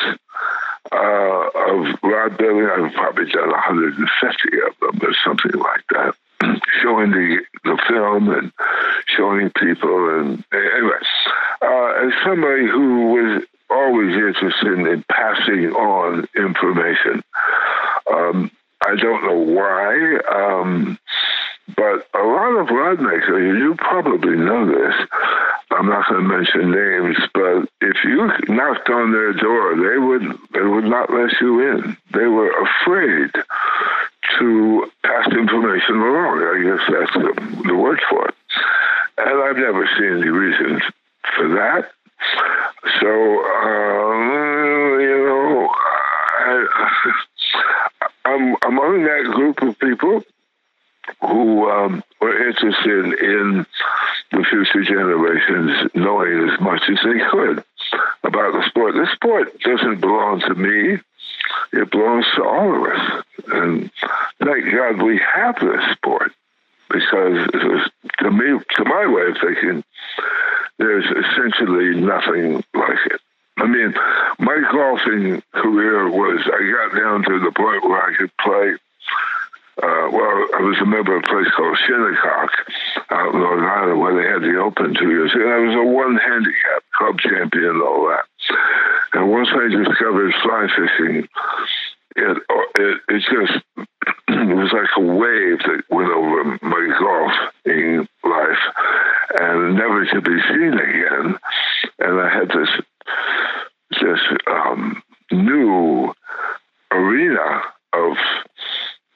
uh, 0.91 1.49
of 1.55 1.95
rod 2.03 2.37
building. 2.37 2.65
I've 2.65 2.93
probably 2.93 3.29
done 3.29 3.49
150 3.49 4.47
of 4.67 4.79
them 4.79 5.09
or 5.09 5.13
something 5.25 5.59
like 5.59 5.83
that, 5.89 6.15
showing 6.81 7.11
the 7.11 7.41
the 7.63 7.77
film 7.87 8.29
and 8.29 8.51
showing 9.05 9.51
people. 9.51 10.19
And 10.19 10.43
anyway, 10.53 10.99
uh, 11.61 12.07
as 12.07 12.13
somebody 12.23 12.67
who 12.67 13.07
was 13.07 13.43
always 13.69 14.15
interested 14.15 14.87
in 14.87 15.03
passing 15.11 15.71
on 15.73 16.27
information, 16.37 17.23
um, 18.11 18.51
I 18.85 18.95
don't 18.95 19.25
know 19.25 19.53
why. 19.53 20.19
Um, 20.33 20.97
but 21.75 22.07
a 22.13 22.23
lot 22.23 22.55
of 22.55 22.69
rod 22.69 23.01
makers, 23.01 23.57
you 23.57 23.75
probably 23.77 24.37
know 24.37 24.65
this. 24.65 24.95
I'm 25.71 25.87
not 25.87 26.07
going 26.07 26.23
to 26.23 26.27
mention 26.27 26.71
names, 26.71 27.17
but 27.33 27.67
if 27.81 27.97
you 28.05 28.31
knocked 28.47 28.89
on 28.89 29.11
their 29.11 29.33
door, 29.33 29.75
they 29.75 29.97
would 29.97 30.21
they 30.53 30.61
would 30.61 30.85
not 30.85 31.11
let 31.11 31.31
you 31.41 31.59
in. 31.59 31.97
They 32.13 32.25
were 32.25 32.51
afraid 32.51 33.31
to 34.39 34.91
pass 35.03 35.27
information 35.27 35.95
along. 35.95 36.41
I 36.41 36.63
guess 36.63 36.83
that's 36.89 37.13
the, 37.13 37.63
the 37.67 37.75
word 37.75 37.99
for 38.09 38.29
it. 38.29 38.35
And 39.17 39.43
I've 39.43 39.57
never 39.57 39.85
seen 39.97 40.21
any 40.21 40.29
reason 40.29 40.81
for 41.35 41.47
that. 41.49 41.91
So, 43.01 43.09
um, 43.55 44.99
you 45.01 45.25
know, 45.25 45.69
I, 46.39 46.65
I'm 48.25 48.55
among 48.65 49.03
that 49.03 49.31
group 49.33 49.61
of 49.61 49.77
people 49.79 50.23
who 51.21 51.69
um, 51.69 52.03
were 52.21 52.47
interested 52.47 53.19
in 53.19 53.65
the 54.31 54.43
future 54.49 54.83
generations 54.83 55.91
knowing 55.95 56.49
as 56.49 56.59
much 56.59 56.81
as 56.89 56.97
they 57.03 57.19
could 57.31 57.63
about 58.23 58.53
the 58.53 58.63
sport. 58.67 58.93
The 58.93 59.07
sport 59.13 59.59
doesn't 59.61 60.01
belong 60.01 60.41
to 60.41 60.55
me. 60.55 60.99
It 61.73 61.91
belongs 61.91 62.25
to 62.35 62.43
all 62.43 62.75
of 62.75 62.91
us. 62.91 63.23
And 63.47 63.91
thank 64.43 64.73
God 64.73 65.01
we 65.01 65.19
have 65.19 65.55
this 65.59 65.91
sport 65.93 66.31
because 66.89 67.49
it 67.53 67.63
was, 67.63 67.89
to 68.19 68.31
me, 68.31 68.59
to 68.75 68.85
my 68.85 69.07
way 69.07 69.27
of 69.27 69.37
thinking, 69.41 69.83
there's 70.77 71.05
essentially 71.05 71.99
nothing 71.99 72.63
like 72.73 72.99
it. 73.07 73.21
I 73.57 73.65
mean, 73.65 73.93
my 74.39 74.61
golfing 74.71 75.41
career 75.53 76.09
was, 76.09 76.41
I 76.45 76.89
got 76.89 76.97
down 76.97 77.23
to 77.23 77.39
the 77.39 77.51
point 77.51 77.83
where 77.83 78.03
I 78.03 78.15
could 78.15 78.31
play 78.37 78.77
uh, 79.77 80.09
well, 80.09 80.47
I 80.57 80.61
was 80.61 80.77
a 80.81 80.85
called 81.57 81.77
Shinnecock 81.87 82.51
out 83.09 83.33
in 83.33 83.41
Long 83.41 83.65
Island 83.65 83.99
where 83.99 84.13
they 84.13 84.29
had 84.29 84.41
the 84.45 84.61
Open 84.61 84.93
two 84.93 85.09
years 85.09 85.33
ago. 85.33 85.49
I 85.49 85.65
was 85.65 85.75
a 85.75 85.83
one 85.83 86.15
handicap 86.17 86.83
club 86.93 87.17
champion 87.19 87.65
and 87.65 87.81
all 87.81 88.07
that. 88.07 88.25
And 89.13 89.31
once 89.31 89.49
I 89.51 89.67
discovered 89.67 90.33
fly 90.43 90.67
fishing, 90.69 91.27
it 92.15 92.37
it, 92.77 93.01
it 93.09 93.21
just 93.25 93.57
it 94.27 94.55
was 94.55 94.71
like 94.71 94.89
a 94.95 95.01
wave 95.01 95.59
that 95.65 95.83
went 95.89 96.11
over 96.11 96.59
my 96.61 96.85
golfing 97.01 98.07
life 98.23 98.63
and 99.39 99.75
never 99.75 100.05
to 100.05 100.21
be 100.21 100.37
seen 100.49 100.73
again. 100.73 101.35
And 101.99 102.21
I 102.21 102.29
had 102.29 102.49
this 102.49 102.69
this 103.99 104.19
um, 104.47 105.01
new 105.31 106.13
arena 106.91 107.61
of 107.93 108.17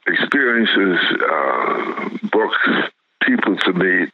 experiences, 0.08 1.00
uh, 1.30 2.10
books, 2.32 2.92
people 3.24 3.56
to 3.58 3.74
meet, 3.74 4.10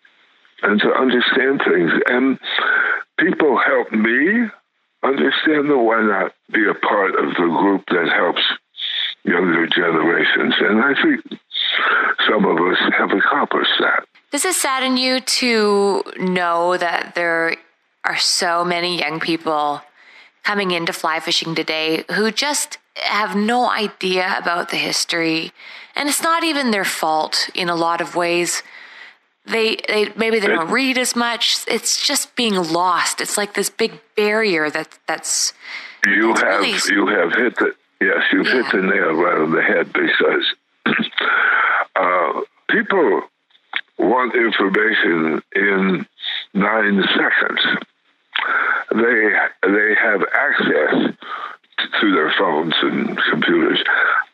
and 0.63 0.79
to 0.81 0.93
understand 0.93 1.61
things. 1.65 1.91
And 2.07 2.39
people 3.17 3.57
help 3.57 3.91
me 3.91 4.47
understand 5.03 5.69
them. 5.69 5.85
Why 5.85 6.01
not 6.01 6.33
be 6.51 6.67
a 6.67 6.73
part 6.73 7.15
of 7.15 7.29
the 7.35 7.47
group 7.59 7.83
that 7.89 8.09
helps 8.13 8.41
younger 9.23 9.67
generations? 9.67 10.55
And 10.59 10.83
I 10.83 10.93
think 11.01 11.39
some 12.29 12.45
of 12.45 12.57
us 12.57 12.77
have 12.97 13.11
accomplished 13.11 13.71
that. 13.79 14.05
Sadden 14.87 14.97
you 15.03 15.19
to 15.19 16.03
know 16.17 16.77
that 16.77 17.13
there 17.13 17.57
are 18.05 18.17
so 18.17 18.63
many 18.63 18.97
young 18.97 19.19
people 19.19 19.81
coming 20.43 20.71
into 20.71 20.93
fly 20.93 21.19
fishing 21.19 21.55
today 21.55 22.05
who 22.13 22.31
just 22.31 22.77
have 22.95 23.35
no 23.35 23.69
idea 23.69 24.35
about 24.39 24.69
the 24.69 24.77
history? 24.77 25.51
And 25.93 26.07
it's 26.07 26.23
not 26.23 26.45
even 26.45 26.71
their 26.71 26.85
fault 26.85 27.49
in 27.53 27.67
a 27.67 27.75
lot 27.75 27.99
of 27.99 28.15
ways. 28.15 28.63
They, 29.45 29.75
they 29.89 30.13
maybe 30.15 30.39
they 30.39 30.47
don't 30.47 30.71
read 30.71 30.97
as 30.97 31.17
much. 31.17 31.57
It's 31.67 32.05
just 32.05 32.33
being 32.37 32.55
lost. 32.55 33.19
It's 33.19 33.37
like 33.37 33.55
this 33.55 33.69
big 33.69 33.99
barrier 34.15 34.69
that 34.69 34.97
that's 35.05 35.53
You 36.05 36.31
It's 36.31 36.41
have 36.41 36.59
really- 36.61 36.79
you 36.95 37.07
have 37.07 37.33
hit 37.33 37.55
the 37.57 37.75
Yes, 37.99 38.23
you 38.31 38.43
yeah. 38.45 38.53
hit 38.63 38.71
the 38.71 38.81
nail 38.83 39.11
right 39.15 39.37
on 39.41 39.51
the 39.51 39.61
head 39.61 39.91
because 39.91 40.45
uh, 41.95 42.41
people 42.69 43.23
want 43.97 44.35
information 44.35 45.41
in 45.55 46.05
nine 46.53 47.03
seconds. 47.15 47.61
They 48.91 49.33
they 49.63 49.95
have 49.95 50.23
access 50.33 51.13
to 51.99 52.11
their 52.13 52.33
phones 52.37 52.73
and 52.81 53.19
computers, 53.29 53.83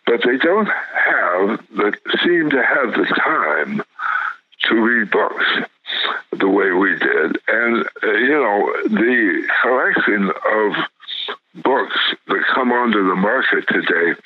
but 0.05 0.21
they 0.25 0.37
don't 0.37 0.67
have 0.67 1.65
the 1.75 1.97
seem 2.23 2.49
to 2.49 2.63
have 2.63 2.93
the 2.93 3.05
time 3.17 3.81
to 4.63 4.75
read 4.75 5.11
books 5.11 5.45
the 6.31 6.47
way 6.47 6.71
we 6.71 6.97
did. 6.97 7.37
And 7.47 7.85
uh, 8.03 8.11
you 8.11 8.29
know, 8.29 8.73
the 8.83 9.47
collection 9.61 10.29
of 10.29 11.63
books 11.63 11.97
that 12.27 12.43
come 12.53 12.71
onto 12.71 13.07
the 13.07 13.15
market 13.15 13.67
today 13.67 14.19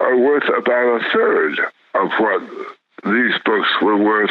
are 0.00 0.16
worth 0.16 0.48
about 0.48 1.00
a 1.00 1.04
third 1.12 1.58
of 1.94 2.10
what 2.18 2.42
these 3.04 3.32
books 3.44 3.68
were 3.80 3.96
worth 3.96 4.30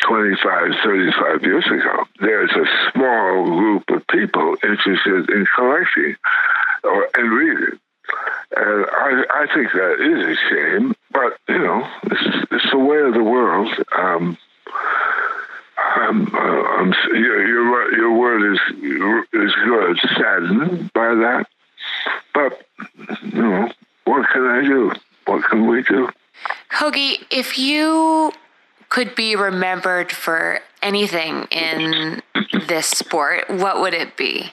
25, 0.00 0.72
35 0.82 1.42
years 1.42 1.66
ago. 1.66 2.04
There's 2.20 2.50
a 2.50 2.90
small 2.92 3.44
group 3.44 3.84
of 3.90 4.06
people 4.08 4.56
interested 4.62 5.28
in 5.30 5.46
collecting 5.54 6.16
or 6.82 7.08
and 7.14 7.30
reading. 7.30 7.78
And 8.56 8.86
I, 8.90 9.24
I 9.30 9.46
think 9.54 9.72
that 9.72 10.00
is 10.00 10.38
a 10.38 10.48
shame, 10.48 10.94
but 11.10 11.36
you 11.48 11.58
know, 11.58 11.88
it's, 12.04 12.46
it's 12.50 12.70
the 12.70 12.78
way 12.78 13.00
of 13.00 13.14
the 13.14 13.24
world. 13.24 13.68
Um, 13.96 14.38
I'm, 15.78 16.34
uh, 16.34 16.38
I'm, 16.38 16.94
your, 17.10 17.46
your, 17.46 17.96
your 17.96 18.18
word 18.18 18.52
is 18.52 18.60
is 19.32 19.54
good. 19.64 19.98
Saddened 20.16 20.92
by 20.92 21.14
that, 21.14 21.46
but 22.32 22.66
you 23.22 23.42
know, 23.42 23.70
what 24.04 24.28
can 24.30 24.46
I 24.46 24.62
do? 24.62 24.92
What 25.26 25.44
can 25.44 25.66
we 25.66 25.82
do? 25.82 26.08
Hoagy, 26.70 27.24
if 27.30 27.58
you 27.58 28.32
could 28.88 29.14
be 29.36 29.42
remembered 29.42 30.10
for 30.12 30.60
anything 30.82 31.44
in 31.50 32.22
this 32.68 32.86
sport, 32.86 33.48
what 33.50 33.80
would 33.80 33.94
it 33.94 34.16
be? 34.16 34.50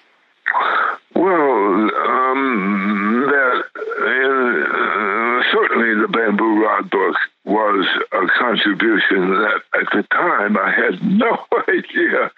Well, 1.15 1.89
um, 2.05 3.27
that 3.27 3.63
uh, 3.77 5.51
certainly 5.51 6.01
the 6.01 6.07
bamboo 6.09 6.63
rod 6.63 6.89
book 6.89 7.15
was 7.45 7.85
a 8.11 8.27
contribution 8.37 9.31
that 9.31 9.61
at 9.79 9.87
the 9.93 10.03
time 10.11 10.57
I 10.57 10.71
had 10.71 11.03
no 11.03 11.37
idea 11.69 12.31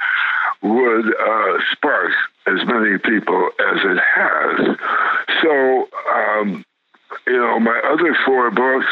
would 0.62 1.16
uh, 1.16 1.58
spark 1.72 2.12
as 2.48 2.66
many 2.66 2.98
people 3.00 3.50
as 3.60 3.80
it 3.84 4.00
has. 4.16 4.78
So, 5.41 5.88
um, 6.14 6.66
you 7.28 7.38
know, 7.38 7.60
my 7.60 7.80
other 7.91 8.16
four 8.26 8.52
books 8.52 8.88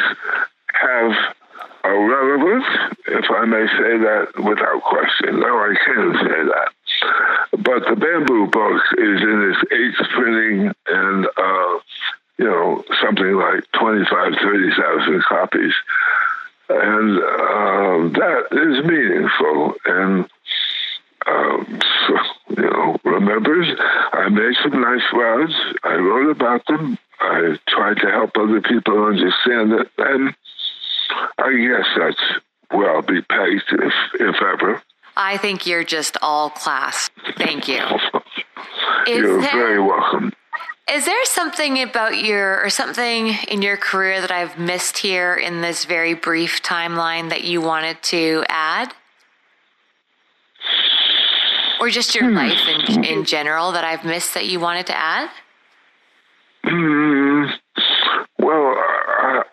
have 0.74 1.36
a 1.84 1.92
relevance, 1.92 2.66
if 3.08 3.26
I 3.30 3.46
may 3.46 3.68
say 3.68 3.98
that 3.98 4.28
without 4.38 4.82
question. 4.84 5.40
No, 5.40 5.58
I 5.58 5.76
can 5.86 6.14
say 6.14 6.44
that. 6.48 6.70
But 7.52 7.84
the 7.90 7.96
bamboo 7.96 8.48
book 8.48 8.82
is 8.98 9.22
in 9.22 9.52
its 9.52 9.72
eighth 9.72 10.10
printing 10.12 10.74
and, 10.88 11.26
uh, 11.26 11.80
you 12.38 12.46
know, 12.46 12.84
something 13.02 13.36
like 13.36 13.70
25, 13.74 14.34
30,000 14.42 15.24
copies. 15.24 15.74
And 16.70 17.18
uh, 17.18 18.20
that 18.20 18.48
is 18.52 18.86
meaningful. 18.86 19.76
And 19.86 20.26
um, 21.28 21.80
so, 22.08 22.18
you 22.58 22.70
know, 22.70 22.98
remembers 23.04 23.68
I 24.14 24.30
made 24.30 24.56
some 24.64 24.80
nice 24.82 25.04
rods. 25.14 25.54
I 25.84 25.96
wrote 25.96 26.32
about 26.54 26.66
them. 26.68 26.98
I 27.20 27.58
tried 27.68 27.98
to 27.98 28.12
help 28.12 28.32
other 28.36 28.62
people 28.62 29.06
understand 29.06 29.74
it. 29.74 29.90
And 29.98 30.36
I 31.38 31.54
guess 31.54 31.86
that's 31.98 32.24
where 32.72 32.96
I'll 32.96 33.02
be 33.02 33.22
pegged, 33.22 33.64
if, 33.72 33.94
if 34.20 34.36
ever. 34.42 34.82
I 35.16 35.38
think 35.38 35.68
you're 35.68 35.84
just 35.84 36.18
all 36.22 36.50
class. 36.50 37.10
Thank 37.38 37.68
you. 37.68 37.84
you're 39.08 39.42
there, 39.42 39.52
very 39.52 39.80
welcome. 39.80 40.34
Is 40.92 41.06
there 41.06 41.26
something 41.26 41.82
about 41.82 42.18
your, 42.24 42.64
or 42.64 42.70
something 42.70 43.36
in 43.48 43.62
your 43.62 43.78
career 43.78 44.20
that 44.20 44.32
I've 44.32 44.58
missed 44.58 44.98
here 44.98 45.36
in 45.36 45.62
this 45.62 45.86
very 45.86 46.14
brief 46.14 46.62
timeline 46.62 47.30
that 47.30 47.44
you 47.44 47.62
wanted 47.62 48.02
to 48.04 48.44
add? 48.50 48.94
Or 51.80 51.90
just 51.90 52.16
your 52.16 52.30
hmm. 52.30 52.36
life 52.36 52.68
in, 52.68 53.04
in 53.04 53.26
general 53.26 53.72
that 53.74 53.84
I've 53.84 54.04
missed 54.04 54.34
that 54.34 54.46
you 54.48 54.60
wanted 54.60 54.88
to 54.88 54.98
add? 54.98 55.30
Hmm. 56.66 57.46
Well, 58.40 58.76
I, 58.78 59.44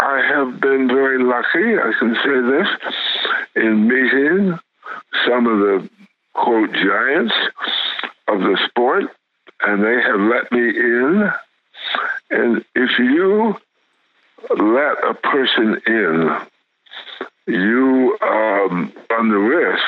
I 0.00 0.22
have 0.26 0.60
been 0.60 0.88
very 0.88 1.22
lucky, 1.22 1.78
I 1.78 1.92
can 1.98 2.14
say 2.16 2.40
this, 2.50 2.68
in 3.56 3.88
meeting 3.88 4.58
some 5.26 5.46
of 5.46 5.58
the 5.58 5.88
quote 6.34 6.72
giants 6.72 7.34
of 8.28 8.40
the 8.40 8.58
sport, 8.68 9.04
and 9.62 9.84
they 9.84 10.02
have 10.02 10.20
let 10.20 10.50
me 10.50 10.68
in. 10.68 11.30
And 12.30 12.64
if 12.74 12.98
you 12.98 13.56
let 14.50 15.04
a 15.04 15.14
person 15.14 15.80
in, 15.86 16.36
you 17.46 18.18
um, 18.22 18.92
run 19.10 19.28
the 19.28 19.38
risk 19.38 19.82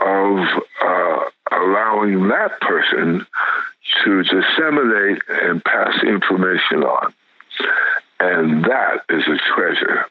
of 0.00 0.62
uh, 0.82 1.20
allowing 1.52 2.28
that 2.28 2.60
person 2.60 3.26
to 4.04 4.22
disseminate 4.22 5.22
and 5.28 5.64
pass 5.64 6.02
information 6.02 6.82
on. 6.82 7.14
And 8.20 8.64
that 8.64 9.02
is 9.08 9.22
a 9.26 9.38
treasure. 9.54 10.06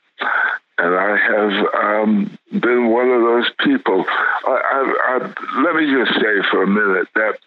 And 0.77 0.95
I 0.95 1.17
have 1.17 1.73
um, 1.73 2.37
been 2.51 2.89
one 2.89 3.09
of 3.09 3.21
those 3.21 3.49
people. 3.59 4.05
I, 4.07 4.47
I, 4.47 4.95
I, 5.07 5.61
let 5.61 5.75
me 5.75 5.91
just 5.91 6.13
say 6.19 6.49
for 6.51 6.63
a 6.63 6.67
minute 6.67 7.07
that 7.15 7.37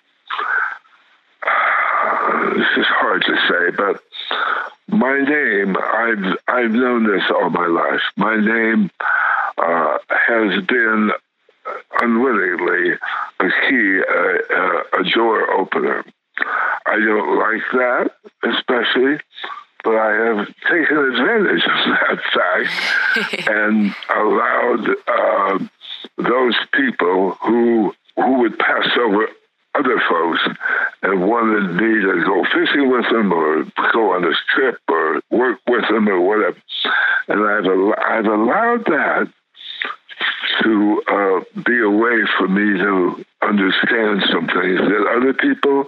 uh, 1.46 2.54
this 2.54 2.78
is 2.78 2.86
hard 2.86 3.22
to 3.26 3.36
say, 3.48 3.76
but 3.76 4.02
my 4.88 5.18
name, 5.20 5.76
I've, 5.76 6.38
I've 6.48 6.70
known 6.70 7.04
this 7.06 7.22
all 7.30 7.50
my 7.50 7.66
life. 7.66 8.00
My 8.16 8.36
name 8.36 8.90
uh, 9.58 9.98
has 10.08 10.64
been 10.64 11.12
unwittingly 12.00 12.92
a 13.40 13.48
key, 13.68 14.00
uh, 14.00 15.00
a 15.00 15.04
door 15.14 15.50
opener. 15.52 16.04
I 16.86 16.98
don't 16.98 17.38
like 17.38 17.62
that, 17.72 18.10
especially 18.44 19.18
but 19.84 19.94
I 19.96 20.12
have 20.12 20.46
taken 20.68 20.98
advantage 20.98 21.62
of 21.64 21.80
that 21.94 22.18
fact 22.34 23.48
and 23.48 23.94
allowed 24.14 24.88
uh, 25.06 25.58
those 26.18 26.56
people 26.74 27.32
who 27.42 27.94
who 28.16 28.40
would 28.40 28.58
pass 28.58 28.88
over 28.98 29.28
other 29.74 30.02
folks 30.08 30.40
and 31.02 31.28
wanted 31.28 31.74
me 31.74 32.00
to 32.02 32.24
go 32.26 32.44
fishing 32.52 32.90
with 32.90 33.08
them 33.10 33.32
or 33.32 33.64
go 33.92 34.12
on 34.14 34.22
this 34.22 34.36
trip 34.52 34.80
or 34.88 35.20
work 35.30 35.60
with 35.68 35.88
them 35.88 36.08
or 36.08 36.20
whatever. 36.20 36.58
And 37.28 37.46
I've 37.46 37.66
I've 38.06 38.26
allowed 38.26 38.84
that 38.86 39.32
to 40.62 41.02
uh, 41.08 41.60
be 41.62 41.80
a 41.80 41.90
way 41.90 42.24
for 42.36 42.48
me 42.48 42.78
to 42.78 43.24
understand 43.42 44.24
some 44.30 44.48
things 44.48 44.80
that 44.80 45.14
other 45.16 45.32
people 45.32 45.86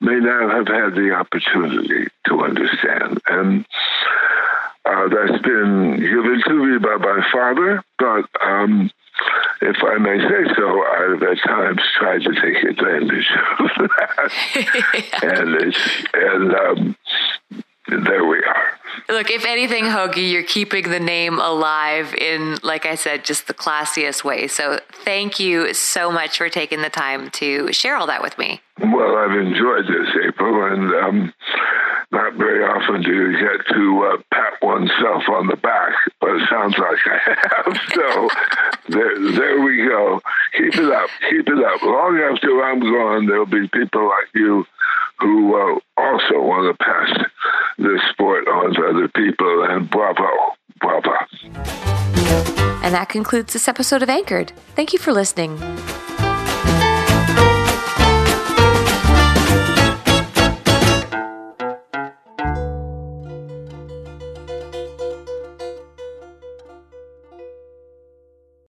may 0.00 0.16
not 0.16 0.50
have 0.50 0.68
had 0.68 0.94
the 0.94 1.12
opportunity 1.12 2.08
to 2.26 2.40
understand. 2.40 3.20
And 3.28 3.66
uh, 4.84 5.08
that's 5.08 5.42
been 5.42 5.96
given 5.96 6.42
to 6.46 6.66
me 6.66 6.78
by 6.78 6.96
my 6.96 7.26
father, 7.32 7.82
but 7.98 8.26
um, 8.46 8.90
if 9.62 9.76
I 9.82 9.96
may 9.98 10.18
say 10.18 10.54
so, 10.56 10.84
I've 10.84 11.22
at 11.22 11.38
times 11.42 11.80
tried 11.98 12.22
to 12.22 12.34
take 12.34 12.62
advantage 12.64 13.30
of 13.58 13.70
that. 13.96 14.32
and 15.22 15.54
it's, 15.62 16.06
and 16.12 16.54
um, 16.54 16.96
there 17.88 18.24
we 18.24 18.38
are. 18.38 18.78
Look, 19.08 19.30
if 19.30 19.44
anything, 19.44 19.84
Hoagy, 19.84 20.30
you're 20.30 20.42
keeping 20.42 20.90
the 20.90 21.00
name 21.00 21.38
alive 21.38 22.14
in, 22.14 22.58
like 22.62 22.86
I 22.86 22.94
said, 22.94 23.24
just 23.24 23.46
the 23.46 23.54
classiest 23.54 24.24
way. 24.24 24.48
So 24.48 24.80
thank 25.04 25.40
you 25.40 25.74
so 25.74 26.10
much 26.10 26.38
for 26.38 26.48
taking 26.48 26.82
the 26.82 26.90
time 26.90 27.30
to 27.30 27.72
share 27.72 27.96
all 27.96 28.06
that 28.06 28.22
with 28.22 28.38
me. 28.38 28.60
Well, 28.80 29.16
I've 29.16 29.38
enjoyed 29.38 29.86
this, 29.86 30.08
April, 30.26 30.72
and 30.72 30.92
um, 30.94 31.32
not 32.10 32.34
very 32.34 32.64
often 32.64 33.02
do 33.02 33.10
you 33.10 33.32
get 33.32 33.74
to 33.74 34.10
uh, 34.12 34.22
pat 34.32 34.54
oneself 34.62 35.22
on 35.28 35.46
the 35.46 35.56
back, 35.56 35.92
but 36.20 36.30
it 36.30 36.48
sounds 36.50 36.76
like 36.78 36.98
I 37.06 37.18
have. 37.54 37.80
So 37.94 38.28
there, 38.88 39.32
there 39.32 39.60
we 39.60 39.84
go. 39.86 40.20
Keep 40.56 40.76
it 40.76 40.92
up. 40.92 41.08
Keep 41.30 41.48
it 41.48 41.64
up. 41.64 41.82
Long 41.82 42.18
after 42.18 42.62
I'm 42.64 42.80
gone, 42.80 43.26
there'll 43.26 43.46
be 43.46 43.68
people 43.68 44.06
like 44.06 44.28
you 44.34 44.64
who 45.20 45.54
uh, 45.54 45.78
also 45.96 46.40
want 46.40 46.76
to 46.76 46.84
pass 46.84 47.26
this 47.78 48.00
sport 48.10 48.46
on 48.48 48.74
to 48.74 48.86
other 48.86 49.08
people, 49.08 49.64
and 49.64 49.88
bravo, 49.88 50.28
bravo. 50.80 51.12
And 52.82 52.92
that 52.92 53.08
concludes 53.08 53.52
this 53.52 53.68
episode 53.68 54.02
of 54.02 54.10
Anchored. 54.10 54.52
Thank 54.74 54.92
you 54.92 54.98
for 54.98 55.12
listening. 55.12 55.58